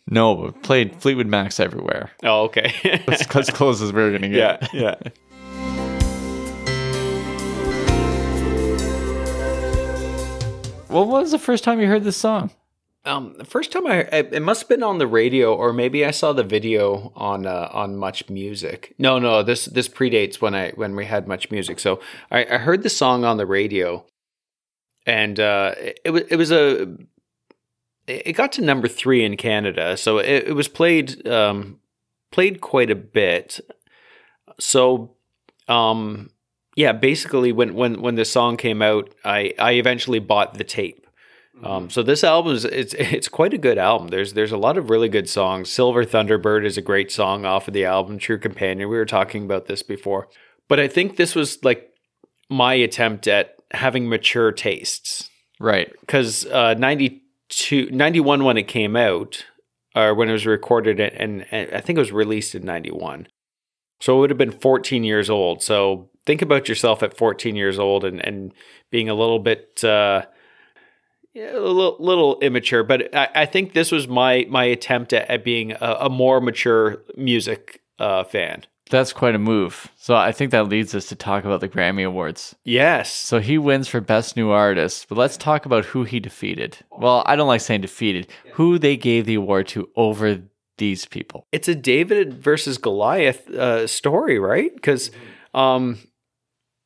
No, 0.09 0.35
but 0.35 0.63
played 0.63 0.95
Fleetwood 1.01 1.27
Mac's 1.27 1.59
everywhere. 1.59 2.11
Oh 2.23 2.43
okay. 2.43 2.73
That's 3.05 3.27
as 3.35 3.49
close 3.49 3.81
as 3.81 3.91
we're 3.91 4.11
gonna 4.11 4.27
yeah, 4.27 4.57
get. 4.57 4.73
yeah. 4.73 4.95
What 10.87 11.07
was 11.07 11.31
the 11.31 11.39
first 11.39 11.63
time 11.63 11.81
you 11.81 11.87
heard 11.87 12.05
this 12.05 12.15
song? 12.15 12.51
Um, 13.03 13.35
the 13.37 13.45
first 13.45 13.71
time 13.71 13.87
I, 13.87 13.99
it 14.01 14.41
must 14.41 14.63
have 14.63 14.69
been 14.69 14.83
on 14.83 14.97
the 14.97 15.07
radio, 15.07 15.55
or 15.55 15.71
maybe 15.71 16.05
I 16.05 16.11
saw 16.11 16.33
the 16.33 16.43
video 16.43 17.11
on 17.15 17.45
uh, 17.45 17.69
on 17.71 17.95
Much 17.97 18.29
Music. 18.29 18.93
No, 18.97 19.19
no, 19.19 19.43
this 19.43 19.65
this 19.65 19.87
predates 19.87 20.41
when 20.41 20.55
I 20.55 20.71
when 20.71 20.95
we 20.95 21.05
had 21.05 21.27
Much 21.27 21.51
Music. 21.51 21.79
So 21.79 22.01
I, 22.31 22.45
I 22.45 22.57
heard 22.57 22.83
the 22.83 22.89
song 22.89 23.23
on 23.23 23.37
the 23.37 23.45
radio, 23.45 24.05
and 25.05 25.39
uh, 25.39 25.73
it, 25.77 25.99
it 26.05 26.09
was 26.11 26.23
it 26.29 26.35
was 26.35 26.51
a 26.51 26.97
it 28.07 28.33
got 28.33 28.51
to 28.53 28.61
number 28.61 28.87
three 28.87 29.23
in 29.23 29.37
Canada, 29.37 29.97
so 29.97 30.17
it, 30.17 30.47
it 30.47 30.55
was 30.55 30.67
played 30.67 31.27
um, 31.27 31.79
played 32.31 32.61
quite 32.61 32.89
a 32.89 32.95
bit. 32.95 33.59
So, 34.59 35.15
um, 35.67 36.31
yeah, 36.75 36.93
basically, 36.93 37.51
when 37.51 37.73
when 37.73 38.01
when 38.01 38.15
the 38.15 38.25
song 38.25 38.57
came 38.57 38.81
out, 38.81 39.13
I 39.25 39.53
I 39.59 39.73
eventually 39.73 40.19
bought 40.19 40.55
the 40.55 40.63
tape. 40.63 41.05
Um, 41.63 41.89
so 41.89 42.03
this 42.03 42.23
album 42.23 42.53
is 42.53 42.65
it's 42.65 42.93
it's 42.99 43.27
quite 43.27 43.53
a 43.53 43.57
good 43.57 43.77
album. 43.77 44.07
There's 44.09 44.33
there's 44.33 44.51
a 44.51 44.57
lot 44.57 44.77
of 44.77 44.89
really 44.89 45.09
good 45.09 45.29
songs. 45.29 45.69
Silver 45.71 46.05
Thunderbird 46.05 46.65
is 46.65 46.77
a 46.77 46.81
great 46.81 47.11
song 47.11 47.45
off 47.45 47.67
of 47.67 47.73
the 47.73 47.85
album. 47.85 48.19
True 48.19 48.37
Companion. 48.39 48.89
We 48.89 48.97
were 48.97 49.05
talking 49.05 49.43
about 49.43 49.65
this 49.65 49.83
before, 49.83 50.27
but 50.67 50.79
I 50.79 50.87
think 50.87 51.17
this 51.17 51.35
was 51.35 51.63
like 51.63 51.89
my 52.49 52.73
attempt 52.75 53.27
at 53.27 53.55
having 53.71 54.07
mature 54.07 54.51
tastes 54.53 55.29
Right. 55.59 55.91
because 55.99 56.45
uh, 56.45 56.75
92, 57.49 57.89
91 57.91 58.43
when 58.43 58.57
it 58.57 58.67
came 58.67 58.95
out, 58.95 59.45
or 59.95 60.13
when 60.13 60.29
it 60.29 60.33
was 60.33 60.45
recorded, 60.45 60.99
and, 60.99 61.45
and 61.51 61.73
I 61.73 61.81
think 61.81 61.97
it 61.97 62.01
was 62.01 62.11
released 62.11 62.55
in 62.55 62.65
91. 62.65 63.27
So 63.99 64.17
it 64.17 64.19
would 64.19 64.29
have 64.29 64.37
been 64.37 64.51
14 64.51 65.03
years 65.03 65.29
old. 65.29 65.63
So 65.63 66.09
think 66.25 66.41
about 66.41 66.69
yourself 66.69 67.01
at 67.01 67.17
14 67.17 67.55
years 67.55 67.79
old 67.79 68.03
and, 68.03 68.23
and 68.23 68.53
being 68.91 69.09
a 69.09 69.15
little 69.15 69.39
bit, 69.39 69.83
uh, 69.83 70.23
a 71.35 71.59
little, 71.59 71.97
little 71.99 72.39
immature. 72.41 72.83
But 72.83 73.13
I, 73.15 73.29
I 73.33 73.45
think 73.45 73.73
this 73.73 73.91
was 73.91 74.07
my, 74.07 74.45
my 74.49 74.65
attempt 74.65 75.13
at, 75.13 75.29
at 75.29 75.43
being 75.43 75.71
a, 75.71 75.97
a 76.01 76.09
more 76.09 76.39
mature 76.41 77.03
music 77.15 77.81
uh, 77.97 78.23
fan. 78.23 78.65
That's 78.89 79.13
quite 79.13 79.35
a 79.35 79.39
move. 79.39 79.89
So 79.97 80.15
I 80.15 80.31
think 80.31 80.51
that 80.51 80.67
leads 80.67 80.95
us 80.95 81.07
to 81.07 81.15
talk 81.15 81.45
about 81.45 81.61
the 81.61 81.69
Grammy 81.69 82.05
Awards. 82.05 82.55
Yes. 82.63 83.11
So 83.11 83.39
he 83.39 83.57
wins 83.57 83.87
for 83.87 84.01
Best 84.01 84.35
New 84.35 84.49
Artist, 84.49 85.07
but 85.09 85.17
let's 85.17 85.37
talk 85.37 85.65
about 85.65 85.85
who 85.85 86.03
he 86.03 86.19
defeated. 86.19 86.77
Well, 86.91 87.23
I 87.25 87.35
don't 87.35 87.47
like 87.47 87.61
saying 87.61 87.81
defeated, 87.81 88.27
who 88.53 88.79
they 88.79 88.97
gave 88.97 89.25
the 89.25 89.35
award 89.35 89.67
to 89.69 89.89
over 89.95 90.41
these 90.77 91.05
people. 91.05 91.47
it's 91.51 91.67
a 91.67 91.73
David 91.73 92.35
versus 92.35 92.77
Goliath 92.77 93.49
uh, 93.49 93.87
story, 93.87 94.37
right? 94.37 94.73
Because 94.75 95.09
um, 95.55 95.97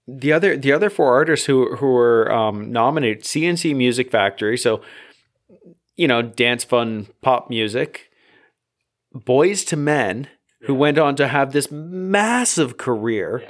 the 0.07 0.31
other 0.31 0.55
the 0.55 0.71
other 0.71 0.89
four 0.89 1.13
artists 1.13 1.45
who 1.45 1.75
who 1.75 1.87
were 1.87 2.31
um, 2.31 2.71
nominated, 2.71 3.25
C+C 3.25 3.73
Music 3.73 4.09
Factory, 4.09 4.57
so 4.57 4.81
you 5.97 6.07
know, 6.07 6.21
dance 6.21 6.63
fun 6.63 7.07
pop 7.21 7.49
music, 7.49 8.09
Boyz 9.13 9.71
II 9.71 9.79
Men, 9.79 10.27
who 10.61 10.75
went 10.75 10.97
on 10.97 11.15
to 11.15 11.27
have 11.27 11.51
this 11.51 11.71
massive 11.71 12.77
career. 12.77 13.43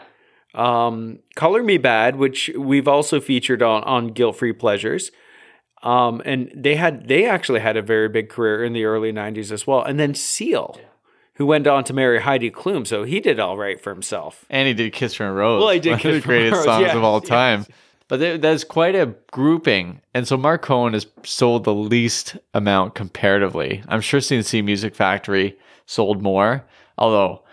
Um, 0.53 1.20
Color 1.36 1.64
Me 1.64 1.78
Badd, 1.78 2.16
which 2.16 2.49
we've 2.57 2.88
also 2.88 3.20
featured 3.20 3.62
on 3.62 3.84
on 3.84 4.07
Guilt 4.07 4.38
Free 4.38 4.53
Pleasures. 4.53 5.12
Um, 5.84 6.22
and 6.26 6.51
they 6.55 6.76
had 6.76 7.07
they 7.07 7.26
actually 7.26 7.62
had 7.62 7.78
a 7.78 7.82
very 7.82 8.09
big 8.09 8.30
career 8.30 8.64
in 8.64 8.74
the 8.74 8.86
early 8.86 9.12
'90s 9.12 9.51
as 9.51 9.66
well. 9.66 9.82
And 9.82 9.99
then 9.99 10.14
Seal, 10.14 10.80
who 11.36 11.45
went 11.45 11.68
on 11.68 11.84
to 11.86 11.93
marry 11.93 12.22
Heidi 12.22 12.51
Klum, 12.51 12.86
so 12.86 13.03
he 13.03 13.20
did 13.20 13.39
all 13.39 13.57
right 13.57 13.82
for 13.82 13.91
himself. 13.91 14.45
And 14.49 14.68
he 14.68 14.74
did 14.74 14.93
Kiss 14.93 15.14
from 15.14 15.28
a 15.28 15.34
Rose. 15.34 15.62
Well, 15.62 15.72
he 15.72 15.80
did 15.80 15.91
one 15.91 16.07
of 16.07 16.14
the 16.14 16.20
greatest 16.22 16.53
Rose, 16.53 16.66
songs 16.66 16.82
yes, 16.82 16.95
of 16.95 17.03
all 17.03 17.20
yes. 17.20 17.30
time. 17.30 17.66
But 18.07 18.20
there, 18.20 18.38
there's 18.38 18.66
quite 18.66 18.93
a 18.93 19.16
grouping. 19.32 20.01
And 20.14 20.28
so 20.28 20.36
Marc 20.36 20.64
Cohn 20.64 20.91
has 20.91 21.07
sold 21.24 21.64
the 21.64 21.74
least 21.74 22.36
amount 22.53 22.93
comparatively. 22.93 23.82
I'm 23.88 24.01
sure 24.01 24.20
C+C 24.20 24.62
Music 24.62 24.93
Factory 24.93 25.57
sold 25.86 26.22
more. 26.22 26.66
Although 26.97 27.43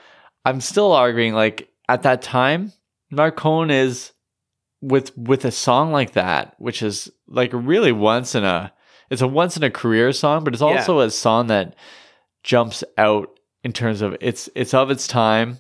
I'm 0.45 0.61
still 0.61 0.93
arguing, 0.93 1.35
like, 1.35 1.69
at 1.89 2.03
that 2.03 2.23
time, 2.23 2.73
Marc 3.11 3.37
Cohn 3.37 3.71
is 3.71 4.13
with 4.81 5.17
with 5.17 5.45
a 5.45 5.51
song 5.51 5.91
like 5.93 6.13
that, 6.13 6.55
which 6.59 6.83
is 6.83 7.11
like 7.27 7.51
really 7.53 7.93
once 7.93 8.35
in 8.35 8.45
a 8.45 8.73
it's 9.11 9.23
a 9.23 9.27
once 9.27 9.57
in 9.57 9.63
a 9.63 9.71
career 9.71 10.13
song, 10.13 10.45
but 10.45 10.53
it's 10.53 10.63
Yeah. 10.63 10.69
also 10.69 11.01
a 11.01 11.11
song 11.11 11.47
that 11.49 11.75
jumps 12.45 12.85
out 12.97 13.29
in 13.65 13.73
terms 13.73 14.03
of 14.03 14.17
it's 14.21 14.49
it's 14.55 14.75
of 14.75 14.91
its 14.91 15.07
time, 15.09 15.59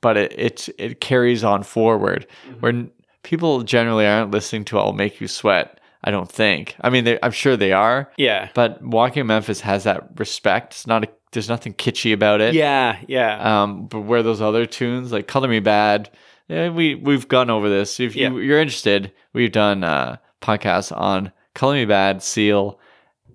but 0.00 0.16
it 0.16 0.32
it, 0.38 0.68
it 0.78 1.00
carries 1.00 1.42
on 1.42 1.62
forward. 1.62 2.26
Mm-hmm. 2.48 2.60
Where 2.60 2.86
people 3.22 3.62
generally 3.62 4.06
aren't 4.06 4.30
listening 4.30 4.64
to 4.66 4.78
"I'll 4.78 4.92
Make 4.92 5.20
You 5.20 5.28
Sweat." 5.28 5.80
I 6.04 6.10
don't 6.10 6.30
think. 6.30 6.74
I 6.80 6.90
mean, 6.90 7.04
they, 7.04 7.18
I'm 7.22 7.30
sure 7.32 7.56
they 7.56 7.72
are, 7.72 8.10
Yeah, 8.16 8.48
but 8.54 8.82
"Walking 8.82 9.26
Memphis" 9.26 9.60
has 9.60 9.84
that 9.84 10.18
respect. 10.18 10.72
It's 10.74 10.86
not 10.86 11.04
a, 11.04 11.08
there's 11.32 11.48
nothing 11.48 11.74
kitschy 11.74 12.12
about 12.12 12.40
it. 12.40 12.54
yeah, 12.54 12.98
yeah. 13.06 13.62
Um, 13.62 13.86
but 13.86 14.00
where 14.00 14.22
those 14.22 14.40
other 14.40 14.66
tunes 14.66 15.12
like 15.12 15.26
"Color 15.28 15.48
Me 15.48 15.60
Badd," 15.60 16.08
yeah, 16.48 16.70
we 16.70 16.94
we've 16.96 17.28
gone 17.28 17.50
over 17.50 17.68
this. 17.68 18.00
If 18.00 18.16
you, 18.16 18.22
Yeah. 18.36 18.42
you're 18.44 18.60
interested, 18.60 19.12
we've 19.32 19.52
done 19.52 19.84
uh, 19.84 20.16
podcasts 20.40 20.90
on 20.96 21.30
"Color 21.54 21.74
Me 21.74 21.86
Badd," 21.86 22.20
"Seal," 22.22 22.80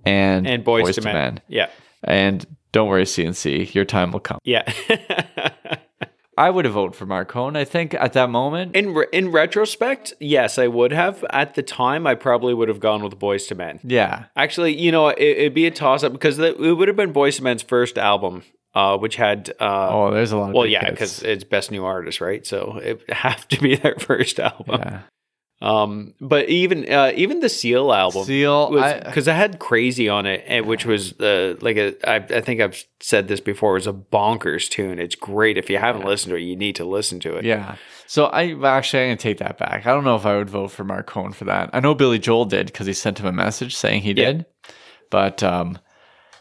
and 0.06 0.46
and 0.48 0.64
Boys, 0.64 0.96
to, 0.96 1.02
Men. 1.02 1.40
Yeah, 1.48 1.70
And 2.04 2.46
don't 2.74 2.90
worry, 2.90 3.06
C+C, 3.06 3.70
your 3.74 3.86
time 3.86 4.12
will 4.12 4.20
come. 4.20 4.40
yeah. 4.44 4.64
I 6.38 6.50
would 6.52 6.66
have 6.66 6.76
voted 6.76 6.96
for 6.96 7.06
Marc 7.06 7.30
Cohn. 7.30 7.56
I 7.56 7.66
think 7.66 7.94
at 7.96 8.14
that 8.14 8.30
moment, 8.30 8.76
in 8.76 8.94
re- 8.94 9.08
in 9.12 9.32
retrospect, 9.32 10.14
yes, 10.20 10.60
I 10.60 10.68
would 10.68 10.92
have. 10.92 11.26
At 11.32 11.56
the 11.56 11.64
time, 11.64 12.06
I 12.06 12.14
probably 12.16 12.54
would 12.54 12.68
have 12.70 12.80
gone 12.80 13.02
with 13.04 13.18
Boyz 13.18 13.52
II 13.52 13.58
Men. 13.58 13.80
yeah, 13.84 14.26
Actually, 14.36 14.80
you 14.80 14.92
know, 14.92 15.08
it, 15.10 15.20
it'd 15.20 15.54
be 15.54 15.66
a 15.66 15.72
toss 15.72 16.04
up 16.04 16.12
because 16.14 16.38
it 16.40 16.60
would 16.60 16.88
have 16.88 16.98
been 16.98 17.12
Boyz 17.14 17.40
II 17.40 17.44
Men's 17.46 17.64
first 17.64 17.98
album, 17.98 18.44
uh, 18.76 18.98
which 18.98 19.16
had. 19.16 19.50
Uh, 19.60 19.90
oh, 19.92 20.12
there's 20.12 20.32
a 20.32 20.38
lot. 20.38 20.50
Of 20.50 20.56
well, 20.56 20.66
yeah, 20.68 20.90
because 20.90 21.24
it's 21.24 21.44
best 21.44 21.72
new 21.72 21.84
artist, 21.86 22.22
right? 22.22 22.46
So 22.46 22.80
it 22.84 23.00
would 23.00 23.10
have 23.18 23.48
to 23.48 23.60
be 23.60 23.76
their 23.76 23.96
first 23.96 24.40
album. 24.40 24.80
yeah. 24.82 25.00
Um, 25.60 26.14
but 26.22 26.50
even 26.50 26.92
uh, 26.92 27.12
even 27.16 27.40
the 27.40 27.50
Seal 27.50 27.92
album, 27.92 28.26
Seal, 28.26 28.78
I, 28.80 29.00
because 29.00 29.28
I, 29.28 29.34
had 29.34 29.58
Crazy 29.58 30.08
on 30.08 30.28
it, 30.28 30.44
and 30.46 30.68
which 30.68 30.86
was 30.86 31.20
uh, 31.20 31.56
like 31.62 31.78
a 31.78 31.96
I, 32.08 32.16
I 32.18 32.42
think 32.42 32.62
I've 32.62 32.84
said 33.00 33.28
this 33.28 33.40
before, 33.40 33.72
it 33.72 33.80
was 33.80 33.88
a 33.88 33.94
bonkers 33.94 34.70
tune. 34.70 35.00
It's 35.00 35.16
great. 35.16 35.58
If 35.58 35.70
you 35.72 35.80
haven't 35.80 36.06
listened 36.06 36.30
to 36.32 36.36
it, 36.36 36.42
you 36.42 36.56
need 36.56 36.76
to 36.76 36.86
listen 36.86 37.20
to 37.22 37.38
it. 37.38 37.46
yeah. 37.46 37.76
So 38.06 38.26
I 38.26 38.54
actually 38.66 39.04
I'm 39.04 39.08
gonna 39.10 39.18
take 39.18 39.40
that 39.40 39.58
back. 39.58 39.88
I 39.88 39.94
don't 39.94 40.04
know 40.04 40.16
if 40.16 40.26
I 40.28 40.38
would 40.38 40.50
vote 40.50 40.70
for 40.70 40.84
Marc 40.84 41.08
Cohn 41.08 41.34
for 41.34 41.46
that. 41.46 41.72
I 41.74 41.80
know 41.80 41.96
Billy 41.96 42.20
Joel 42.20 42.46
did 42.46 42.68
because 42.68 42.86
he 42.86 42.94
sent 42.94 43.20
him 43.20 43.26
a 43.26 43.32
message 43.34 43.76
saying 43.76 44.04
he 44.04 44.10
Yeah. 44.12 44.26
did, 44.34 44.46
but 45.10 45.42
um, 45.42 45.80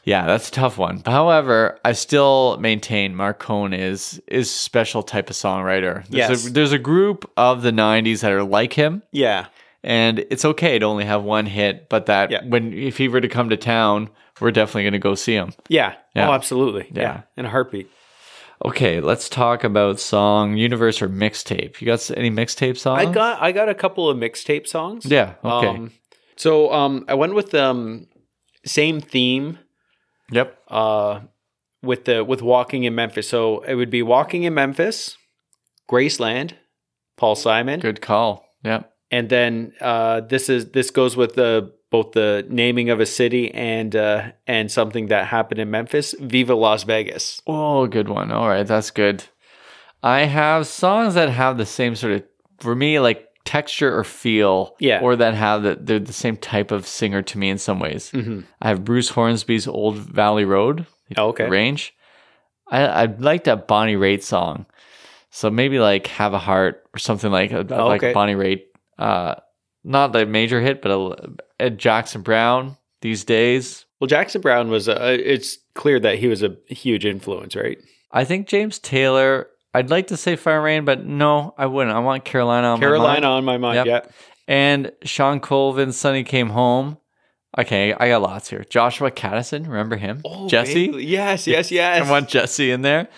yeah, 0.06 0.24
that's 0.26 0.48
a 0.48 0.52
tough 0.52 0.78
one. 0.78 1.02
However, 1.04 1.78
I 1.84 1.92
still 1.92 2.56
maintain 2.58 3.14
Marc 3.14 3.40
Cohn 3.40 3.74
is 3.74 4.22
is 4.28 4.50
special 4.50 5.02
type 5.02 5.28
of 5.28 5.36
songwriter. 5.36 6.06
There's 6.08 6.30
Yes. 6.30 6.46
a, 6.46 6.50
there's 6.50 6.72
a 6.72 6.78
group 6.78 7.30
of 7.36 7.60
the 7.62 7.72
'90s 7.72 8.20
that 8.20 8.32
are 8.32 8.42
like 8.44 8.72
him, 8.72 9.02
Yeah. 9.12 9.46
and 9.84 10.20
it's 10.30 10.44
okay 10.44 10.78
to 10.78 10.86
only 10.86 11.04
have 11.04 11.22
one 11.24 11.44
hit, 11.46 11.88
but 11.90 12.06
that 12.06 12.30
Yeah. 12.30 12.40
when 12.46 12.72
if 12.72 12.96
he 12.96 13.08
were 13.08 13.20
to 13.20 13.28
come 13.28 13.50
to 13.50 13.56
town, 13.58 14.08
we're 14.40 14.50
definitely 14.52 14.84
gonna 14.84 14.98
go 14.98 15.14
see 15.14 15.34
him. 15.34 15.52
Yeah. 15.68 15.94
Yeah. 16.14 16.28
Oh, 16.30 16.32
absolutely. 16.32 16.86
Yeah. 16.92 17.02
Yeah. 17.02 17.20
In 17.36 17.44
a 17.44 17.50
heartbeat. 17.50 17.90
Okay, 18.64 19.00
let's 19.00 19.28
talk 19.28 19.64
about 19.64 20.00
song 20.00 20.56
universe 20.56 21.02
or 21.02 21.10
mixtape. 21.10 21.78
You 21.80 21.86
got 21.88 22.10
any 22.16 22.30
mixtape 22.30 22.78
songs? 22.78 23.06
I 23.06 23.12
got 23.12 23.42
I 23.42 23.52
got 23.52 23.68
a 23.68 23.74
couple 23.74 24.08
of 24.08 24.16
mixtape 24.16 24.66
songs. 24.66 25.04
Yeah. 25.04 25.34
Okay. 25.44 25.66
Um, 25.68 25.90
so 26.36 26.72
um, 26.72 27.04
I 27.06 27.14
went 27.14 27.34
with 27.34 27.54
um, 27.54 28.06
same 28.64 29.00
theme 29.00 29.58
yep. 30.30 30.58
uh, 30.68 31.20
with 31.82 32.04
the 32.04 32.24
with 32.24 32.42
Walking 32.42 32.84
in 32.84 32.94
Memphis. 32.94 33.28
So 33.28 33.60
it 33.60 33.74
would 33.74 33.90
be 33.90 34.02
Walking 34.02 34.44
in 34.44 34.54
Memphis, 34.54 35.16
Graceland, 35.90 36.52
Paul 37.16 37.34
Simon, 37.34 37.80
Good 37.80 38.00
call. 38.00 38.44
Yep. 38.64 38.92
and 39.10 39.28
then 39.28 39.72
uh, 39.80 40.20
this 40.20 40.48
is 40.48 40.70
this 40.70 40.90
goes 40.90 41.16
with 41.16 41.34
the 41.34 41.72
both 41.90 42.12
the 42.12 42.44
naming 42.48 42.90
of 42.90 42.98
a 43.00 43.06
city 43.06 43.52
and 43.54 43.94
uh, 43.94 44.32
and 44.46 44.70
something 44.70 45.06
that 45.06 45.26
happened 45.28 45.60
in 45.60 45.70
Memphis. 45.70 46.14
Viva 46.20 46.54
Las 46.54 46.82
Vegas. 46.82 47.40
Oh, 47.46 47.86
good 47.86 48.08
one. 48.08 48.32
All 48.32 48.48
right, 48.48 48.66
that's 48.66 48.90
good. 48.90 49.24
I 50.02 50.20
have 50.24 50.66
songs 50.66 51.14
that 51.14 51.30
have 51.30 51.58
the 51.58 51.66
same 51.66 51.96
sort 51.96 52.12
of, 52.12 52.24
for 52.58 52.74
me, 52.74 53.00
like 53.00 53.26
texture 53.46 53.96
or 53.96 54.04
feel, 54.04 54.74
Yeah. 54.80 55.00
or 55.02 55.16
that 55.16 55.32
have 55.34 55.62
that 55.62 55.86
they're 55.86 55.98
the 55.98 56.12
same 56.12 56.36
type 56.36 56.70
of 56.70 56.86
singer 56.86 57.22
to 57.22 57.38
me 57.38 57.48
in 57.48 57.56
some 57.58 57.78
ways. 57.80 58.10
Mhm. 58.12 58.44
I 58.60 58.68
have 58.68 58.84
Bruce 58.84 59.08
Hornsby's 59.10 59.66
"Old 59.66 59.96
Valley 59.96 60.44
Road," 60.44 60.84
Oh, 61.16 61.28
okay. 61.28 61.48
range. 61.48 61.94
I 62.70 62.84
I 62.86 63.04
like 63.18 63.44
that 63.44 63.66
Bonnie 63.68 63.96
Raitt 63.96 64.22
song, 64.22 64.66
so 65.30 65.50
maybe 65.50 65.78
like 65.78 66.06
"Have 66.08 66.34
a 66.34 66.38
Heart" 66.38 66.82
or 66.94 66.98
something 66.98 67.30
like 67.32 67.52
a, 67.52 67.64
Oh, 67.74 67.86
like 67.86 68.02
okay. 68.02 68.12
Bonnie 68.12 68.34
Raitt. 68.34 68.62
Uh, 68.98 69.36
not 69.84 70.14
a 70.16 70.26
major 70.26 70.60
hit, 70.60 70.82
but 70.82 70.90
a, 70.90 71.66
a 71.66 71.70
Jackson 71.70 72.22
Browne 72.22 72.76
these 73.02 73.24
days. 73.24 73.84
Well, 74.00 74.08
Jackson 74.08 74.40
Browne 74.40 74.68
was. 74.68 74.88
Uh, 74.88 75.16
it's 75.18 75.58
clear 75.74 76.00
that 76.00 76.18
he 76.18 76.26
was 76.26 76.42
a 76.42 76.56
huge 76.68 77.06
influence, 77.06 77.54
right? 77.56 77.78
I 78.10 78.24
think 78.24 78.48
James 78.48 78.78
Taylor. 78.80 79.46
I'd 79.76 79.90
like 79.90 80.06
to 80.08 80.16
say 80.16 80.36
Fire 80.36 80.62
Rain, 80.62 80.84
but 80.84 81.04
no, 81.04 81.54
I 81.58 81.66
wouldn't. 81.66 81.94
I 81.94 81.98
want 82.00 82.24
Carolina 82.24 82.68
on 82.68 82.80
my 82.80 82.86
mind. 82.86 82.90
Carolina 82.90 83.26
on 83.28 83.44
my 83.44 83.58
mind. 83.58 83.76
Yep. 83.76 83.86
Yeah. 83.86 84.10
And 84.48 84.92
Shawn 85.02 85.40
Colvin, 85.40 85.92
Sunny 85.92 86.24
Came 86.24 86.50
Home. 86.50 86.98
Okay, 87.58 87.92
I 87.94 88.08
got 88.08 88.22
lots 88.22 88.50
here. 88.50 88.64
Joshua 88.68 89.10
Kadison, 89.10 89.66
remember 89.66 89.96
him? 89.96 90.20
Oh, 90.24 90.48
Jessie? 90.48 90.86
vaguely. 90.86 91.06
Yes, 91.06 91.46
yes, 91.46 91.70
yes. 91.70 92.06
I 92.06 92.10
want 92.10 92.28
Jessie 92.28 92.70
in 92.70 92.82
there. 92.82 93.08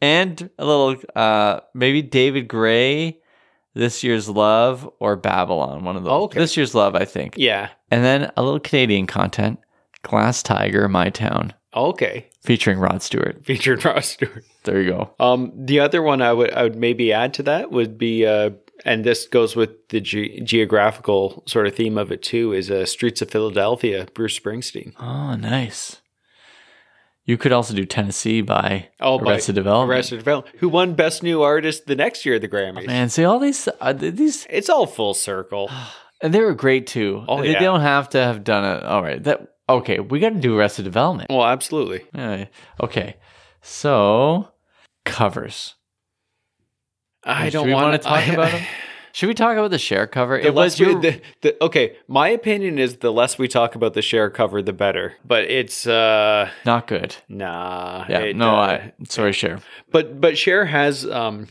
And 0.00 0.50
a 0.58 0.64
little, 0.64 0.96
uh, 1.14 1.60
maybe 1.74 2.02
David 2.02 2.48
Gray, 2.48 3.20
This 3.74 4.02
Year's 4.02 4.28
Love, 4.28 4.88
or 4.98 5.16
Babylon, 5.16 5.84
one 5.84 5.96
of 5.96 6.04
those. 6.04 6.10
Oh, 6.12 6.22
okay. 6.24 6.38
This 6.40 6.56
Year's 6.56 6.74
Love, 6.74 6.94
I 6.94 7.04
think. 7.04 7.34
yeah. 7.38 7.68
And 7.90 8.02
then 8.02 8.32
a 8.36 8.42
little 8.42 8.60
Canadian 8.60 9.06
content, 9.06 9.60
Glass 10.02 10.42
Tiger, 10.42 10.88
My 10.88 11.10
Town, 11.10 11.52
Okay, 11.74 12.28
featuring 12.42 12.78
Rod 12.78 13.02
Stewart. 13.02 13.44
Featuring 13.44 13.80
Rod 13.80 14.04
Stewart. 14.04 14.44
There 14.64 14.80
you 14.80 14.90
go. 14.90 15.14
Um, 15.18 15.52
the 15.54 15.80
other 15.80 16.02
one 16.02 16.22
I 16.22 16.32
would 16.32 16.52
I 16.52 16.62
would 16.64 16.76
maybe 16.76 17.12
add 17.12 17.34
to 17.34 17.42
that 17.44 17.70
would 17.70 17.98
be, 17.98 18.26
uh, 18.26 18.50
and 18.84 19.04
this 19.04 19.26
goes 19.26 19.56
with 19.56 19.88
the 19.88 20.00
ge- 20.00 20.42
geographical 20.44 21.42
sort 21.46 21.66
of 21.66 21.74
theme 21.74 21.98
of 21.98 22.12
it 22.12 22.22
too, 22.22 22.52
is 22.52 22.70
uh, 22.70 22.86
Streets 22.86 23.22
of 23.22 23.30
Philadelphia, 23.30 24.06
Bruce 24.14 24.38
Springsteen. 24.38 24.92
Oh, 25.00 25.34
nice. 25.34 26.00
You 27.24 27.36
could 27.36 27.52
also 27.52 27.72
do 27.74 27.84
Tennessee 27.84 28.40
by 28.40 28.88
Oh, 28.98 29.18
by 29.18 29.32
Arrested 29.34 29.54
Development. 29.54 29.96
Arrested 29.96 30.18
Development, 30.18 30.56
who 30.58 30.68
won 30.68 30.94
Best 30.94 31.22
New 31.22 31.42
Artist 31.42 31.86
the 31.86 31.94
next 31.94 32.26
year 32.26 32.34
at 32.34 32.40
the 32.40 32.48
Grammys. 32.48 32.86
Man, 32.86 33.08
see 33.10 33.24
all 33.24 33.38
these 33.38 33.68
uh, 33.80 33.92
these 33.92 34.46
It's 34.50 34.68
all 34.68 34.86
full 34.86 35.14
circle. 35.14 35.70
and 36.20 36.34
they 36.34 36.40
were 36.40 36.54
great 36.54 36.88
too. 36.88 37.24
Oh, 37.28 37.40
they 37.40 37.52
yeah. 37.52 37.60
don't 37.60 37.80
have 37.80 38.08
to 38.10 38.18
have 38.18 38.42
done 38.42 38.64
it. 38.64 38.82
All 38.84 39.02
right, 39.02 39.22
that 39.22 39.54
okay. 39.76 40.00
We 40.00 40.20
got 40.20 40.30
to 40.30 40.40
do 40.40 40.58
Arrested 40.58 40.84
Development. 40.84 41.30
well, 41.30 41.44
absolutely. 41.44 42.04
Yeah, 42.14 42.46
okay, 42.80 43.16
so 43.60 44.48
covers. 45.04 45.74
I 47.24 47.50
don't 47.50 47.70
want 47.70 47.92
to 48.00 48.08
talk 48.08 48.26
about 48.28 48.50
them? 48.52 48.62
Should 49.12 49.26
we 49.26 49.34
talk 49.34 49.56
about 49.56 49.70
the 49.70 49.78
Cher 49.78 50.06
cover? 50.06 50.38
The 50.38 50.46
it 50.46 50.54
was 50.54 50.78
less 50.78 50.80
we, 50.80 50.92
your, 50.92 51.00
the, 51.00 51.20
the, 51.42 51.64
okay. 51.64 51.96
My 52.08 52.28
opinion 52.28 52.78
is 52.78 52.96
the 52.96 53.12
less 53.12 53.38
we 53.38 53.46
talk 53.46 53.74
about 53.74 53.92
the 53.92 54.00
Cher 54.00 54.30
cover, 54.30 54.62
the 54.62 54.72
better. 54.72 55.14
But 55.24 55.44
it's 55.44 55.86
uh 55.86 56.50
not 56.64 56.86
good. 56.86 57.16
nah. 57.28 58.06
Yeah, 58.08 58.18
it, 58.20 58.36
no, 58.36 58.56
uh, 58.56 58.58
I 58.60 58.92
sorry, 59.08 59.32
Cher. 59.32 59.58
But 59.90 60.20
but 60.20 60.38
Cher 60.38 60.64
has 60.64 61.06
um 61.06 61.46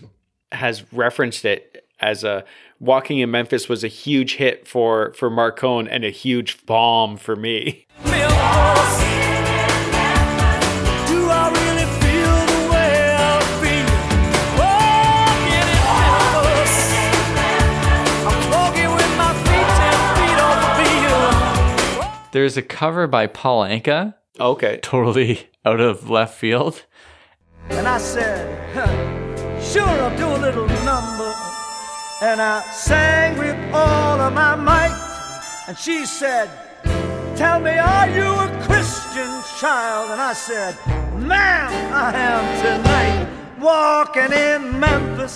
has 0.51 0.91
referenced 0.91 1.45
it 1.45 1.85
as 1.99 2.23
a 2.23 2.43
Walking 2.83 3.19
in 3.19 3.29
Memphis 3.29 3.69
was 3.69 3.83
a 3.83 3.87
huge 3.87 4.37
hit 4.37 4.67
for 4.67 5.13
for 5.13 5.29
Marc 5.29 5.57
Cohn 5.57 5.87
and 5.87 6.03
a 6.03 6.09
huge 6.09 6.65
bomb 6.65 7.15
for 7.15 7.35
me. 7.35 7.85
Memphis. 8.03 8.31
Do 11.07 11.29
I 11.29 11.45
really 11.53 11.85
feel 12.01 12.35
the 12.49 12.61
way 12.71 13.13
I 13.13 13.37
feel? 13.61 13.93
Walking 14.57 15.61
in 15.61 17.27
Memphis. 17.37 18.25
I'm 18.25 18.43
walking 18.49 18.89
with 18.95 19.11
my 19.15 19.31
feet 19.45 19.69
ten 19.77 19.97
feet 20.17 20.39
off 20.41 20.57
the 20.65 20.71
field. 20.81 22.31
There's 22.31 22.57
a 22.57 22.63
cover 22.63 23.05
by 23.05 23.27
Paul 23.27 23.63
Anka, 23.63 24.15
Okay. 24.39 24.79
totally 24.81 25.49
out 25.65 25.79
of 25.79 26.09
left 26.09 26.35
field. 26.39 26.83
And 27.69 27.87
I 27.87 27.99
said, 27.99 28.57
huh, 28.73 29.61
sure, 29.61 29.83
I'll 29.83 30.17
do 30.17 30.27
a 30.27 30.39
little 30.41 30.65
number. 30.65 30.80
And 32.21 32.39
I 32.39 32.61
sang 32.71 33.35
with 33.39 33.57
all 33.73 34.21
of 34.21 34.31
my 34.33 34.55
might. 34.55 34.95
And 35.67 35.75
she 35.75 36.05
said, 36.05 36.51
Tell 37.35 37.59
me, 37.59 37.79
are 37.79 38.07
you 38.09 38.29
a 38.29 38.47
Christian 38.61 39.41
child? 39.57 40.11
And 40.11 40.21
I 40.21 40.33
said, 40.33 40.77
Ma'am, 41.15 41.71
I 41.91 42.13
am 42.13 42.45
tonight. 42.61 43.27
Walking 43.59 44.31
in 44.33 44.79
Memphis. 44.79 45.35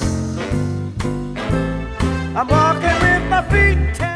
I'm 2.36 2.48
walking 2.48 3.00
with 3.02 3.30
my 3.32 3.42
feet. 3.50 4.15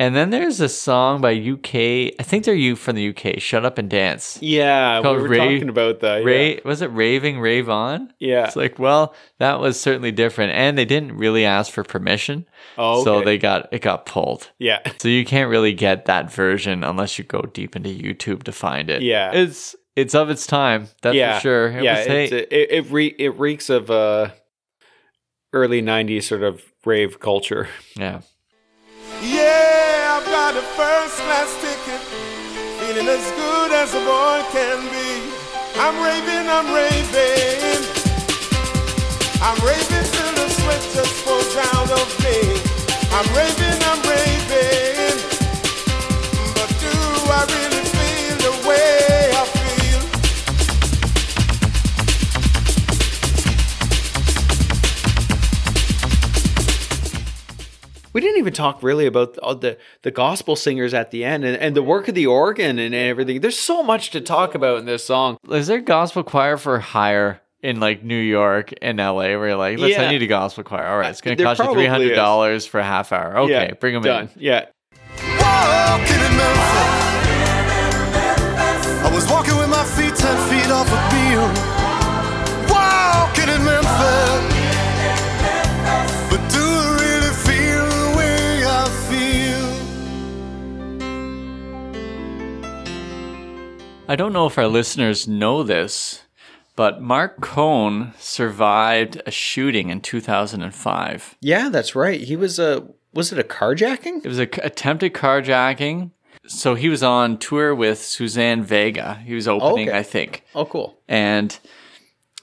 And 0.00 0.14
then 0.14 0.30
there's 0.30 0.60
a 0.60 0.68
song 0.68 1.20
by 1.20 1.32
UK. 1.32 2.14
I 2.20 2.22
think 2.22 2.44
they're 2.44 2.54
you 2.54 2.76
from 2.76 2.94
the 2.94 3.08
UK. 3.08 3.40
Shut 3.40 3.64
up 3.64 3.78
and 3.78 3.90
dance. 3.90 4.38
Yeah, 4.40 5.00
we 5.00 5.08
were 5.08 5.28
Ray- 5.28 5.38
talking 5.38 5.68
about 5.68 5.98
that. 6.00 6.24
Ray 6.24 6.60
was 6.64 6.82
it 6.82 6.86
Raving 6.92 7.40
Rave 7.40 7.68
On? 7.68 8.12
Yeah. 8.20 8.46
It's 8.46 8.54
like, 8.54 8.78
well, 8.78 9.12
that 9.38 9.58
was 9.58 9.80
certainly 9.80 10.12
different, 10.12 10.52
and 10.52 10.78
they 10.78 10.84
didn't 10.84 11.16
really 11.16 11.44
ask 11.44 11.72
for 11.72 11.82
permission, 11.82 12.46
Oh, 12.76 13.02
so 13.02 13.22
they 13.22 13.38
got 13.38 13.68
it 13.72 13.82
got 13.82 14.06
pulled. 14.06 14.50
Yeah. 14.60 14.80
So 14.98 15.08
you 15.08 15.24
can't 15.24 15.50
really 15.50 15.72
get 15.72 16.04
that 16.04 16.32
version 16.32 16.84
unless 16.84 17.18
you 17.18 17.24
go 17.24 17.42
deep 17.42 17.74
into 17.74 17.90
YouTube 17.90 18.44
to 18.44 18.52
find 18.52 18.90
it. 18.90 19.02
Yeah. 19.02 19.32
it's 19.32 19.74
it's 19.96 20.14
of 20.14 20.30
its 20.30 20.46
time. 20.46 20.86
That's 21.02 21.16
yeah. 21.16 21.34
for 21.34 21.40
sure. 21.40 21.68
It 21.72 21.82
yeah, 21.82 21.98
was, 21.98 22.06
hey, 22.06 22.24
it 22.26 22.48
it, 22.52 22.90
re- 22.92 23.16
it 23.18 23.36
reeks 23.36 23.68
of 23.68 23.90
uh 23.90 24.30
early 25.52 25.82
'90s 25.82 26.22
sort 26.22 26.44
of 26.44 26.62
rave 26.84 27.18
culture. 27.18 27.68
yeah. 27.96 28.20
Yeah, 29.20 29.64
I've 29.64 29.67
got 30.38 30.54
a 30.54 30.62
first 30.78 31.16
class 31.26 31.50
ticket, 31.60 32.00
feeling 32.78 33.08
as 33.08 33.26
good 33.42 33.70
as 33.72 33.90
a 33.92 34.02
boy 34.06 34.38
can 34.54 34.78
be. 34.94 35.10
I'm 35.84 35.96
raving, 36.06 36.46
I'm 36.56 36.68
raving. 36.78 37.82
I'm 39.46 39.58
raving 39.66 40.06
till 40.14 40.32
the 40.38 40.46
sweat 40.58 40.82
just 40.94 41.14
falls 41.24 41.54
out 41.74 41.90
of 42.00 42.08
me. 42.22 42.38
I'm 43.16 43.28
raving, 43.38 43.80
I'm 43.90 44.00
raving. 44.14 45.18
But 46.56 46.70
do 46.84 46.94
I 47.38 47.40
really 47.56 47.77
We 58.18 58.22
didn't 58.22 58.38
even 58.38 58.52
talk 58.52 58.82
really 58.82 59.06
about 59.06 59.38
all 59.38 59.54
the 59.54 59.78
the 60.02 60.10
gospel 60.10 60.56
singers 60.56 60.92
at 60.92 61.12
the 61.12 61.24
end 61.24 61.44
and, 61.44 61.56
and 61.56 61.76
the 61.76 61.84
work 61.84 62.08
of 62.08 62.16
the 62.16 62.26
organ 62.26 62.80
and 62.80 62.92
everything. 62.92 63.40
There's 63.42 63.56
so 63.56 63.80
much 63.84 64.10
to 64.10 64.20
talk 64.20 64.56
about 64.56 64.78
in 64.80 64.86
this 64.86 65.04
song. 65.04 65.36
Is 65.48 65.68
there 65.68 65.78
gospel 65.80 66.24
choir 66.24 66.56
for 66.56 66.80
hire 66.80 67.40
in 67.62 67.78
like 67.78 68.02
New 68.02 68.18
York 68.18 68.72
and 68.82 68.98
LA 68.98 69.12
where 69.38 69.46
you're 69.50 69.56
like, 69.56 69.78
let's 69.78 69.96
I 69.96 70.02
Yeah. 70.02 70.10
need 70.10 70.22
a 70.24 70.26
gospel 70.26 70.64
choir. 70.64 70.84
All 70.88 70.98
right, 70.98 71.10
it's 71.10 71.20
gonna 71.20 71.36
There 71.36 71.46
cost 71.46 71.60
you 71.60 71.66
probably 71.66 71.84
three 71.84 71.88
hundred 71.90 72.10
is. 72.10 72.16
dollars 72.16 72.66
for 72.66 72.80
a 72.80 72.84
half 72.84 73.12
hour. 73.12 73.38
Okay, 73.38 73.52
yeah, 73.52 73.74
bring 73.74 73.94
them 73.94 74.02
done. 74.02 74.24
in. 74.34 74.42
Yeah. 74.42 74.64
Walking 75.22 76.16
in 76.18 76.36
Memphis. 76.36 76.98
I 79.06 79.10
was 79.14 79.30
walking 79.30 79.56
with 79.58 79.68
my 79.70 79.84
feet 79.94 80.16
ten 80.16 80.36
feet 80.50 80.68
off 80.72 80.90
a 80.90 81.00
field. 81.14 81.54
Walking 82.68 83.48
in 83.54 83.64
Memphis. 83.64 84.27
I 94.08 94.16
don't 94.16 94.32
know 94.32 94.46
if 94.46 94.56
our 94.58 94.68
listeners 94.68 95.28
know 95.28 95.62
this, 95.62 96.22
but 96.76 97.02
Marc 97.02 97.40
Cohn 97.40 98.14
survived 98.18 99.20
a 99.26 99.30
shooting 99.30 99.90
in 99.90 100.00
2005. 100.00 101.36
Yeah, 101.40 101.68
that's 101.68 101.94
right. 101.94 102.20
He 102.20 102.36
was 102.36 102.58
a 102.58 102.86
was 103.12 103.32
it 103.32 103.38
a 103.38 103.42
carjacking? 103.42 104.24
It 104.24 104.28
was 104.28 104.38
a 104.38 104.44
c- 104.46 104.60
attempted 104.62 105.12
carjacking. 105.14 106.10
So 106.46 106.74
he 106.74 106.88
was 106.88 107.02
on 107.02 107.38
tour 107.38 107.74
with 107.74 107.98
Suzanne 107.98 108.62
Vega. 108.62 109.16
He 109.16 109.34
was 109.34 109.46
opening, 109.48 109.88
Okay. 109.88 109.98
I 109.98 110.02
think. 110.02 110.44
Oh, 110.54 110.64
cool. 110.64 110.98
and 111.08 111.58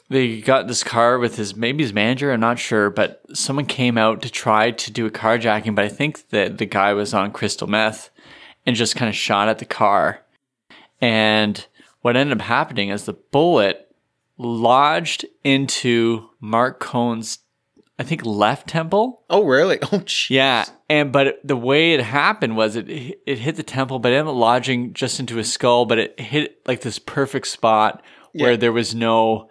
they 0.09 0.39
got 0.41 0.67
this 0.67 0.83
car 0.83 1.17
with 1.17 1.35
his 1.37 1.55
maybe 1.55 1.81
his 1.83 1.91
manager 1.91 2.31
i'm 2.31 2.39
not 2.39 2.59
sure 2.59 2.91
but 2.91 3.23
someone 3.33 3.65
came 3.65 3.97
out 3.97 4.21
to 4.21 4.29
try 4.29 4.69
to 4.69 4.91
do 4.91 5.07
a 5.07 5.09
carjacking 5.09 5.73
but 5.73 5.83
i 5.83 5.89
think 5.89 6.29
that 6.29 6.59
the 6.59 6.65
guy 6.67 6.93
was 6.93 7.11
on 7.11 7.31
crystal 7.31 7.65
meth 7.67 8.11
and 8.67 8.75
just 8.75 8.95
kind 8.95 9.09
of 9.09 9.15
shot 9.15 9.49
at 9.49 9.57
the 9.57 9.65
car 9.65 10.19
and 11.01 11.65
what 12.01 12.15
ended 12.15 12.37
up 12.39 12.45
happening 12.45 12.89
is 12.89 13.05
the 13.05 13.13
bullet 13.13 13.93
lodged 14.37 15.25
into 15.43 16.29
marc 16.39 16.79
cohn's 16.79 17.39
i 17.97 18.03
think 18.03 18.25
left 18.25 18.67
temple 18.67 19.23
Oh, 19.29 19.43
really? 19.43 19.79
Oh, 19.83 19.99
jeez. 19.99 20.29
yeah, 20.29 20.65
and 20.89 21.11
but 21.11 21.27
it- 21.27 21.47
the 21.47 21.55
way 21.55 21.93
it 21.93 22.01
happened 22.01 22.55
was 22.55 22.75
it 22.75 22.87
it 22.89 23.39
hit 23.39 23.55
the 23.55 23.63
temple, 23.63 23.97
but 23.99 24.11
it 24.11 24.15
ended 24.15 24.31
up 24.33 24.35
lodging 24.37 24.93
just 24.93 25.19
into 25.19 25.35
his 25.37 25.51
skull. 25.51 25.85
But 25.85 25.97
it 25.97 26.19
hit 26.19 26.61
like 26.67 26.81
this 26.81 26.99
perfect 26.99 27.47
spot 27.47 28.03
where 28.33 28.51
Yeah. 28.51 28.57
there 28.57 28.71
was 28.71 28.93
no 28.93 29.49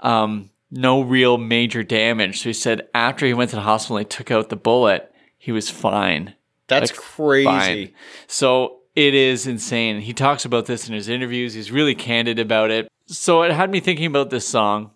um 0.00 0.50
no 0.72 1.02
real 1.02 1.38
major 1.38 1.82
damage. 1.84 2.40
So 2.40 2.48
he 2.48 2.52
said 2.52 2.88
after 2.94 3.26
he 3.26 3.34
went 3.34 3.50
to 3.50 3.56
the 3.56 3.62
hospital, 3.62 3.96
and 3.98 4.04
they 4.06 4.08
took 4.08 4.30
out 4.32 4.48
the 4.48 4.56
bullet. 4.56 5.12
He 5.38 5.52
was 5.52 5.70
fine. 5.70 6.34
That's 6.66 6.90
Like, 6.90 7.00
crazy. 7.00 7.46
Fine. 7.86 7.90
So 8.26 8.80
it 8.94 9.14
is 9.14 9.46
insane. 9.46 10.00
He 10.00 10.12
talks 10.12 10.44
about 10.44 10.66
this 10.66 10.88
in 10.88 10.94
his 10.94 11.08
interviews. 11.08 11.54
He's 11.54 11.70
really 11.70 11.94
candid 11.94 12.38
about 12.38 12.70
it. 12.70 12.88
So 13.06 13.42
it 13.42 13.52
had 13.52 13.70
me 13.70 13.80
thinking 13.80 14.06
about 14.06 14.30
this 14.30 14.46
song 14.46 14.90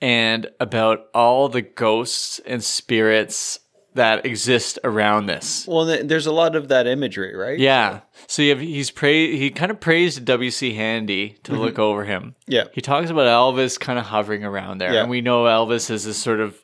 and 0.00 0.48
about 0.60 1.06
all 1.14 1.48
the 1.48 1.62
ghosts 1.62 2.40
and 2.46 2.62
spirits 2.62 3.60
that 3.94 4.26
exist 4.26 4.78
around 4.84 5.26
this. 5.26 5.66
Well, 5.66 5.84
there's 5.84 6.26
a 6.26 6.32
lot 6.32 6.54
of 6.54 6.68
that 6.68 6.86
imagery, 6.86 7.34
right? 7.34 7.58
Yeah. 7.58 8.00
So 8.26 8.42
you 8.42 8.50
have, 8.50 8.60
he's 8.60 8.90
pra- 8.90 9.08
he 9.10 9.50
kind 9.50 9.70
of 9.70 9.80
praised 9.80 10.24
W.C. 10.24 10.74
Handy 10.74 11.38
to 11.44 11.52
mm-hmm. 11.52 11.60
look 11.60 11.78
over 11.78 12.04
him. 12.04 12.34
Yeah. 12.46 12.64
He 12.72 12.82
talks 12.82 13.10
about 13.10 13.26
Elvis 13.26 13.80
kind 13.80 13.98
of 13.98 14.04
hovering 14.04 14.44
around 14.44 14.78
there. 14.78 14.92
Yeah. 14.92 15.00
And 15.00 15.10
we 15.10 15.22
know 15.22 15.44
Elvis 15.44 15.90
is 15.90 16.04
this 16.04 16.18
sort 16.18 16.40
of 16.40 16.62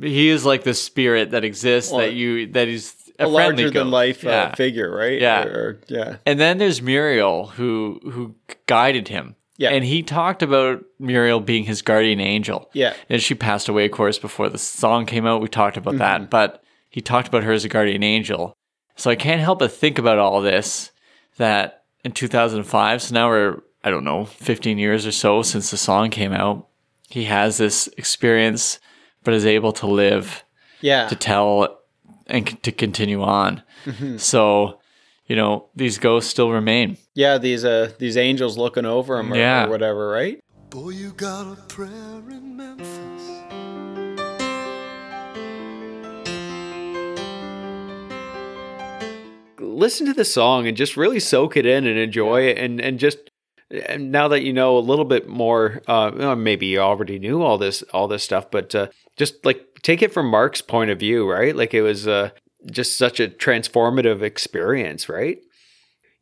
he 0.00 0.28
is 0.28 0.44
like 0.44 0.62
the 0.62 0.74
spirit 0.74 1.32
that 1.32 1.44
exists 1.44 1.90
Well, 1.90 2.00
that 2.02 2.12
you 2.12 2.46
that 2.52 2.68
he's 2.68 2.94
a, 3.18 3.28
larger 3.28 3.64
than 3.64 3.72
ghost. 3.72 3.90
life 3.90 4.26
uh, 4.26 4.54
figure, 4.54 4.90
right? 4.94 5.20
Yeah. 5.20 5.44
Or, 5.44 5.50
or- 5.50 5.80
yeah. 5.88 6.16
And 6.26 6.38
then 6.38 6.58
there's 6.58 6.80
Muriel 6.82 7.46
who 7.48 8.00
who 8.04 8.34
guided 8.66 9.08
him. 9.08 9.34
Yeah. 9.56 9.70
And 9.70 9.84
he 9.84 10.02
talked 10.04 10.42
about 10.44 10.84
Muriel 11.00 11.40
being 11.40 11.64
his 11.64 11.82
guardian 11.82 12.20
angel. 12.20 12.70
Yeah. 12.74 12.94
And 13.08 13.20
she 13.20 13.34
passed 13.34 13.68
away, 13.68 13.86
of 13.86 13.90
course, 13.90 14.16
before 14.18 14.48
the 14.48 14.58
song 14.58 15.04
came 15.04 15.26
out. 15.26 15.40
We 15.40 15.48
talked 15.48 15.76
about 15.76 15.94
Mm-hmm. 15.94 15.98
that. 16.22 16.30
But 16.30 16.62
he 16.90 17.00
talked 17.00 17.26
about 17.26 17.42
her 17.42 17.52
as 17.52 17.64
a 17.64 17.68
guardian 17.68 18.04
angel. 18.04 18.54
So 18.96 19.10
I 19.10 19.16
can't 19.16 19.40
help 19.40 19.58
but 19.58 19.72
think 19.72 19.98
about 19.98 20.18
all 20.18 20.40
this 20.40 20.92
that 21.38 21.84
in 22.04 22.12
2005. 22.12 23.02
So 23.02 23.14
now 23.14 23.28
we're, 23.28 23.60
I 23.82 23.90
don't 23.90 24.04
know, 24.04 24.24
15 24.26 24.78
years 24.78 25.06
or 25.06 25.12
so 25.12 25.42
since 25.42 25.70
the 25.72 25.76
song 25.76 26.10
came 26.10 26.32
out. 26.32 26.68
He 27.08 27.24
has 27.24 27.56
this 27.58 27.88
experience, 27.96 28.78
but 29.24 29.34
is 29.34 29.46
able 29.46 29.72
to 29.72 29.86
live 29.88 30.44
Yeah. 30.80 31.08
to 31.08 31.16
tell 31.16 31.77
and 32.28 32.48
c- 32.48 32.56
to 32.62 32.72
continue 32.72 33.22
on. 33.22 33.62
So, 34.18 34.78
you 35.26 35.36
know, 35.36 35.68
these 35.74 35.98
ghosts 35.98 36.30
still 36.30 36.50
remain. 36.50 36.96
Yeah, 37.14 37.38
these 37.38 37.64
uh 37.64 37.92
these 37.98 38.16
angels 38.16 38.56
looking 38.58 38.84
over 38.84 39.16
them 39.16 39.32
or, 39.32 39.36
Yeah. 39.36 39.66
or 39.66 39.70
whatever, 39.70 40.08
right? 40.08 40.38
Boy, 40.70 40.90
you 40.90 41.12
got 41.12 41.50
a 41.52 41.56
prayer 41.68 42.22
in 42.30 42.56
Memphis. 42.56 43.24
listen 49.60 50.06
to 50.06 50.14
the 50.14 50.24
song 50.24 50.66
and 50.66 50.76
just 50.76 50.96
really 50.96 51.20
soak 51.20 51.56
it 51.56 51.66
in 51.66 51.86
and 51.86 51.98
enjoy 51.98 52.42
it 52.42 52.58
and 52.58 52.80
and 52.80 52.98
just 52.98 53.18
and 53.70 54.10
now 54.10 54.26
that 54.28 54.42
you 54.42 54.52
know 54.52 54.76
a 54.76 54.80
little 54.80 55.04
bit 55.04 55.28
more 55.28 55.82
uh 55.88 56.34
maybe 56.36 56.66
you 56.66 56.78
already 56.80 57.18
knew 57.18 57.42
all 57.42 57.58
this 57.58 57.82
all 57.92 58.08
this 58.08 58.22
stuff 58.22 58.50
but 58.50 58.74
uh 58.74 58.86
just 59.18 59.44
like 59.44 59.62
take 59.82 60.02
it 60.02 60.12
from 60.12 60.26
Marc's 60.26 60.62
point 60.62 60.90
of 60.90 60.98
view 60.98 61.30
right? 61.30 61.54
Like 61.54 61.74
it 61.74 61.82
was 61.82 62.08
uh 62.08 62.30
just 62.70 62.96
such 62.96 63.20
a 63.20 63.28
transformative 63.28 64.22
experience 64.22 65.08
right? 65.08 65.38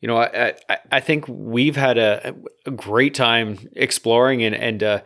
You 0.01 0.09
know 0.09 0.17
I 0.17 0.55
I, 0.69 0.79
I 0.93 1.01
think 1.01 1.27
we've 1.29 1.77
had 1.77 1.99
a, 1.99 2.35
a 2.67 2.71
great 2.71 3.15
time 3.15 3.69
exploring 3.77 4.43
and 4.43 4.55
and 4.55 4.83
uh 4.83 5.01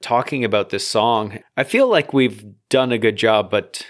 talking 0.00 0.44
about 0.44 0.70
this 0.70 0.86
song. 0.86 1.38
I 1.56 1.64
feel 1.64 1.88
like 1.88 2.12
we've 2.12 2.44
done 2.68 2.92
a 2.92 2.98
good 2.98 3.16
job 3.16 3.50
but 3.50 3.86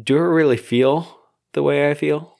do 0.00 0.16
I 0.16 0.20
really 0.20 0.56
feel 0.56 1.18
the 1.52 1.62
way 1.62 1.90
I 1.90 1.94
feel? 1.94 2.36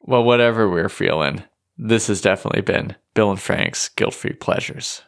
Well, 0.00 0.22
whatever 0.22 0.68
we're 0.68 0.90
feeling, 0.90 1.42
this 1.78 2.08
has 2.08 2.20
definitely 2.20 2.60
been 2.60 2.94
Bill 3.14 3.30
and 3.30 3.40
Frank's 3.40 3.88
Guilt 3.88 4.14
Free 4.14 4.34
Pleasures. 4.34 5.02